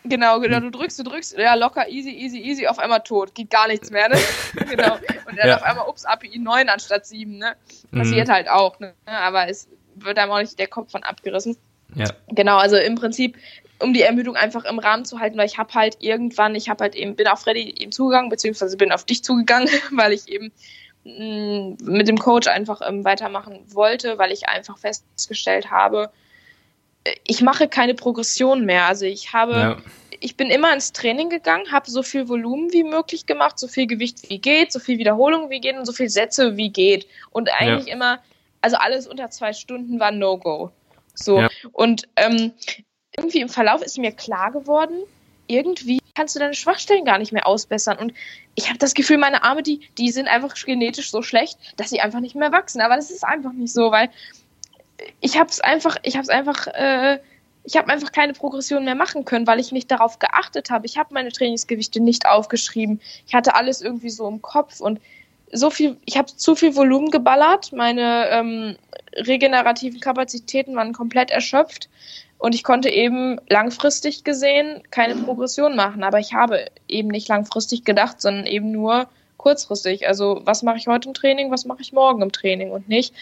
Genau, 0.10 0.39
genau, 0.39 0.60
du 0.60 0.70
drückst, 0.72 0.99
du 0.99 1.03
drückst, 1.03 1.38
ja, 1.38 1.55
locker, 1.55 1.88
easy, 1.89 2.12
easy, 2.12 2.39
easy, 2.39 2.68
auf 2.68 2.80
einmal 2.80 3.01
tot. 3.01 3.34
Geht 3.36 3.49
gar 3.49 3.68
nichts 3.68 3.91
mehr, 3.91 4.10
ne? 4.10 4.18
genau. 4.70 4.95
Und 5.28 5.38
dann 5.38 5.47
ja. 5.47 5.55
auf 5.58 5.64
einmal, 5.64 5.88
ups, 5.88 6.05
API 6.05 6.39
9 6.39 6.70
anstatt 6.70 7.05
7, 7.05 7.38
ne? 7.38 7.55
Passiert 7.91 8.28
mhm. 8.28 8.32
halt 8.32 8.49
auch, 8.49 8.80
ne? 8.80 8.93
Aber 9.05 9.47
es 9.49 9.68
wird 9.95 10.18
einem 10.18 10.32
auch 10.32 10.39
nicht 10.39 10.58
der 10.60 10.68
Kopf 10.68 10.91
von 10.91 11.03
abgerissen. 11.03 11.58
Ja. 11.95 12.08
Genau, 12.30 12.58
also 12.58 12.78
im 12.78 12.95
Prinzip 12.95 13.38
um 13.80 13.93
die 13.93 14.01
Ermüdung 14.01 14.36
einfach 14.36 14.66
im 14.66 14.80
Rahmen 14.80 15.05
zu 15.05 15.20
halten, 15.20 15.38
weil 15.38 15.45
ich 15.45 15.58
habe 15.58 15.74
halt 15.74 15.97
irgendwann, 15.99 16.55
ich 16.55 16.70
habe 16.70 16.84
halt 16.84 16.95
eben, 16.95 17.16
bin 17.16 17.28
auf 17.28 17.41
Freddy 17.41 17.76
eben 17.78 17.91
zugegangen, 17.91 18.30
beziehungsweise 18.30 18.78
bin 18.78 18.91
auf 18.91 19.05
dich 19.05 19.24
zugegangen, 19.24 19.70
weil 19.91 20.14
ich 20.14 20.28
eben 20.30 20.51
mh, 21.03 21.14
mm, 21.14 21.78
mit 21.82 22.08
dem 22.08 22.18
Coach 22.18 22.47
einfach 22.47 22.82
ähm, 22.88 23.03
weitermachen 23.03 23.60
wollte, 23.68 24.18
weil 24.18 24.32
ich 24.32 24.47
einfach 24.47 24.78
festgestellt 24.78 25.70
habe, 25.70 26.12
ich 27.23 27.41
mache 27.41 27.67
keine 27.67 27.93
Progression 27.93 28.65
mehr. 28.65 28.85
Also 28.85 29.05
ich 29.05 29.33
habe, 29.33 29.53
ja. 29.53 29.77
ich 30.19 30.35
bin 30.35 30.49
immer 30.49 30.73
ins 30.73 30.93
Training 30.93 31.29
gegangen, 31.29 31.71
habe 31.71 31.89
so 31.89 32.03
viel 32.03 32.27
Volumen 32.27 32.71
wie 32.73 32.83
möglich 32.83 33.25
gemacht, 33.25 33.59
so 33.59 33.67
viel 33.67 33.87
Gewicht 33.87 34.29
wie 34.29 34.39
geht, 34.39 34.71
so 34.71 34.79
viel 34.79 34.97
Wiederholung 34.97 35.49
wie 35.49 35.59
geht 35.59 35.77
und 35.77 35.85
so 35.85 35.93
viel 35.93 36.09
Sätze 36.09 36.57
wie 36.57 36.69
geht. 36.69 37.07
Und 37.31 37.49
eigentlich 37.49 37.87
ja. 37.87 37.93
immer, 37.93 38.19
also 38.61 38.77
alles 38.77 39.07
unter 39.07 39.29
zwei 39.29 39.53
Stunden 39.53 39.99
war 39.99 40.11
No-Go. 40.11 40.71
So. 41.13 41.41
Ja. 41.41 41.49
Und 41.71 42.07
ähm, 42.15 42.53
irgendwie 43.17 43.41
im 43.41 43.49
Verlauf 43.49 43.81
ist 43.81 43.97
mir 43.97 44.11
klar 44.11 44.51
geworden, 44.51 45.03
irgendwie 45.47 45.99
kannst 46.13 46.35
du 46.35 46.39
deine 46.39 46.53
Schwachstellen 46.53 47.05
gar 47.05 47.19
nicht 47.19 47.31
mehr 47.31 47.47
ausbessern. 47.47 47.97
Und 47.97 48.13
ich 48.55 48.69
habe 48.69 48.79
das 48.79 48.93
Gefühl, 48.93 49.17
meine 49.17 49.43
Arme, 49.43 49.63
die, 49.63 49.87
die 49.97 50.11
sind 50.11 50.27
einfach 50.27 50.53
genetisch 50.55 51.11
so 51.11 51.21
schlecht, 51.21 51.57
dass 51.77 51.89
sie 51.89 52.01
einfach 52.01 52.19
nicht 52.19 52.35
mehr 52.35 52.51
wachsen. 52.51 52.81
Aber 52.81 52.95
das 52.95 53.11
ist 53.11 53.23
einfach 53.23 53.53
nicht 53.53 53.71
so, 53.71 53.91
weil 53.91 54.09
ich 55.21 55.37
habe 55.37 55.49
es 55.49 55.61
einfach, 55.61 55.97
ich 56.03 56.15
habe 56.15 56.23
es 56.23 56.29
einfach, 56.29 56.67
äh, 56.67 57.19
ich 57.63 57.75
habe 57.75 57.89
einfach 57.89 58.11
keine 58.11 58.33
Progression 58.33 58.85
mehr 58.85 58.95
machen 58.95 59.25
können, 59.25 59.45
weil 59.45 59.59
ich 59.59 59.71
nicht 59.71 59.91
darauf 59.91 60.19
geachtet 60.19 60.69
habe. 60.69 60.85
Ich 60.85 60.97
habe 60.97 61.13
meine 61.13 61.31
Trainingsgewichte 61.31 61.99
nicht 61.99 62.25
aufgeschrieben. 62.25 63.01
Ich 63.27 63.33
hatte 63.33 63.55
alles 63.55 63.81
irgendwie 63.81 64.09
so 64.09 64.27
im 64.27 64.41
Kopf 64.41 64.79
und 64.79 64.99
so 65.51 65.69
viel, 65.69 65.97
ich 66.05 66.17
habe 66.17 66.27
zu 66.27 66.55
viel 66.55 66.75
Volumen 66.75 67.11
geballert. 67.11 67.71
Meine 67.73 68.29
ähm, 68.29 68.75
regenerativen 69.15 69.99
Kapazitäten 69.99 70.75
waren 70.75 70.93
komplett 70.93 71.31
erschöpft. 71.31 71.89
Und 72.39 72.53
ich 72.53 72.63
konnte 72.63 72.89
eben 72.89 73.39
langfristig 73.49 74.23
gesehen 74.23 74.83
keine 74.91 75.15
Progression 75.15 75.75
machen. 75.75 76.03
Aber 76.03 76.19
ich 76.19 76.33
habe 76.33 76.67
eben 76.87 77.07
nicht 77.07 77.27
langfristig 77.27 77.83
gedacht, 77.83 78.21
sondern 78.21 78.45
eben 78.45 78.71
nur 78.71 79.09
kurzfristig. 79.37 80.07
Also 80.07 80.41
was 80.43 80.63
mache 80.63 80.77
ich 80.77 80.87
heute 80.87 81.09
im 81.09 81.13
Training, 81.13 81.51
was 81.51 81.65
mache 81.65 81.81
ich 81.81 81.93
morgen 81.93 82.21
im 82.21 82.31
Training 82.31 82.71
und 82.71 82.87
nicht, 82.87 83.13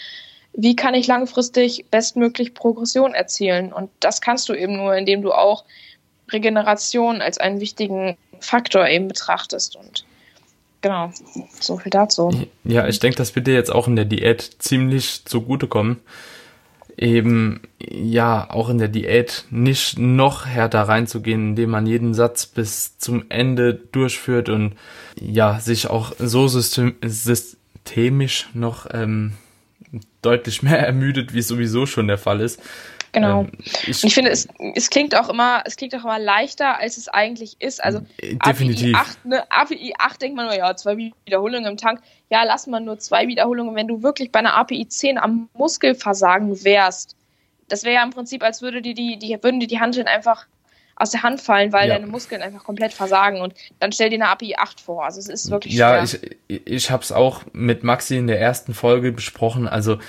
wie 0.55 0.75
kann 0.75 0.93
ich 0.93 1.07
langfristig 1.07 1.85
bestmöglich 1.91 2.53
Progression 2.53 3.13
erzielen. 3.13 3.73
Und 3.73 3.89
das 3.99 4.21
kannst 4.21 4.49
du 4.49 4.53
eben 4.53 4.77
nur, 4.77 4.95
indem 4.95 5.21
du 5.21 5.33
auch 5.33 5.65
Regeneration 6.31 7.21
als 7.21 7.37
einen 7.37 7.59
wichtigen 7.59 8.17
Faktor 8.39 8.87
eben 8.87 9.07
betrachtest. 9.07 9.75
Und 9.75 10.05
genau, 10.81 11.11
so 11.59 11.77
viel 11.77 11.89
dazu. 11.89 12.31
Ja, 12.63 12.87
ich 12.87 12.99
denke, 12.99 13.17
das 13.17 13.35
wird 13.35 13.47
dir 13.47 13.53
jetzt 13.53 13.71
auch 13.71 13.87
in 13.87 13.95
der 13.95 14.05
Diät 14.05 14.41
ziemlich 14.59 15.25
zugutekommen 15.25 15.99
eben 16.97 17.61
ja 17.79 18.49
auch 18.49 18.69
in 18.69 18.77
der 18.77 18.87
Diät 18.87 19.45
nicht 19.49 19.97
noch 19.99 20.45
härter 20.45 20.83
reinzugehen, 20.83 21.49
indem 21.49 21.71
man 21.71 21.85
jeden 21.85 22.13
Satz 22.13 22.45
bis 22.45 22.97
zum 22.97 23.25
Ende 23.29 23.73
durchführt 23.73 24.49
und 24.49 24.75
ja 25.19 25.59
sich 25.59 25.89
auch 25.89 26.13
so 26.17 26.47
system 26.47 26.95
systemisch 27.01 28.49
noch 28.53 28.87
ähm, 28.91 29.33
deutlich 30.25 30.63
mehr 30.63 30.79
ermüdet, 30.85 31.33
wie 31.33 31.41
sowieso 31.41 31.85
schon 31.85 32.07
der 32.07 32.17
Fall 32.17 32.41
ist. 32.41 32.61
Genau. 33.15 33.41
Ähm, 33.41 33.51
ich, 33.87 34.03
ich, 34.03 34.13
finde, 34.13 34.29
es, 34.29 34.47
es 34.75 34.89
klingt 34.89 35.15
auch 35.15 35.29
immer, 35.29 35.63
es 35.65 35.77
klingt 35.77 35.95
auch 35.95 36.03
immer 36.03 36.19
leichter, 36.19 36.79
als 36.79 36.97
es 36.97 37.07
eigentlich 37.07 37.55
ist. 37.59 37.81
Also 37.81 38.01
äh, 38.17 38.35
definitiv. 38.35 38.93
API 38.93 39.09
8, 39.09 39.25
ne, 39.25 39.51
API 39.51 39.93
8 39.97 40.21
denkt 40.21 40.35
man 40.35 40.47
nur, 40.47 40.55
ja, 40.55 40.75
zwei 40.75 40.97
Wiederholungen 40.97 41.71
im 41.71 41.77
Tank. 41.77 42.01
Ja, 42.29 42.43
lass 42.43 42.67
mal 42.67 42.81
nur 42.81 42.99
zwei 42.99 43.27
Wiederholungen, 43.27 43.73
wenn 43.75 43.87
du 43.87 44.03
wirklich 44.03 44.31
bei 44.31 44.39
einer 44.39 44.55
API 44.55 44.87
10 44.87 45.17
am 45.17 45.47
Muskelversagen 45.53 46.65
wärst. 46.65 47.15
Das 47.69 47.85
wäre 47.85 47.95
ja 47.95 48.03
im 48.03 48.09
Prinzip, 48.09 48.43
als 48.43 48.61
würde 48.61 48.81
die, 48.81 48.93
die, 48.93 49.17
die, 49.17 49.37
würden 49.41 49.61
dir 49.61 49.67
die 49.67 49.79
Handeln 49.79 50.07
einfach 50.07 50.45
aus 50.95 51.11
der 51.11 51.23
Hand 51.23 51.41
fallen, 51.41 51.73
weil 51.73 51.89
ja. 51.89 51.95
deine 51.95 52.07
Muskeln 52.07 52.41
einfach 52.41 52.63
komplett 52.63 52.93
versagen 52.93 53.41
und 53.41 53.53
dann 53.79 53.91
stell 53.91 54.09
dir 54.09 54.15
eine 54.15 54.29
API 54.29 54.55
8 54.57 54.79
vor. 54.79 55.03
Also 55.05 55.19
es 55.19 55.27
ist 55.27 55.51
wirklich 55.51 55.73
Ja, 55.73 56.05
schwer. 56.05 56.31
ich, 56.47 56.61
ich 56.65 56.91
habe 56.91 57.03
es 57.03 57.11
auch 57.11 57.41
mit 57.51 57.83
Maxi 57.83 58.17
in 58.17 58.27
der 58.27 58.39
ersten 58.39 58.73
Folge 58.73 59.11
besprochen. 59.11 59.67
Also 59.67 59.99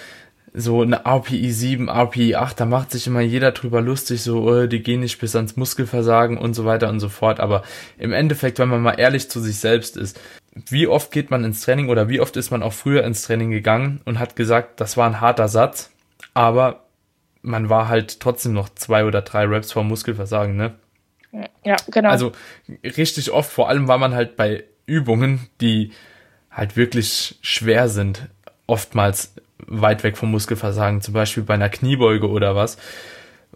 so 0.58 0.80
eine 0.80 1.04
RPI 1.04 1.52
7, 1.52 1.88
RPI 1.88 2.36
8, 2.36 2.60
da 2.60 2.64
macht 2.64 2.90
sich 2.90 3.06
immer 3.06 3.20
jeder 3.20 3.52
drüber 3.52 3.82
lustig, 3.82 4.22
so, 4.22 4.48
oh, 4.48 4.66
die 4.66 4.82
gehen 4.82 5.00
nicht 5.00 5.18
bis 5.20 5.36
ans 5.36 5.56
Muskelversagen 5.56 6.38
und 6.38 6.54
so 6.54 6.64
weiter 6.64 6.88
und 6.88 6.98
so 6.98 7.10
fort. 7.10 7.40
Aber 7.40 7.62
im 7.98 8.12
Endeffekt, 8.14 8.58
wenn 8.58 8.70
man 8.70 8.80
mal 8.80 8.94
ehrlich 8.98 9.28
zu 9.28 9.40
sich 9.40 9.58
selbst 9.58 9.98
ist, 9.98 10.18
wie 10.54 10.86
oft 10.86 11.10
geht 11.10 11.30
man 11.30 11.44
ins 11.44 11.60
Training 11.60 11.90
oder 11.90 12.08
wie 12.08 12.20
oft 12.20 12.36
ist 12.38 12.50
man 12.50 12.62
auch 12.62 12.72
früher 12.72 13.04
ins 13.04 13.22
Training 13.22 13.50
gegangen 13.50 14.00
und 14.06 14.18
hat 14.18 14.34
gesagt, 14.34 14.80
das 14.80 14.96
war 14.96 15.06
ein 15.06 15.20
harter 15.20 15.48
Satz, 15.48 15.90
aber 16.32 16.85
man 17.46 17.70
war 17.70 17.88
halt 17.88 18.20
trotzdem 18.20 18.52
noch 18.52 18.68
zwei 18.70 19.04
oder 19.04 19.22
drei 19.22 19.44
Reps 19.44 19.72
vor 19.72 19.84
Muskelversagen, 19.84 20.56
ne? 20.56 20.74
Ja, 21.64 21.76
genau. 21.90 22.10
Also 22.10 22.32
richtig 22.82 23.30
oft, 23.30 23.50
vor 23.50 23.68
allem 23.68 23.88
war 23.88 23.98
man 23.98 24.14
halt 24.14 24.36
bei 24.36 24.64
Übungen, 24.86 25.48
die 25.60 25.92
halt 26.50 26.76
wirklich 26.76 27.38
schwer 27.42 27.88
sind, 27.88 28.28
oftmals 28.66 29.34
weit 29.58 30.02
weg 30.02 30.16
vom 30.16 30.30
Muskelversagen, 30.30 31.02
zum 31.02 31.14
Beispiel 31.14 31.42
bei 31.42 31.54
einer 31.54 31.68
Kniebeuge 31.68 32.28
oder 32.28 32.56
was. 32.56 32.78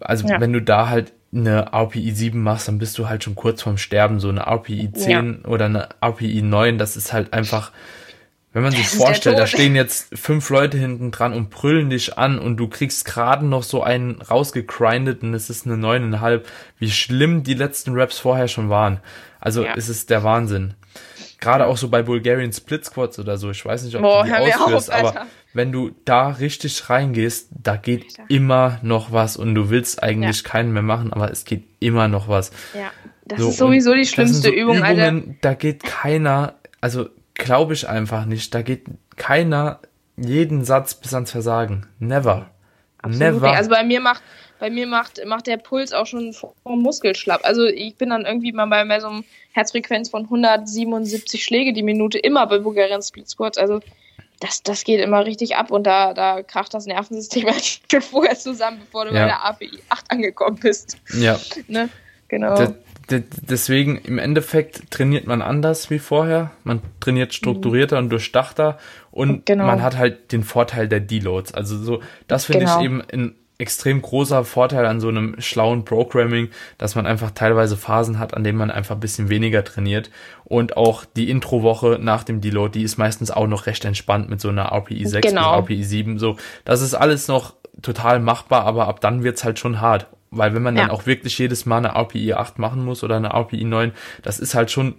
Also 0.00 0.28
ja. 0.28 0.40
wenn 0.40 0.52
du 0.52 0.62
da 0.62 0.88
halt 0.88 1.12
eine 1.32 1.72
RPI 1.72 2.12
7 2.12 2.42
machst, 2.42 2.68
dann 2.68 2.78
bist 2.78 2.98
du 2.98 3.08
halt 3.08 3.24
schon 3.24 3.34
kurz 3.34 3.62
vorm 3.62 3.78
Sterben. 3.78 4.20
So 4.20 4.28
eine 4.28 4.46
RPI 4.46 4.92
10 4.92 5.40
ja. 5.42 5.48
oder 5.48 5.66
eine 5.66 5.88
RPI 6.02 6.42
9, 6.42 6.78
das 6.78 6.96
ist 6.96 7.12
halt 7.12 7.32
einfach, 7.32 7.72
wenn 8.52 8.62
man 8.62 8.72
sich 8.76 8.82
das 8.82 8.94
vorstellt, 8.94 9.38
da 9.38 9.46
stehen 9.46 9.76
jetzt 9.76 10.16
fünf 10.18 10.50
Leute 10.50 10.78
hinten 10.78 11.10
dran 11.10 11.32
und 11.32 11.50
brüllen 11.50 11.90
dich 11.90 12.18
an 12.18 12.38
und 12.38 12.56
du 12.56 12.68
kriegst 12.68 13.04
gerade 13.04 13.46
noch 13.46 13.62
so 13.62 13.82
einen 13.82 14.20
rausgegrindet 14.22 15.22
und 15.22 15.34
es 15.34 15.50
ist 15.50 15.66
eine 15.66 15.76
neuneinhalb. 15.76 16.48
Wie 16.78 16.90
schlimm 16.90 17.42
die 17.42 17.54
letzten 17.54 17.94
Raps 17.94 18.18
vorher 18.18 18.48
schon 18.48 18.68
waren. 18.68 19.00
Also 19.40 19.64
ja. 19.64 19.74
es 19.76 19.88
ist 19.88 20.10
der 20.10 20.22
Wahnsinn. 20.22 20.74
Gerade 21.38 21.66
auch 21.66 21.78
so 21.78 21.88
bei 21.88 22.02
Bulgarian 22.02 22.52
Split 22.52 22.84
Squats 22.84 23.18
oder 23.18 23.38
so. 23.38 23.50
Ich 23.50 23.64
weiß 23.64 23.84
nicht, 23.84 23.94
ob 23.94 24.02
Boah, 24.02 24.24
du 24.24 24.28
die 24.28 24.54
ausführst, 24.54 24.92
auf, 24.92 25.16
aber 25.16 25.26
wenn 25.54 25.72
du 25.72 25.92
da 26.04 26.28
richtig 26.28 26.90
reingehst, 26.90 27.48
da 27.50 27.76
geht 27.76 28.04
Alter. 28.18 28.24
immer 28.28 28.78
noch 28.82 29.10
was 29.10 29.38
und 29.38 29.54
du 29.54 29.70
willst 29.70 30.02
eigentlich 30.02 30.42
ja. 30.42 30.48
keinen 30.48 30.72
mehr 30.72 30.82
machen, 30.82 31.12
aber 31.12 31.30
es 31.30 31.44
geht 31.44 31.64
immer 31.80 32.08
noch 32.08 32.28
was. 32.28 32.50
Ja, 32.74 32.90
das 33.24 33.40
so, 33.40 33.48
ist 33.48 33.56
sowieso 33.56 33.94
die 33.94 34.04
schlimmste 34.04 34.48
so 34.48 34.54
Übung, 34.54 34.76
Übungen, 34.76 35.00
Alter. 35.00 35.22
Da 35.40 35.54
geht 35.54 35.82
keiner, 35.82 36.56
also 36.82 37.08
glaube 37.34 37.74
ich 37.74 37.88
einfach 37.88 38.24
nicht, 38.24 38.54
da 38.54 38.62
geht 38.62 38.84
keiner 39.16 39.80
jeden 40.16 40.64
Satz 40.64 40.94
bis 40.94 41.14
ans 41.14 41.30
Versagen. 41.30 41.86
Never. 41.98 42.50
Absolut 42.98 43.34
Never. 43.34 43.52
Also 43.52 43.70
bei 43.70 43.84
mir 43.84 44.00
macht 44.00 44.22
bei 44.60 44.70
mir 44.70 44.86
macht, 44.86 45.24
macht 45.24 45.46
der 45.46 45.56
Puls 45.56 45.92
auch 45.92 46.06
schon 46.06 46.32
vom 46.34 46.82
Muskel 46.82 47.16
schlapp. 47.16 47.40
Also 47.44 47.64
ich 47.64 47.96
bin 47.96 48.10
dann 48.10 48.26
irgendwie 48.26 48.52
mal 48.52 48.66
bei, 48.66 48.84
bei 48.84 49.00
so 49.00 49.08
einem 49.08 49.24
Herzfrequenz 49.52 50.10
von 50.10 50.24
177 50.24 51.42
Schläge 51.42 51.72
die 51.72 51.82
Minute 51.82 52.18
immer 52.18 52.46
bei 52.46 52.58
Bulgarian 52.58 53.02
Split 53.02 53.28
Squats. 53.28 53.58
Also 53.58 53.80
das, 54.38 54.62
das 54.62 54.84
geht 54.84 55.00
immer 55.00 55.24
richtig 55.24 55.56
ab 55.56 55.70
und 55.70 55.84
da, 55.84 56.14
da 56.14 56.42
kracht 56.42 56.72
das 56.74 56.86
Nervensystem 56.86 57.46
halt 57.50 57.80
schon 57.90 58.02
vorher 58.02 58.36
zusammen, 58.36 58.80
bevor 58.80 59.06
du 59.06 59.14
ja. 59.14 59.20
bei 59.20 59.26
der 59.26 59.44
API 59.44 59.82
8 59.88 60.10
angekommen 60.10 60.58
bist. 60.60 60.98
Ja. 61.18 61.40
ne? 61.66 61.88
Genau. 62.28 62.54
De, 62.54 62.68
deswegen 63.10 63.96
im 63.98 64.18
Endeffekt 64.18 64.90
trainiert 64.90 65.26
man 65.26 65.42
anders 65.42 65.90
wie 65.90 65.98
vorher. 65.98 66.50
Man 66.64 66.80
trainiert 67.00 67.34
strukturierter 67.34 67.96
mhm. 67.96 68.04
und 68.04 68.10
durchdachter 68.10 68.78
und 69.10 69.46
genau. 69.46 69.66
man 69.66 69.82
hat 69.82 69.96
halt 69.96 70.32
den 70.32 70.44
Vorteil 70.44 70.88
der 70.88 71.00
Deloads. 71.00 71.52
Also 71.52 71.76
so, 71.78 72.00
das 72.28 72.44
finde 72.44 72.66
genau. 72.66 72.78
ich 72.78 72.84
eben 72.84 73.00
in 73.00 73.34
extrem 73.60 74.00
großer 74.00 74.44
Vorteil 74.44 74.86
an 74.86 75.00
so 75.00 75.08
einem 75.08 75.36
schlauen 75.38 75.84
Programming, 75.84 76.48
dass 76.78 76.94
man 76.94 77.06
einfach 77.06 77.30
teilweise 77.30 77.76
Phasen 77.76 78.18
hat, 78.18 78.34
an 78.34 78.42
denen 78.42 78.56
man 78.56 78.70
einfach 78.70 78.96
ein 78.96 79.00
bisschen 79.00 79.28
weniger 79.28 79.62
trainiert. 79.62 80.10
Und 80.44 80.76
auch 80.78 81.04
die 81.04 81.30
Introwoche 81.30 81.98
nach 82.00 82.24
dem 82.24 82.40
Deload, 82.40 82.78
die 82.78 82.84
ist 82.84 82.96
meistens 82.96 83.30
auch 83.30 83.46
noch 83.46 83.66
recht 83.66 83.84
entspannt 83.84 84.30
mit 84.30 84.40
so 84.40 84.48
einer 84.48 84.72
RPI 84.72 85.06
6 85.06 85.28
genau. 85.28 85.60
bis 85.60 85.76
RPI 85.76 85.84
7. 85.84 86.18
So, 86.18 86.36
das 86.64 86.80
ist 86.80 86.94
alles 86.94 87.28
noch 87.28 87.54
total 87.82 88.18
machbar, 88.18 88.64
aber 88.64 88.88
ab 88.88 89.00
dann 89.00 89.22
wird's 89.22 89.44
halt 89.44 89.58
schon 89.58 89.80
hart. 89.80 90.06
Weil 90.30 90.54
wenn 90.54 90.62
man 90.62 90.76
ja. 90.76 90.82
dann 90.82 90.90
auch 90.90 91.06
wirklich 91.06 91.38
jedes 91.38 91.66
Mal 91.66 91.78
eine 91.78 91.94
RPI 91.94 92.34
8 92.34 92.58
machen 92.58 92.84
muss 92.84 93.02
oder 93.02 93.16
eine 93.16 93.32
RPI 93.34 93.64
9, 93.64 93.92
das 94.22 94.38
ist 94.38 94.54
halt 94.54 94.70
schon 94.70 94.94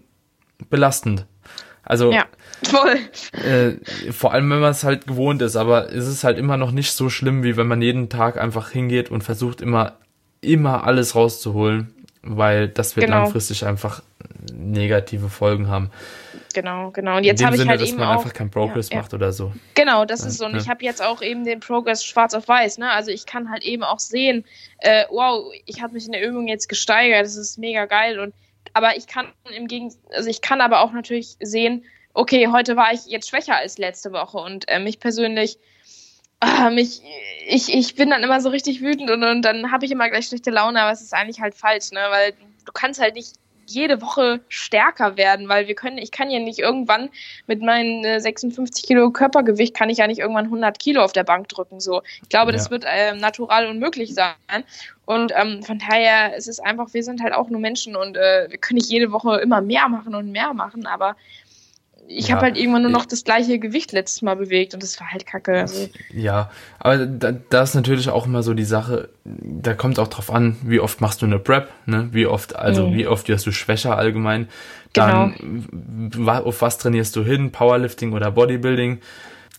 belastend. 0.69 1.25
Also 1.83 2.11
ja, 2.11 2.25
voll. 2.63 2.99
Äh, 3.43 4.11
vor 4.11 4.33
allem, 4.33 4.49
wenn 4.51 4.59
man 4.59 4.71
es 4.71 4.83
halt 4.83 5.07
gewohnt 5.07 5.41
ist, 5.41 5.55
aber 5.55 5.91
es 5.91 6.07
ist 6.07 6.23
halt 6.23 6.37
immer 6.37 6.57
noch 6.57 6.71
nicht 6.71 6.91
so 6.93 7.09
schlimm, 7.09 7.43
wie 7.43 7.57
wenn 7.57 7.67
man 7.67 7.81
jeden 7.81 8.09
Tag 8.09 8.39
einfach 8.39 8.69
hingeht 8.69 9.09
und 9.09 9.23
versucht 9.23 9.61
immer, 9.61 9.93
immer 10.41 10.85
alles 10.85 11.15
rauszuholen, 11.15 11.93
weil 12.21 12.67
das 12.67 12.95
wird 12.95 13.07
genau. 13.07 13.23
langfristig 13.23 13.65
einfach 13.65 14.03
negative 14.53 15.29
Folgen 15.29 15.69
haben. 15.69 15.89
Genau, 16.53 16.91
genau. 16.91 17.17
Und 17.17 17.23
jetzt 17.23 17.43
habe 17.43 17.55
ich 17.55 17.67
halt 17.67 17.81
dass 17.81 17.89
eben 17.89 17.99
man 17.99 18.09
auch, 18.09 18.19
einfach 18.19 18.33
keinen 18.33 18.49
Progress 18.49 18.89
ja, 18.89 18.97
macht 18.97 19.11
ja. 19.11 19.17
oder 19.17 19.31
so. 19.33 19.51
Genau, 19.75 20.05
das 20.05 20.25
ist 20.25 20.37
so. 20.37 20.45
Und 20.45 20.53
ja. 20.53 20.59
ich 20.59 20.69
habe 20.69 20.83
jetzt 20.83 21.01
auch 21.01 21.21
eben 21.21 21.43
den 21.43 21.59
Progress 21.59 22.03
schwarz 22.03 22.33
auf 22.33 22.47
weiß. 22.47 22.77
Ne? 22.77 22.89
Also 22.89 23.11
ich 23.11 23.25
kann 23.25 23.49
halt 23.49 23.63
eben 23.63 23.83
auch 23.83 23.99
sehen, 23.99 24.45
äh, 24.79 25.05
wow, 25.09 25.51
ich 25.65 25.81
habe 25.81 25.93
mich 25.93 26.05
in 26.05 26.11
der 26.11 26.27
Übung 26.27 26.47
jetzt 26.47 26.69
gesteigert, 26.69 27.25
das 27.25 27.35
ist 27.35 27.57
mega 27.57 27.85
geil. 27.85 28.19
Und 28.19 28.33
aber 28.73 28.95
ich 28.95 29.07
kann 29.07 29.27
im 29.55 29.67
Gegensatz, 29.67 30.01
also 30.13 30.29
ich 30.29 30.41
kann 30.41 30.61
aber 30.61 30.81
auch 30.81 30.91
natürlich 30.91 31.35
sehen, 31.39 31.83
okay, 32.13 32.47
heute 32.51 32.75
war 32.75 32.93
ich 32.93 33.05
jetzt 33.05 33.29
schwächer 33.29 33.55
als 33.55 33.77
letzte 33.77 34.11
Woche 34.11 34.37
und 34.37 34.67
äh, 34.69 34.79
mich 34.79 34.99
persönlich, 34.99 35.57
äh, 36.41 36.69
mich, 36.69 37.01
ich, 37.47 37.73
ich 37.73 37.95
bin 37.95 38.09
dann 38.09 38.23
immer 38.23 38.41
so 38.41 38.49
richtig 38.49 38.81
wütend 38.81 39.09
und, 39.09 39.23
und 39.23 39.41
dann 39.43 39.71
habe 39.71 39.85
ich 39.85 39.91
immer 39.91 40.09
gleich 40.09 40.27
schlechte 40.27 40.51
Laune, 40.51 40.81
aber 40.81 40.91
es 40.91 41.01
ist 41.01 41.13
eigentlich 41.13 41.41
halt 41.41 41.55
falsch, 41.55 41.91
ne? 41.91 42.01
Weil 42.09 42.33
du 42.65 42.71
kannst 42.71 43.01
halt 43.01 43.15
nicht 43.15 43.33
jede 43.73 44.01
Woche 44.01 44.41
stärker 44.49 45.17
werden, 45.17 45.49
weil 45.49 45.67
wir 45.67 45.75
können, 45.75 45.97
ich 45.97 46.11
kann 46.11 46.29
ja 46.29 46.39
nicht 46.39 46.59
irgendwann 46.59 47.09
mit 47.47 47.61
meinen 47.61 48.03
äh, 48.03 48.19
56 48.19 48.85
Kilo 48.85 49.11
Körpergewicht 49.11 49.73
kann 49.75 49.89
ich 49.89 49.99
ja 49.99 50.07
nicht 50.07 50.19
irgendwann 50.19 50.45
100 50.45 50.79
Kilo 50.79 51.03
auf 51.03 51.13
der 51.13 51.23
Bank 51.23 51.49
drücken. 51.49 51.79
So, 51.79 52.01
ich 52.21 52.29
glaube, 52.29 52.51
ja. 52.51 52.57
das 52.57 52.71
wird 52.71 52.85
äh, 52.85 53.13
natural 53.15 53.67
unmöglich 53.67 54.13
sein. 54.13 54.63
Und 55.05 55.33
ähm, 55.35 55.63
von 55.63 55.79
daher 55.79 56.35
ist 56.35 56.47
es 56.47 56.59
einfach, 56.59 56.93
wir 56.93 57.03
sind 57.03 57.21
halt 57.21 57.33
auch 57.33 57.49
nur 57.49 57.59
Menschen 57.59 57.95
und 57.95 58.15
äh, 58.17 58.47
wir 58.49 58.57
können 58.57 58.77
nicht 58.77 58.89
jede 58.89 59.11
Woche 59.11 59.39
immer 59.39 59.61
mehr 59.61 59.89
machen 59.89 60.15
und 60.15 60.31
mehr 60.31 60.53
machen, 60.53 60.85
aber 60.85 61.15
ich 62.13 62.27
ja, 62.27 62.35
habe 62.35 62.45
halt 62.45 62.57
irgendwann 62.57 62.81
nur 62.81 62.91
noch 62.91 63.05
das 63.05 63.23
gleiche 63.23 63.59
Gewicht 63.59 63.91
letztes 63.91 64.21
Mal 64.21 64.35
bewegt 64.35 64.73
und 64.73 64.83
das 64.83 64.99
war 64.99 65.11
halt 65.11 65.25
kacke. 65.25 65.59
Also. 65.59 65.89
Ja, 66.13 66.51
aber 66.79 67.05
da, 67.05 67.31
da 67.31 67.63
ist 67.63 67.75
natürlich 67.75 68.09
auch 68.09 68.25
immer 68.25 68.43
so 68.43 68.53
die 68.53 68.65
Sache, 68.65 69.09
da 69.23 69.73
kommt 69.73 69.97
es 69.97 69.99
auch 69.99 70.07
drauf 70.07 70.31
an, 70.31 70.57
wie 70.63 70.79
oft 70.79 71.01
machst 71.01 71.21
du 71.21 71.25
eine 71.25 71.39
Prep, 71.39 71.69
ne? 71.85 72.09
Wie 72.11 72.25
oft, 72.25 72.55
also 72.55 72.87
mhm. 72.87 72.95
wie 72.95 73.07
oft 73.07 73.27
wirst 73.27 73.45
du 73.45 73.51
schwächer 73.51 73.97
allgemein. 73.97 74.49
Dann 74.93 75.35
genau. 76.11 76.43
auf 76.43 76.61
was 76.61 76.77
trainierst 76.77 77.15
du 77.15 77.23
hin, 77.23 77.51
Powerlifting 77.51 78.13
oder 78.13 78.31
Bodybuilding. 78.31 78.99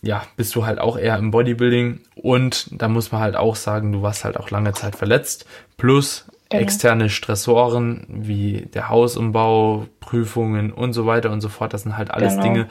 Ja, 0.03 0.23
bist 0.35 0.53
du 0.55 0.65
halt 0.65 0.79
auch 0.79 0.97
eher 0.97 1.17
im 1.17 1.31
Bodybuilding 1.31 2.01
und 2.15 2.67
da 2.71 2.89
muss 2.89 3.11
man 3.11 3.21
halt 3.21 3.35
auch 3.35 3.55
sagen, 3.55 3.93
du 3.93 4.01
warst 4.01 4.25
halt 4.25 4.37
auch 4.37 4.51
lange 4.51 4.73
Zeit 4.73 4.95
verletzt. 4.95 5.45
Plus 5.77 6.25
Genau. 6.53 6.61
externe 6.61 7.09
Stressoren 7.09 8.05
wie 8.07 8.67
der 8.73 8.87
Hausumbau, 8.87 9.87
Prüfungen 9.99 10.71
und 10.71 10.93
so 10.93 11.07
weiter 11.07 11.31
und 11.31 11.41
so 11.41 11.49
fort. 11.49 11.73
Das 11.73 11.81
sind 11.81 11.97
halt 11.97 12.11
alles 12.11 12.33
genau. 12.33 12.43
Dinge, 12.43 12.67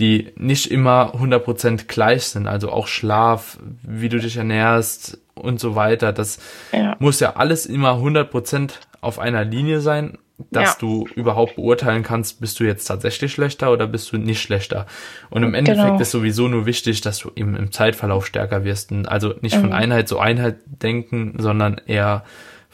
die 0.00 0.32
nicht 0.36 0.70
immer 0.70 1.14
100% 1.14 1.86
gleich 1.86 2.24
sind. 2.24 2.48
Also 2.48 2.70
auch 2.70 2.86
Schlaf, 2.86 3.58
wie 3.82 4.08
du 4.08 4.18
dich 4.18 4.38
ernährst 4.38 5.18
und 5.34 5.60
so 5.60 5.74
weiter. 5.74 6.14
Das 6.14 6.38
ja. 6.72 6.96
muss 6.98 7.20
ja 7.20 7.36
alles 7.36 7.66
immer 7.66 7.98
100% 7.98 8.70
auf 9.02 9.18
einer 9.18 9.44
Linie 9.44 9.82
sein, 9.82 10.16
dass 10.50 10.72
ja. 10.72 10.76
du 10.80 11.06
überhaupt 11.14 11.56
beurteilen 11.56 12.02
kannst, 12.02 12.40
bist 12.40 12.58
du 12.58 12.64
jetzt 12.64 12.86
tatsächlich 12.86 13.32
schlechter 13.32 13.70
oder 13.70 13.86
bist 13.86 14.12
du 14.12 14.16
nicht 14.16 14.40
schlechter. 14.40 14.86
Und 15.28 15.42
im 15.42 15.52
Endeffekt 15.52 15.86
genau. 15.88 16.00
ist 16.00 16.10
sowieso 16.10 16.48
nur 16.48 16.64
wichtig, 16.64 17.02
dass 17.02 17.18
du 17.18 17.30
eben 17.36 17.54
im 17.54 17.70
Zeitverlauf 17.70 18.24
stärker 18.24 18.64
wirst. 18.64 18.92
Also 19.08 19.34
nicht 19.42 19.56
von 19.56 19.66
mhm. 19.66 19.72
Einheit 19.72 20.08
zu 20.08 20.18
Einheit 20.18 20.56
denken, 20.66 21.34
sondern 21.36 21.82
eher 21.86 22.24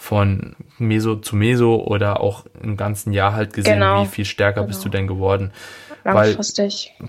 von 0.02 0.56
Meso 0.78 1.14
zu 1.14 1.36
Meso 1.36 1.76
oder 1.76 2.20
auch 2.20 2.44
im 2.60 2.76
ganzen 2.76 3.12
Jahr 3.12 3.34
halt 3.34 3.52
gesehen, 3.52 3.74
genau. 3.74 4.02
wie 4.02 4.08
viel 4.08 4.24
stärker 4.24 4.62
genau. 4.62 4.66
bist 4.66 4.84
du 4.84 4.88
denn 4.88 5.06
geworden. 5.06 5.52
Weil 6.02 6.36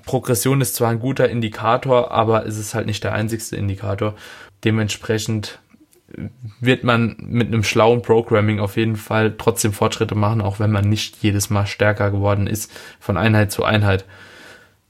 Progression 0.06 0.62
ist 0.62 0.76
zwar 0.76 0.92
ein 0.92 1.00
guter 1.00 1.28
Indikator, 1.28 2.12
aber 2.12 2.46
es 2.46 2.60
ist 2.60 2.76
halt 2.76 2.86
nicht 2.86 3.04
der 3.04 3.14
einzigste 3.14 3.56
Indikator. 3.56 4.14
Dementsprechend 4.64 5.58
wird 6.60 6.84
man 6.84 7.16
mit 7.18 7.48
einem 7.48 7.64
schlauen 7.64 8.04
Programming 8.04 8.60
auf 8.60 8.78
jeden 8.78 8.96
Fall 8.96 9.34
trotzdem 9.40 9.74
Fortschritte 9.74 10.14
machen, 10.14 10.42
auch 10.42 10.60
wenn 10.60 10.70
man 10.70 10.88
nicht 10.88 11.18
jedes 11.24 11.50
Mal 11.50 11.66
stärker 11.66 12.12
geworden 12.12 12.46
ist 12.46 12.72
von 13.00 13.18
Einheit 13.18 13.52
zu 13.52 13.64
Einheit. 13.64 14.06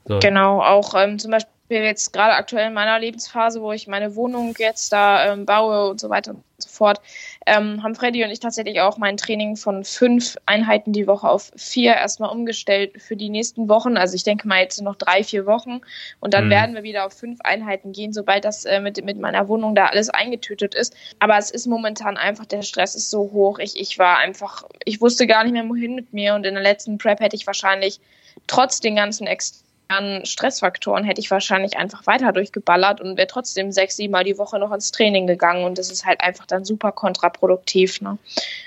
So. 0.04 0.20
Genau, 0.20 0.62
auch 0.62 0.93
ähm, 0.95 1.20
zum 1.20 1.32
Beispiel 1.32 1.54
jetzt 1.70 2.12
gerade 2.12 2.34
aktuell 2.34 2.68
in 2.68 2.74
meiner 2.74 2.99
Lebensphase, 2.99 3.62
wo 3.62 3.72
ich 3.72 3.88
meine 3.88 4.16
Wohnung 4.16 4.54
jetzt 4.60 4.91
da 4.91 5.32
ähm, 5.32 5.45
baue 5.45 5.89
und 5.89 6.01
so 6.01 6.10
weiter 6.10 6.32
und 6.32 6.43
so 6.58 6.70
fort, 6.70 7.01
ähm, 7.46 7.84
haben 7.84 7.96
Freddy 7.96 8.24
und 8.24 8.32
ich 8.32 8.39
tatsächlich 8.39 8.82
auch 8.82 8.98
mein 8.98 9.18
Training 9.18 9.56
von 9.56 9.84
fünf 9.84 10.38
Einheiten 10.46 10.94
die 10.94 11.08
Woche 11.08 11.28
auf 11.28 11.52
vier 11.56 11.94
erstmal 11.94 12.30
umgestellt 12.30 13.02
für 13.02 13.16
die 13.16 13.30
nächsten 13.30 13.70
Wochen. 13.70 13.98
Also 13.98 14.16
ich 14.16 14.24
denke 14.24 14.48
mal 14.48 14.62
jetzt 14.62 14.82
noch 14.82 14.96
drei, 14.96 15.24
vier 15.24 15.46
Wochen 15.46 15.82
und 16.20 16.34
dann 16.34 16.46
mhm. 16.46 16.52
werden 16.52 16.76
wir 16.76 16.84
wieder 16.84 17.06
auf 17.06 17.14
fünf 17.14 17.39
Einheiten 17.41 17.91
gehen, 17.91 18.14
sobald 18.14 18.46
das 18.46 18.66
äh, 18.66 18.80
mit, 18.80 19.04
mit 19.04 19.20
meiner 19.20 19.48
Wohnung 19.48 19.76
da 19.76 19.88
alles 19.88 20.10
eingetütet 20.10 20.76
ist. 20.76 20.96
Aber 21.20 21.38
es 21.38 21.52
ist 21.52 21.68
momentan 21.68 22.18
einfach, 22.18 22.46
der 22.46 22.62
Stress 22.62 22.96
ist 22.96 23.10
so 23.10 23.32
hoch. 23.32 23.60
Ich, 23.60 23.80
ich 23.80 24.00
war 24.00 24.18
einfach, 24.18 24.64
ich 24.86 25.02
wusste 25.02 25.28
gar 25.28 25.44
nicht 25.44 25.54
mehr, 25.54 25.68
wohin 25.68 25.96
mit 25.96 26.14
mir 26.14 26.36
und 26.36 26.46
in 26.46 26.54
der 26.54 26.64
letzten 26.64 26.98
Prep 26.98 27.20
hätte 27.20 27.36
ich 27.36 27.48
wahrscheinlich 27.48 28.00
trotz 28.48 28.80
den 28.80 28.96
ganzen 28.96 29.28
Ex 29.28 29.62
an 29.88 30.26
Stressfaktoren 30.26 31.04
hätte 31.04 31.22
ich 31.22 31.30
wahrscheinlich 31.30 31.78
einfach 31.78 32.08
weiter 32.08 32.32
durchgeballert 32.32 33.02
und 33.02 33.18
wäre 33.18 33.28
trotzdem 33.28 33.72
sechs, 33.72 33.98
sieben 33.98 34.12
Mal 34.12 34.24
die 34.24 34.38
Woche 34.38 34.60
noch 34.60 34.72
ins 34.72 34.92
Training 34.92 35.28
gegangen 35.28 35.66
und 35.66 35.78
das 35.78 35.92
ist 35.92 36.06
halt 36.06 36.22
einfach 36.22 36.46
dann 36.46 36.66
super 36.66 36.92
kontraproduktiv. 36.92 38.02
Ne? 38.02 38.18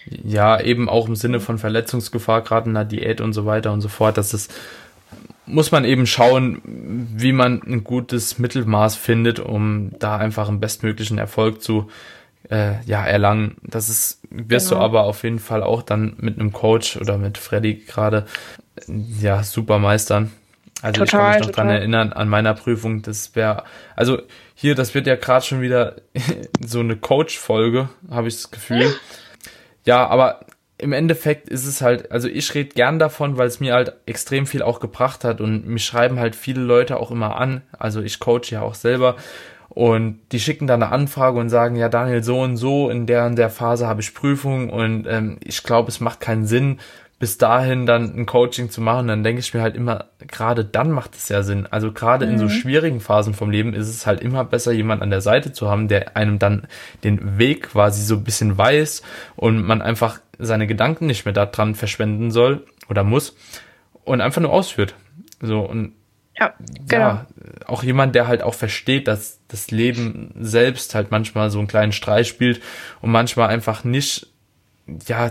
Ja, 0.07 0.61
eben 0.61 0.89
auch 0.89 1.09
im 1.09 1.17
Sinne 1.17 1.41
von 1.41 1.59
Verletzungsgefahr, 1.59 2.43
gerade 2.43 2.69
in 2.69 2.75
der 2.75 2.85
Diät 2.85 3.21
und 3.21 3.33
so 3.33 3.47
weiter 3.47 3.73
und 3.73 3.81
so 3.81 3.89
fort, 3.89 4.17
dass 4.19 4.33
es 4.33 4.49
muss 5.49 5.71
man 5.71 5.85
eben 5.85 6.07
schauen, 6.07 6.61
wie 6.65 7.33
man 7.33 7.63
ein 7.63 7.85
gutes 7.85 8.39
Mittelmaß 8.39 8.97
findet, 8.97 9.39
um 9.39 9.93
da 10.01 10.17
einfach 10.17 10.49
einen 10.49 10.59
bestmöglichen 10.59 11.19
Erfolg 11.19 11.63
zu 11.63 11.89
äh, 12.51 12.83
ja, 12.85 13.05
erlangen. 13.05 13.57
Das 13.63 13.89
ist, 13.89 14.21
wirst 14.31 14.71
genau. 14.71 14.81
du 14.81 14.85
aber 14.85 15.05
auf 15.05 15.23
jeden 15.23 15.39
Fall 15.39 15.63
auch 15.63 15.83
dann 15.83 16.15
mit 16.19 16.39
einem 16.39 16.53
Coach 16.53 16.97
oder 16.97 17.17
mit 17.17 17.39
Freddy 17.39 17.77
gerade 17.77 18.27
ja 19.21 19.43
super 19.43 19.79
meistern. 19.79 20.33
Also 20.83 21.05
total, 21.05 21.07
ich 21.07 21.11
kann 21.11 21.39
mich 21.39 21.47
noch 21.47 21.55
dran 21.55 21.69
erinnern 21.69 22.13
an 22.13 22.29
meiner 22.29 22.55
Prüfung, 22.55 23.03
das 23.03 23.35
wäre, 23.35 23.65
also 23.95 24.21
hier, 24.55 24.75
das 24.75 24.95
wird 24.95 25.07
ja 25.07 25.17
gerade 25.17 25.45
schon 25.45 25.61
wieder 25.61 25.97
so 26.61 26.81
eine 26.81 26.97
Coach-Folge, 26.97 27.89
habe 28.11 28.29
ich 28.29 28.37
das 28.37 28.51
Gefühl. 28.51 28.95
Ja, 29.85 30.07
aber 30.07 30.41
im 30.79 30.93
Endeffekt 30.93 31.49
ist 31.49 31.65
es 31.65 31.81
halt, 31.81 32.13
also 32.13 32.29
ich 32.29 32.55
rede 32.55 32.75
gern 32.75 32.99
davon, 32.99 33.39
weil 33.39 33.47
es 33.47 33.61
mir 33.61 33.73
halt 33.73 33.95
extrem 34.05 34.47
viel 34.47 34.63
auch 34.63 34.81
gebracht 34.81 35.25
hat 35.25 35.41
und 35.41 35.67
mich 35.67 35.85
schreiben 35.85 36.19
halt 36.19 36.37
viele 36.37 36.61
Leute 36.61 36.99
auch 36.99 37.11
immer 37.11 37.37
an. 37.37 37.63
Also 37.79 38.03
ich 38.03 38.19
coach 38.19 38.53
ja 38.53 38.61
auch 38.61 38.75
selber 38.75 39.17
und 39.71 40.21
die 40.33 40.41
schicken 40.41 40.67
dann 40.67 40.83
eine 40.83 40.93
Anfrage 40.93 41.39
und 41.39 41.49
sagen, 41.49 41.77
ja 41.77 41.89
Daniel, 41.89 42.23
so 42.23 42.41
und 42.41 42.57
so, 42.59 42.91
in 42.91 43.07
der 43.07 43.25
und 43.27 43.37
der 43.37 43.51
Phase 43.51 43.87
habe 43.87 44.03
ich 44.03 44.15
Prüfung 44.15 44.69
und 44.69 45.07
ähm, 45.07 45.39
ich 45.43 45.63
glaube, 45.63 45.89
es 45.89 46.01
macht 46.01 46.21
keinen 46.21 46.47
Sinn, 46.47 46.79
bis 47.19 47.39
dahin 47.39 47.87
dann 47.87 48.15
ein 48.15 48.27
Coaching 48.27 48.69
zu 48.69 48.83
machen, 48.83 49.09
dann 49.09 49.25
denke 49.25 49.41
ich 49.41 49.55
mir 49.55 49.63
halt 49.63 49.75
immer, 49.75 50.07
gerade 50.19 50.65
dann 50.65 50.91
macht 50.91 51.15
es 51.15 51.31
ja 51.31 51.43
Sinn. 51.43 51.67
Also 51.71 51.93
gerade 51.93 52.27
mhm. 52.27 52.33
in 52.33 52.39
so 52.39 52.45
mhm. 52.45 52.51
schwierigen 52.51 53.01
Phasen 53.01 53.33
vom 53.33 53.51
Leben 53.51 53.73
ist 53.73 53.89
es 53.89 54.07
halt 54.07 54.21
immer 54.21 54.45
besser, 54.45 54.73
jemand 54.73 55.01
an 55.01 55.11
der 55.11 55.23
Seite 55.23 55.53
zu 55.53 55.71
haben, 55.71 55.89
der 55.89 56.17
einem 56.17 56.39
dann 56.39 56.67
den 57.05 57.39
Weg 57.39 57.71
quasi 57.71 58.03
so 58.03 58.17
ein 58.17 58.25
bisschen 58.25 58.59
weiß 58.59 59.03
und 59.35 59.63
man 59.63 59.81
einfach 59.81 60.21
seine 60.39 60.67
Gedanken 60.67 61.07
nicht 61.07 61.25
mehr 61.25 61.33
daran 61.33 61.75
verschwenden 61.75 62.31
soll 62.31 62.67
oder 62.91 63.03
muss 63.03 63.35
und 64.05 64.21
einfach 64.21 64.43
nur 64.43 64.53
ausführt. 64.53 64.95
So 65.41 65.61
und 65.61 65.95
ja, 66.39 66.53
genau. 66.87 67.07
Ja, 67.07 67.27
auch 67.67 67.83
jemand, 67.83 68.15
der 68.15 68.27
halt 68.27 68.43
auch 68.43 68.53
versteht, 68.53 69.09
dass 69.09 69.41
das 69.49 69.71
Leben 69.71 70.35
selbst 70.39 70.95
halt 70.95 71.11
manchmal 71.11 71.51
so 71.51 71.59
einen 71.59 71.69
kleinen 71.69 71.93
Streich 71.93 72.29
spielt 72.29 72.61
und 73.01 73.11
manchmal 73.11 73.49
einfach 73.49 73.85
nicht, 73.85 74.27
ja, 75.07 75.31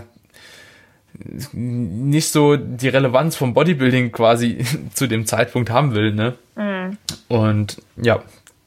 nicht 1.52 2.30
so 2.30 2.56
die 2.56 2.88
Relevanz 2.88 3.36
vom 3.36 3.54
Bodybuilding 3.54 4.12
quasi 4.12 4.64
zu 4.94 5.06
dem 5.06 5.26
Zeitpunkt 5.26 5.70
haben 5.70 5.94
will, 5.94 6.12
ne? 6.12 6.34
Mhm. 6.56 6.98
Und 7.28 7.82
ja, 7.96 8.22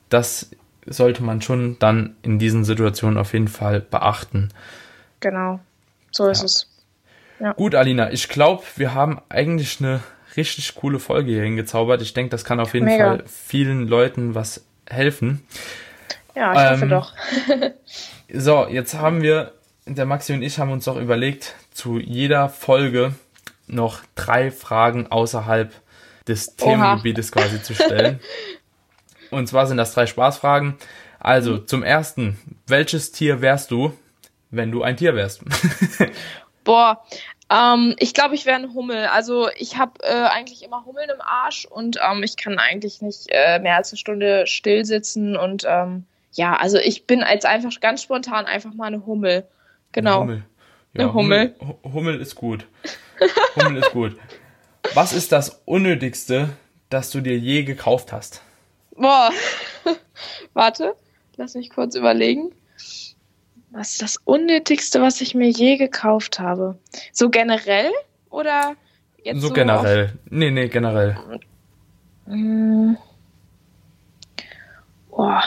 das 0.09 0.49
sollte 0.85 1.23
man 1.23 1.41
schon 1.41 1.77
dann 1.79 2.15
in 2.23 2.39
diesen 2.39 2.63
Situationen 2.65 3.17
auf 3.17 3.33
jeden 3.33 3.47
Fall 3.47 3.79
beachten. 3.81 4.49
Genau, 5.19 5.59
so 6.11 6.27
ist 6.27 6.39
ja. 6.39 6.45
es. 6.45 6.67
Ja. 7.39 7.53
Gut, 7.53 7.75
Alina, 7.75 8.11
ich 8.11 8.27
glaube, 8.27 8.63
wir 8.75 8.93
haben 8.93 9.21
eigentlich 9.29 9.79
eine 9.79 10.01
richtig 10.35 10.75
coole 10.75 10.99
Folge 10.99 11.31
hier 11.31 11.43
hingezaubert. 11.43 12.01
Ich 12.01 12.13
denke, 12.13 12.31
das 12.31 12.43
kann 12.43 12.59
auf 12.59 12.73
jeden 12.73 12.85
Mega. 12.85 13.05
Fall 13.05 13.23
vielen 13.27 13.87
Leuten 13.87 14.35
was 14.35 14.65
helfen. 14.89 15.43
Ja, 16.35 16.53
ich 16.53 16.59
ähm, 16.59 16.71
hoffe 16.71 16.87
doch. 16.87 17.13
so, 18.33 18.67
jetzt 18.67 18.95
haben 18.95 19.21
wir, 19.21 19.53
der 19.85 20.05
Maxi 20.05 20.33
und 20.33 20.41
ich 20.41 20.59
haben 20.59 20.71
uns 20.71 20.85
doch 20.85 20.97
überlegt, 20.97 21.55
zu 21.79 21.97
jeder 21.97 22.49
Folge 22.49 23.13
noch 23.67 24.01
drei 24.15 24.51
Fragen 24.51 25.09
außerhalb 25.09 25.73
des 26.27 26.57
Themengebietes 26.57 27.31
quasi 27.31 27.63
zu 27.63 27.73
stellen. 27.73 28.19
Und 29.31 29.47
zwar 29.47 29.65
sind 29.65 29.77
das 29.77 29.93
drei 29.93 30.05
Spaßfragen. 30.05 30.75
Also 31.19 31.57
zum 31.57 31.83
ersten, 31.83 32.37
welches 32.67 33.13
Tier 33.13 33.41
wärst 33.41 33.71
du, 33.71 33.93
wenn 34.51 34.71
du 34.71 34.83
ein 34.83 34.97
Tier 34.97 35.15
wärst? 35.15 35.41
Boah, 36.65 37.05
ähm, 37.49 37.95
ich 37.97 38.13
glaube, 38.13 38.35
ich 38.35 38.45
wäre 38.45 38.57
ein 38.57 38.73
Hummel. 38.73 39.05
Also 39.05 39.49
ich 39.55 39.77
habe 39.77 40.03
äh, 40.03 40.25
eigentlich 40.25 40.63
immer 40.63 40.83
Hummeln 40.85 41.09
im 41.09 41.21
Arsch 41.21 41.65
und 41.65 41.97
ähm, 42.05 42.23
ich 42.23 42.35
kann 42.35 42.59
eigentlich 42.59 43.01
nicht 43.01 43.27
äh, 43.29 43.59
mehr 43.59 43.77
als 43.77 43.91
eine 43.91 43.97
Stunde 43.97 44.47
still 44.47 44.83
sitzen 44.83 45.37
und 45.37 45.63
ähm, 45.65 46.05
ja, 46.33 46.57
also 46.57 46.77
ich 46.77 47.07
bin 47.07 47.23
als 47.23 47.45
einfach 47.45 47.71
ganz 47.79 48.03
spontan 48.03 48.47
einfach 48.47 48.73
mal 48.73 48.87
eine 48.87 49.05
Hummel. 49.05 49.47
Genau. 49.93 50.21
Eine 50.21 50.21
Hummel. 50.21 50.43
Ja, 50.93 51.13
Hummel. 51.13 51.55
Hummel. 51.59 51.75
Hummel 51.83 52.21
ist 52.21 52.35
gut. 52.35 52.65
Hummel 53.55 53.77
ist 53.77 53.91
gut. 53.91 54.17
Was 54.93 55.13
ist 55.13 55.31
das 55.31 55.61
Unnötigste, 55.65 56.49
das 56.89 57.11
du 57.11 57.21
dir 57.21 57.37
je 57.37 57.63
gekauft 57.63 58.11
hast? 58.11 58.41
Boah. 58.95 59.29
Warte, 60.53 60.95
lass 61.37 61.55
mich 61.55 61.69
kurz 61.69 61.95
überlegen. 61.95 62.51
Was 63.71 63.91
ist 63.91 64.01
das 64.01 64.17
Unnötigste, 64.25 65.01
was 65.01 65.21
ich 65.21 65.35
mir 65.35 65.49
je 65.49 65.77
gekauft 65.77 66.39
habe? 66.39 66.79
So 67.13 67.29
generell 67.29 67.91
oder 68.31 68.75
jetzt 69.23 69.41
so, 69.41 69.49
so 69.49 69.53
generell? 69.53 70.05
Auf... 70.05 70.11
Nee, 70.31 70.49
nee, 70.49 70.69
generell. 70.69 71.17
Mm. 72.25 72.95
Boah. 75.09 75.43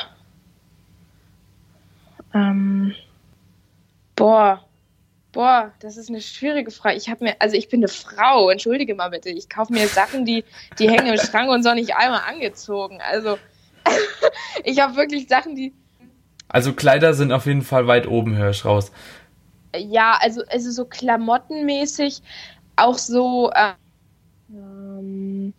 Ähm. 2.32 2.94
Boah. 4.14 4.64
Boah, 5.32 5.72
das 5.80 5.96
ist 5.96 6.10
eine 6.10 6.20
schwierige 6.20 6.70
Frage. 6.70 6.96
Ich 6.96 7.08
habe 7.08 7.24
mir, 7.24 7.36
also 7.38 7.56
ich 7.56 7.68
bin 7.68 7.80
eine 7.80 7.88
Frau, 7.88 8.50
entschuldige 8.50 8.94
mal 8.94 9.08
bitte. 9.08 9.30
Ich 9.30 9.48
kaufe 9.48 9.72
mir 9.72 9.88
Sachen, 9.88 10.26
die, 10.26 10.44
die 10.78 10.90
hängen 10.90 11.06
im 11.06 11.16
Schrank 11.18 11.50
und 11.50 11.62
so 11.62 11.72
nicht 11.72 11.96
einmal 11.96 12.20
angezogen. 12.28 13.00
Also 13.00 13.38
ich 14.64 14.78
habe 14.80 14.96
wirklich 14.96 15.28
Sachen, 15.28 15.56
die. 15.56 15.72
Also 16.48 16.74
Kleider 16.74 17.14
sind 17.14 17.32
auf 17.32 17.46
jeden 17.46 17.62
Fall 17.62 17.86
weit 17.86 18.06
oben, 18.06 18.36
höre 18.36 18.50
ich 18.50 18.64
raus. 18.66 18.92
Ja, 19.74 20.18
also, 20.20 20.42
also 20.48 20.70
so 20.70 20.84
klamottenmäßig, 20.84 22.20
auch 22.76 22.98
so, 22.98 23.50
äh, 23.52 23.72
ähm, 24.50 25.54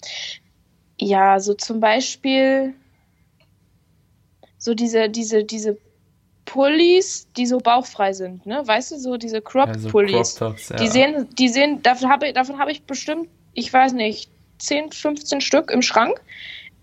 ja, 0.99 1.39
so 1.39 1.55
zum 1.55 1.79
Beispiel 1.79 2.75
so 4.59 4.75
diese, 4.75 5.09
diese, 5.09 5.43
diese 5.43 5.77
Pullis, 6.45 7.27
die 7.37 7.45
so 7.45 7.59
bauchfrei 7.59 8.13
sind, 8.13 8.45
ne? 8.45 8.61
Weißt 8.65 8.91
du, 8.91 8.97
so 8.97 9.17
diese 9.17 9.41
Crop-Pullis. 9.41 10.39
Ja, 10.39 10.53
so 10.57 10.73
ja. 10.73 10.79
Die 10.79 10.87
sehen, 10.87 11.29
die 11.37 11.49
sehen, 11.49 11.81
davon 11.81 12.09
habe 12.09 12.27
ich, 12.27 12.33
davon 12.33 12.59
hab 12.59 12.69
ich 12.69 12.83
bestimmt, 12.83 13.29
ich 13.53 13.71
weiß 13.71 13.93
nicht, 13.93 14.29
10, 14.59 14.91
15 14.91 15.41
Stück 15.41 15.71
im 15.71 15.81
Schrank. 15.81 16.21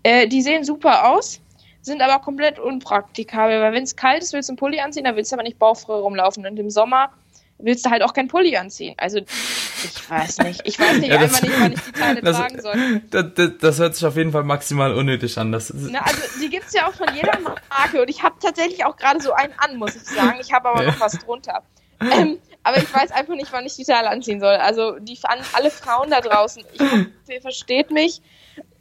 Äh, 0.03 0.27
die 0.27 0.41
sehen 0.41 0.63
super 0.63 1.09
aus, 1.09 1.39
sind 1.81 2.01
aber 2.01 2.23
komplett 2.23 2.59
unpraktikabel, 2.59 3.61
weil 3.61 3.73
wenn 3.73 3.83
es 3.83 3.95
kalt 3.95 4.23
ist, 4.23 4.33
willst 4.33 4.49
du 4.49 4.51
einen 4.51 4.57
Pulli 4.57 4.79
anziehen, 4.79 5.03
dann 5.03 5.15
willst 5.15 5.31
du 5.31 5.35
aber 5.35 5.43
nicht 5.43 5.59
bauchfrei 5.59 5.93
rumlaufen. 5.93 6.45
Und 6.45 6.57
im 6.57 6.69
Sommer 6.69 7.11
willst 7.63 7.85
du 7.85 7.89
halt 7.89 8.03
auch 8.03 8.13
keinen 8.13 8.27
Pulli 8.27 8.55
anziehen. 8.55 8.95
Also, 8.97 9.19
ich 9.19 10.09
weiß 10.09 10.39
nicht. 10.39 10.61
Ich 10.65 10.79
weiß 10.79 10.97
nicht 10.97 11.09
ja, 11.09 11.17
das, 11.17 11.41
nicht, 11.41 11.59
wann 11.59 11.73
ich 11.73 11.81
die 11.81 11.91
Teile 11.91 12.21
das, 12.21 12.37
tragen 12.37 12.61
soll. 12.61 13.01
Das, 13.09 13.25
das, 13.35 13.51
das, 13.59 13.79
hört 13.79 13.95
sich 13.95 14.05
auf 14.05 14.15
jeden 14.15 14.31
Fall 14.31 14.43
maximal 14.43 14.93
unnötig 14.93 15.37
an. 15.37 15.51
Das 15.51 15.73
Na, 15.73 16.01
also, 16.01 16.21
die 16.41 16.49
gibt's 16.49 16.73
ja 16.73 16.87
auch 16.87 16.93
von 16.93 17.07
jeder 17.15 17.37
Marke. 17.39 18.01
Und 18.01 18.09
ich 18.09 18.23
habe 18.23 18.35
tatsächlich 18.41 18.85
auch 18.85 18.97
gerade 18.97 19.21
so 19.21 19.33
einen 19.33 19.53
an, 19.57 19.77
muss 19.77 19.95
ich 19.95 20.03
sagen. 20.03 20.37
Ich 20.41 20.51
habe 20.53 20.69
aber 20.69 20.83
noch 20.83 20.99
was 20.99 21.17
drunter. 21.19 21.63
Ähm, 22.01 22.39
aber 22.63 22.77
ich 22.77 22.93
weiß 22.93 23.11
einfach 23.11 23.35
nicht, 23.35 23.51
wann 23.51 23.65
ich 23.65 23.75
die 23.75 23.85
Teile 23.85 24.09
anziehen 24.09 24.39
soll. 24.39 24.55
Also, 24.55 24.99
die, 24.99 25.17
alle 25.53 25.71
Frauen 25.71 26.09
da 26.09 26.21
draußen, 26.21 26.63
ich 26.73 26.81
hoffe, 26.81 27.07
ihr 27.29 27.41
versteht 27.41 27.91
mich. 27.91 28.21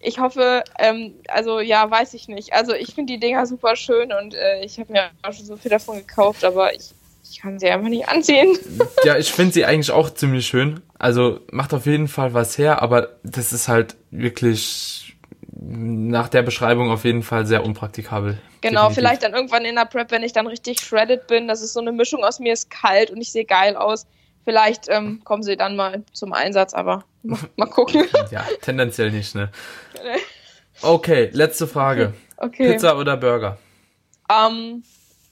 Ich 0.02 0.18
hoffe, 0.18 0.64
ähm, 0.78 1.14
also 1.28 1.60
ja, 1.60 1.90
weiß 1.90 2.14
ich 2.14 2.26
nicht. 2.26 2.54
Also 2.54 2.72
ich 2.72 2.94
finde 2.94 3.12
die 3.12 3.20
Dinger 3.20 3.44
super 3.44 3.76
schön 3.76 4.12
und 4.12 4.34
äh, 4.34 4.64
ich 4.64 4.78
habe 4.78 4.90
mir 4.92 5.10
auch 5.22 5.34
schon 5.34 5.44
so 5.44 5.58
viel 5.58 5.70
davon 5.70 5.98
gekauft, 5.98 6.42
aber 6.42 6.74
ich 6.74 6.94
ich 7.30 7.40
kann 7.40 7.58
sie 7.58 7.70
einfach 7.70 7.88
nicht 7.88 8.08
anziehen. 8.08 8.58
Ja, 9.04 9.16
ich 9.16 9.32
finde 9.32 9.54
sie 9.54 9.64
eigentlich 9.64 9.92
auch 9.92 10.10
ziemlich 10.10 10.46
schön. 10.46 10.80
Also 10.98 11.40
macht 11.50 11.72
auf 11.72 11.86
jeden 11.86 12.08
Fall 12.08 12.34
was 12.34 12.58
her, 12.58 12.82
aber 12.82 13.16
das 13.22 13.52
ist 13.52 13.68
halt 13.68 13.96
wirklich 14.10 15.16
nach 15.52 16.28
der 16.28 16.42
Beschreibung 16.42 16.90
auf 16.90 17.04
jeden 17.04 17.22
Fall 17.22 17.46
sehr 17.46 17.64
unpraktikabel. 17.64 18.38
Genau, 18.60 18.88
definitiv. 18.88 18.96
vielleicht 18.96 19.22
dann 19.22 19.32
irgendwann 19.32 19.64
in 19.64 19.76
der 19.76 19.86
Prep, 19.86 20.10
wenn 20.10 20.22
ich 20.22 20.32
dann 20.32 20.46
richtig 20.46 20.80
shredded 20.80 21.26
bin, 21.28 21.48
das 21.48 21.62
ist 21.62 21.72
so 21.72 21.80
eine 21.80 21.92
Mischung 21.92 22.24
aus 22.24 22.40
mir 22.40 22.52
ist 22.52 22.70
kalt 22.70 23.10
und 23.10 23.20
ich 23.20 23.32
sehe 23.32 23.44
geil 23.44 23.76
aus. 23.76 24.06
Vielleicht 24.44 24.88
ähm, 24.88 25.22
kommen 25.24 25.42
sie 25.42 25.56
dann 25.56 25.76
mal 25.76 26.02
zum 26.12 26.32
Einsatz, 26.32 26.74
aber 26.74 27.04
mal 27.22 27.66
gucken. 27.70 28.06
ja, 28.30 28.44
tendenziell 28.62 29.10
nicht, 29.10 29.34
ne? 29.34 29.50
Okay, 30.82 31.28
letzte 31.32 31.66
Frage. 31.66 32.14
Okay. 32.38 32.72
Pizza 32.72 32.96
oder 32.96 33.18
Burger? 33.18 33.58
Ähm, 34.30 34.82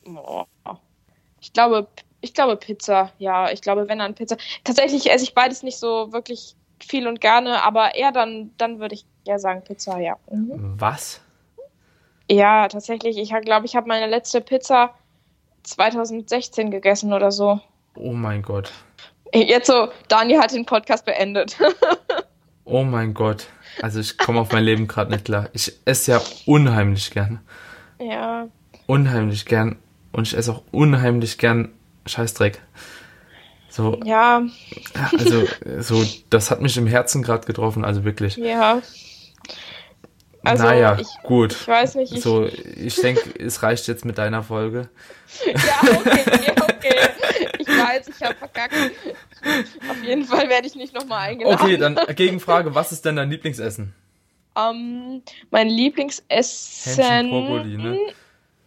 um, 0.04 0.44
ich 1.48 1.54
glaube, 1.54 1.88
ich 2.20 2.34
glaube 2.34 2.56
Pizza. 2.56 3.10
Ja, 3.18 3.50
ich 3.50 3.62
glaube, 3.62 3.88
wenn 3.88 4.00
dann 4.00 4.14
Pizza. 4.14 4.36
Tatsächlich 4.64 5.10
esse 5.10 5.24
ich 5.24 5.34
beides 5.34 5.62
nicht 5.62 5.78
so 5.78 6.12
wirklich 6.12 6.54
viel 6.78 7.08
und 7.08 7.22
gerne, 7.22 7.62
aber 7.62 7.94
eher 7.94 8.12
dann, 8.12 8.50
dann 8.58 8.80
würde 8.80 8.94
ich 8.94 9.06
eher 9.24 9.38
sagen 9.38 9.64
Pizza, 9.64 9.98
ja. 9.98 10.16
Mhm. 10.30 10.74
Was? 10.78 11.22
Ja, 12.30 12.68
tatsächlich. 12.68 13.16
Ich 13.16 13.32
glaube, 13.42 13.64
ich 13.64 13.74
habe 13.76 13.88
meine 13.88 14.06
letzte 14.06 14.42
Pizza 14.42 14.94
2016 15.62 16.70
gegessen 16.70 17.14
oder 17.14 17.32
so. 17.32 17.60
Oh 17.96 18.12
mein 18.12 18.42
Gott. 18.42 18.70
Jetzt 19.32 19.68
so, 19.68 19.88
Daniel 20.08 20.40
hat 20.40 20.52
den 20.52 20.66
Podcast 20.66 21.06
beendet. 21.06 21.56
oh 22.64 22.84
mein 22.84 23.14
Gott. 23.14 23.46
Also 23.80 24.00
ich 24.00 24.18
komme 24.18 24.40
auf 24.40 24.52
mein 24.52 24.64
Leben 24.64 24.86
gerade 24.86 25.10
nicht 25.10 25.24
klar. 25.24 25.48
Ich 25.54 25.72
esse 25.86 26.12
ja 26.12 26.20
unheimlich 26.44 27.10
gern. 27.10 27.40
Ja. 27.98 28.48
Unheimlich 28.86 29.46
gern 29.46 29.78
und 30.12 30.26
ich 30.26 30.36
esse 30.36 30.52
auch 30.52 30.62
unheimlich 30.70 31.38
gern 31.38 31.70
Scheißdreck. 32.06 32.60
So. 33.68 34.00
Ja. 34.04 34.42
Also, 35.16 35.46
so, 35.80 36.04
das 36.30 36.50
hat 36.50 36.60
mich 36.60 36.76
im 36.76 36.86
Herzen 36.86 37.22
gerade 37.22 37.46
getroffen, 37.46 37.84
also 37.84 38.04
wirklich. 38.04 38.36
Ja. 38.36 38.82
Also, 40.42 40.64
naja, 40.64 40.96
ich, 40.98 41.06
gut. 41.22 41.52
Ich 41.52 41.68
weiß 41.68 41.94
nicht. 41.96 42.12
Ich 42.12 42.22
so, 42.22 42.46
ich 42.46 42.96
denke, 42.96 43.38
es 43.38 43.62
reicht 43.62 43.86
jetzt 43.86 44.04
mit 44.04 44.18
deiner 44.18 44.42
Folge. 44.42 44.88
ja, 45.46 45.90
okay, 45.90 46.24
okay. 46.60 47.08
Ich 47.58 47.68
weiß, 47.68 48.08
ich 48.08 48.22
habe 48.22 48.34
verkackt. 48.34 48.74
Auf 49.90 50.02
jeden 50.02 50.24
Fall 50.24 50.48
werde 50.48 50.66
ich 50.66 50.74
nicht 50.74 50.94
nochmal 50.94 51.28
eingeladen. 51.28 51.60
Okay, 51.60 51.76
dann 51.76 51.98
Gegenfrage, 52.16 52.74
was 52.74 52.92
ist 52.92 53.04
denn 53.04 53.16
dein 53.16 53.30
Lieblingsessen? 53.30 53.94
Um, 54.54 54.64
ähm, 54.64 55.22
mein 55.50 55.68
Lieblingsessen. 55.68 57.04
Hähnchen 57.04 57.30
Brokkoli, 57.30 57.76
ne? 57.76 57.98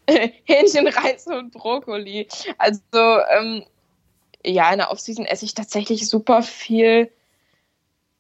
Hähnchen, 0.45 0.87
Reis 0.87 1.27
und 1.27 1.51
Brokkoli. 1.51 2.27
Also, 2.57 2.81
ähm, 2.93 3.63
ja, 4.45 4.71
in 4.71 4.79
der 4.79 4.91
Offseason 4.91 5.25
esse 5.25 5.45
ich 5.45 5.53
tatsächlich 5.53 6.07
super 6.07 6.41
viel. 6.43 7.11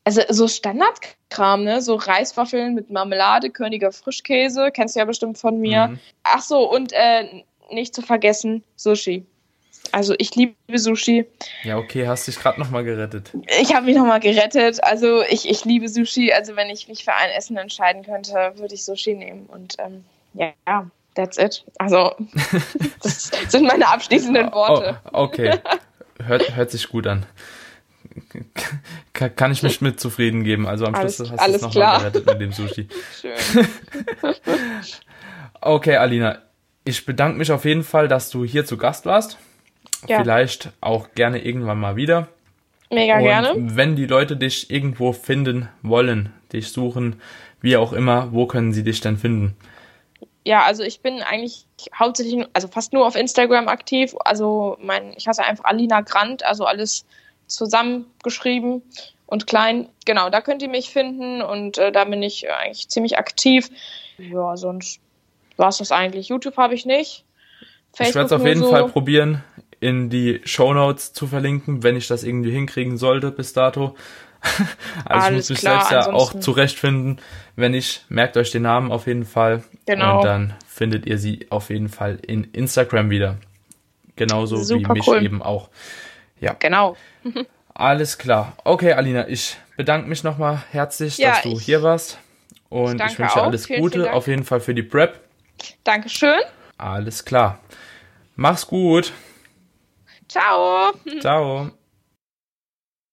Also 0.03 0.21
so 0.29 0.47
Standardkram, 0.47 1.63
ne? 1.63 1.81
So 1.81 1.95
Reiswaffeln 1.95 2.73
mit 2.73 2.89
Marmelade, 2.89 3.51
Königer 3.51 3.91
Frischkäse, 3.91 4.71
kennst 4.71 4.95
du 4.95 4.99
ja 4.99 5.05
bestimmt 5.05 5.37
von 5.37 5.59
mir. 5.59 5.89
Mhm. 5.89 5.99
Ach 6.23 6.41
so, 6.41 6.71
und 6.71 6.91
äh, 6.93 7.43
nicht 7.71 7.93
zu 7.93 8.01
vergessen, 8.01 8.63
Sushi. 8.75 9.25
Also 9.91 10.13
ich 10.17 10.35
liebe 10.35 10.55
Sushi. 10.73 11.25
Ja, 11.63 11.77
okay, 11.77 12.07
hast 12.07 12.27
dich 12.27 12.37
gerade 12.37 12.59
nochmal 12.59 12.83
gerettet. 12.83 13.31
Ich 13.59 13.73
habe 13.73 13.87
mich 13.87 13.95
nochmal 13.95 14.19
gerettet. 14.19 14.83
Also 14.83 15.21
ich, 15.23 15.49
ich 15.49 15.65
liebe 15.65 15.89
Sushi. 15.89 16.31
Also 16.31 16.55
wenn 16.55 16.69
ich 16.69 16.87
mich 16.87 17.03
für 17.03 17.13
ein 17.13 17.29
Essen 17.31 17.57
entscheiden 17.57 18.03
könnte, 18.03 18.53
würde 18.55 18.73
ich 18.73 18.85
Sushi 18.85 19.13
nehmen. 19.13 19.47
Und 19.47 19.75
ähm, 19.79 20.05
ja, 20.33 20.89
That's 21.15 21.37
it. 21.37 21.65
Also, 21.77 22.15
das 23.03 23.31
sind 23.49 23.65
meine 23.65 23.87
abschließenden 23.87 24.49
oh, 24.49 24.55
Worte. 24.55 24.99
Oh, 25.05 25.23
okay. 25.23 25.59
Hört, 26.23 26.55
hört 26.55 26.71
sich 26.71 26.87
gut 26.87 27.07
an. 27.07 27.25
Kann 29.13 29.51
ich 29.51 29.63
mich 29.63 29.81
mit 29.81 29.99
zufrieden 29.99 30.43
geben. 30.43 30.67
Also 30.67 30.85
am 30.85 30.95
Schluss 30.95 31.19
alles, 31.19 31.31
hast 31.31 31.47
du 31.47 31.55
es 31.55 31.61
nochmal 31.61 31.99
gerettet 31.99 32.25
mit 32.25 32.41
dem 32.41 32.51
Sushi. 32.51 32.87
Schön. 33.19 33.67
okay, 35.61 35.97
Alina. 35.97 36.39
Ich 36.83 37.05
bedanke 37.05 37.37
mich 37.37 37.51
auf 37.51 37.65
jeden 37.65 37.83
Fall, 37.83 38.07
dass 38.07 38.29
du 38.29 38.43
hier 38.43 38.65
zu 38.65 38.77
Gast 38.77 39.05
warst. 39.05 39.37
Ja. 40.07 40.19
Vielleicht 40.21 40.71
auch 40.81 41.09
gerne 41.13 41.43
irgendwann 41.43 41.79
mal 41.79 41.95
wieder. 41.95 42.27
Mega 42.89 43.17
Und 43.17 43.23
gerne. 43.23 43.53
Wenn 43.55 43.95
die 43.95 44.07
Leute 44.07 44.35
dich 44.35 44.71
irgendwo 44.71 45.13
finden 45.13 45.69
wollen, 45.81 46.33
dich 46.51 46.71
suchen, 46.71 47.21
wie 47.61 47.77
auch 47.77 47.93
immer, 47.93 48.33
wo 48.33 48.47
können 48.47 48.73
sie 48.73 48.83
dich 48.83 49.01
denn 49.01 49.17
finden? 49.17 49.55
Ja, 50.43 50.63
also 50.63 50.83
ich 50.83 51.01
bin 51.01 51.21
eigentlich 51.21 51.67
hauptsächlich, 51.97 52.45
also 52.53 52.67
fast 52.67 52.93
nur 52.93 53.05
auf 53.05 53.15
Instagram 53.15 53.67
aktiv. 53.67 54.15
Also 54.25 54.77
mein, 54.81 55.13
ich 55.15 55.27
hasse 55.27 55.43
einfach 55.43 55.65
Alina 55.65 56.01
Grant, 56.01 56.43
also 56.43 56.65
alles 56.65 57.05
zusammengeschrieben 57.47 58.81
und 59.27 59.45
klein. 59.45 59.89
Genau, 60.05 60.29
da 60.29 60.41
könnt 60.41 60.61
ihr 60.61 60.69
mich 60.69 60.89
finden 60.89 61.41
und 61.41 61.77
äh, 61.77 61.91
da 61.91 62.05
bin 62.05 62.23
ich 62.23 62.51
eigentlich 62.51 62.89
ziemlich 62.89 63.17
aktiv. 63.17 63.69
Ja, 64.17 64.57
sonst 64.57 64.99
war 65.57 65.69
es 65.69 65.77
das 65.77 65.91
eigentlich. 65.91 66.29
YouTube 66.29 66.57
habe 66.57 66.73
ich 66.73 66.85
nicht. 66.85 67.23
Facebook 67.93 68.09
ich 68.09 68.15
werde 68.15 68.25
es 68.25 68.31
auf 68.31 68.45
jeden 68.45 68.61
so. 68.61 68.71
Fall 68.71 68.87
probieren, 68.87 69.43
in 69.79 70.09
die 70.09 70.41
Show 70.45 70.73
Notes 70.73 71.13
zu 71.13 71.27
verlinken, 71.27 71.83
wenn 71.83 71.95
ich 71.95 72.07
das 72.07 72.23
irgendwie 72.23 72.51
hinkriegen 72.51 72.97
sollte 72.97 73.31
bis 73.31 73.53
dato. 73.53 73.95
also 75.05 75.25
Alles 75.27 75.27
ich 75.29 75.35
muss 75.35 75.49
mich 75.49 75.59
klar, 75.59 75.85
selbst 75.85 76.07
ja 76.07 76.13
auch 76.13 76.39
zurechtfinden. 76.39 77.19
Wenn 77.55 77.71
nicht, 77.71 78.05
merkt 78.09 78.37
euch 78.37 78.51
den 78.51 78.63
Namen 78.63 78.91
auf 78.91 79.07
jeden 79.07 79.25
Fall. 79.25 79.63
Genau. 79.85 80.17
Und 80.17 80.25
dann 80.25 80.53
findet 80.67 81.05
ihr 81.05 81.17
sie 81.17 81.47
auf 81.49 81.69
jeden 81.69 81.89
Fall 81.89 82.19
in 82.25 82.45
Instagram 82.45 83.09
wieder. 83.09 83.37
genauso 84.15 84.57
Super 84.57 84.89
wie 84.89 84.99
mich 84.99 85.07
cool. 85.07 85.23
eben 85.23 85.41
auch. 85.41 85.69
Ja. 86.39 86.55
Genau. 86.59 86.97
Alles 87.73 88.17
klar. 88.17 88.53
Okay, 88.63 88.93
Alina, 88.93 89.27
ich 89.27 89.57
bedanke 89.77 90.09
mich 90.09 90.23
nochmal 90.23 90.61
herzlich, 90.71 91.17
ja, 91.17 91.31
dass 91.31 91.43
du 91.43 91.59
hier 91.59 91.81
warst. 91.83 92.19
Und 92.69 93.01
ich, 93.01 93.11
ich 93.11 93.19
wünsche 93.19 93.35
dir 93.35 93.43
alles 93.43 93.65
vielen, 93.65 93.81
Gute, 93.81 94.01
vielen 94.01 94.13
auf 94.13 94.27
jeden 94.27 94.43
Fall 94.43 94.59
für 94.59 94.73
die 94.73 94.83
Prep. 94.83 95.19
Dankeschön. 95.83 96.39
Alles 96.77 97.25
klar. 97.25 97.59
Mach's 98.35 98.65
gut. 98.65 99.11
Ciao. 100.27 100.93
Ciao. 101.19 101.71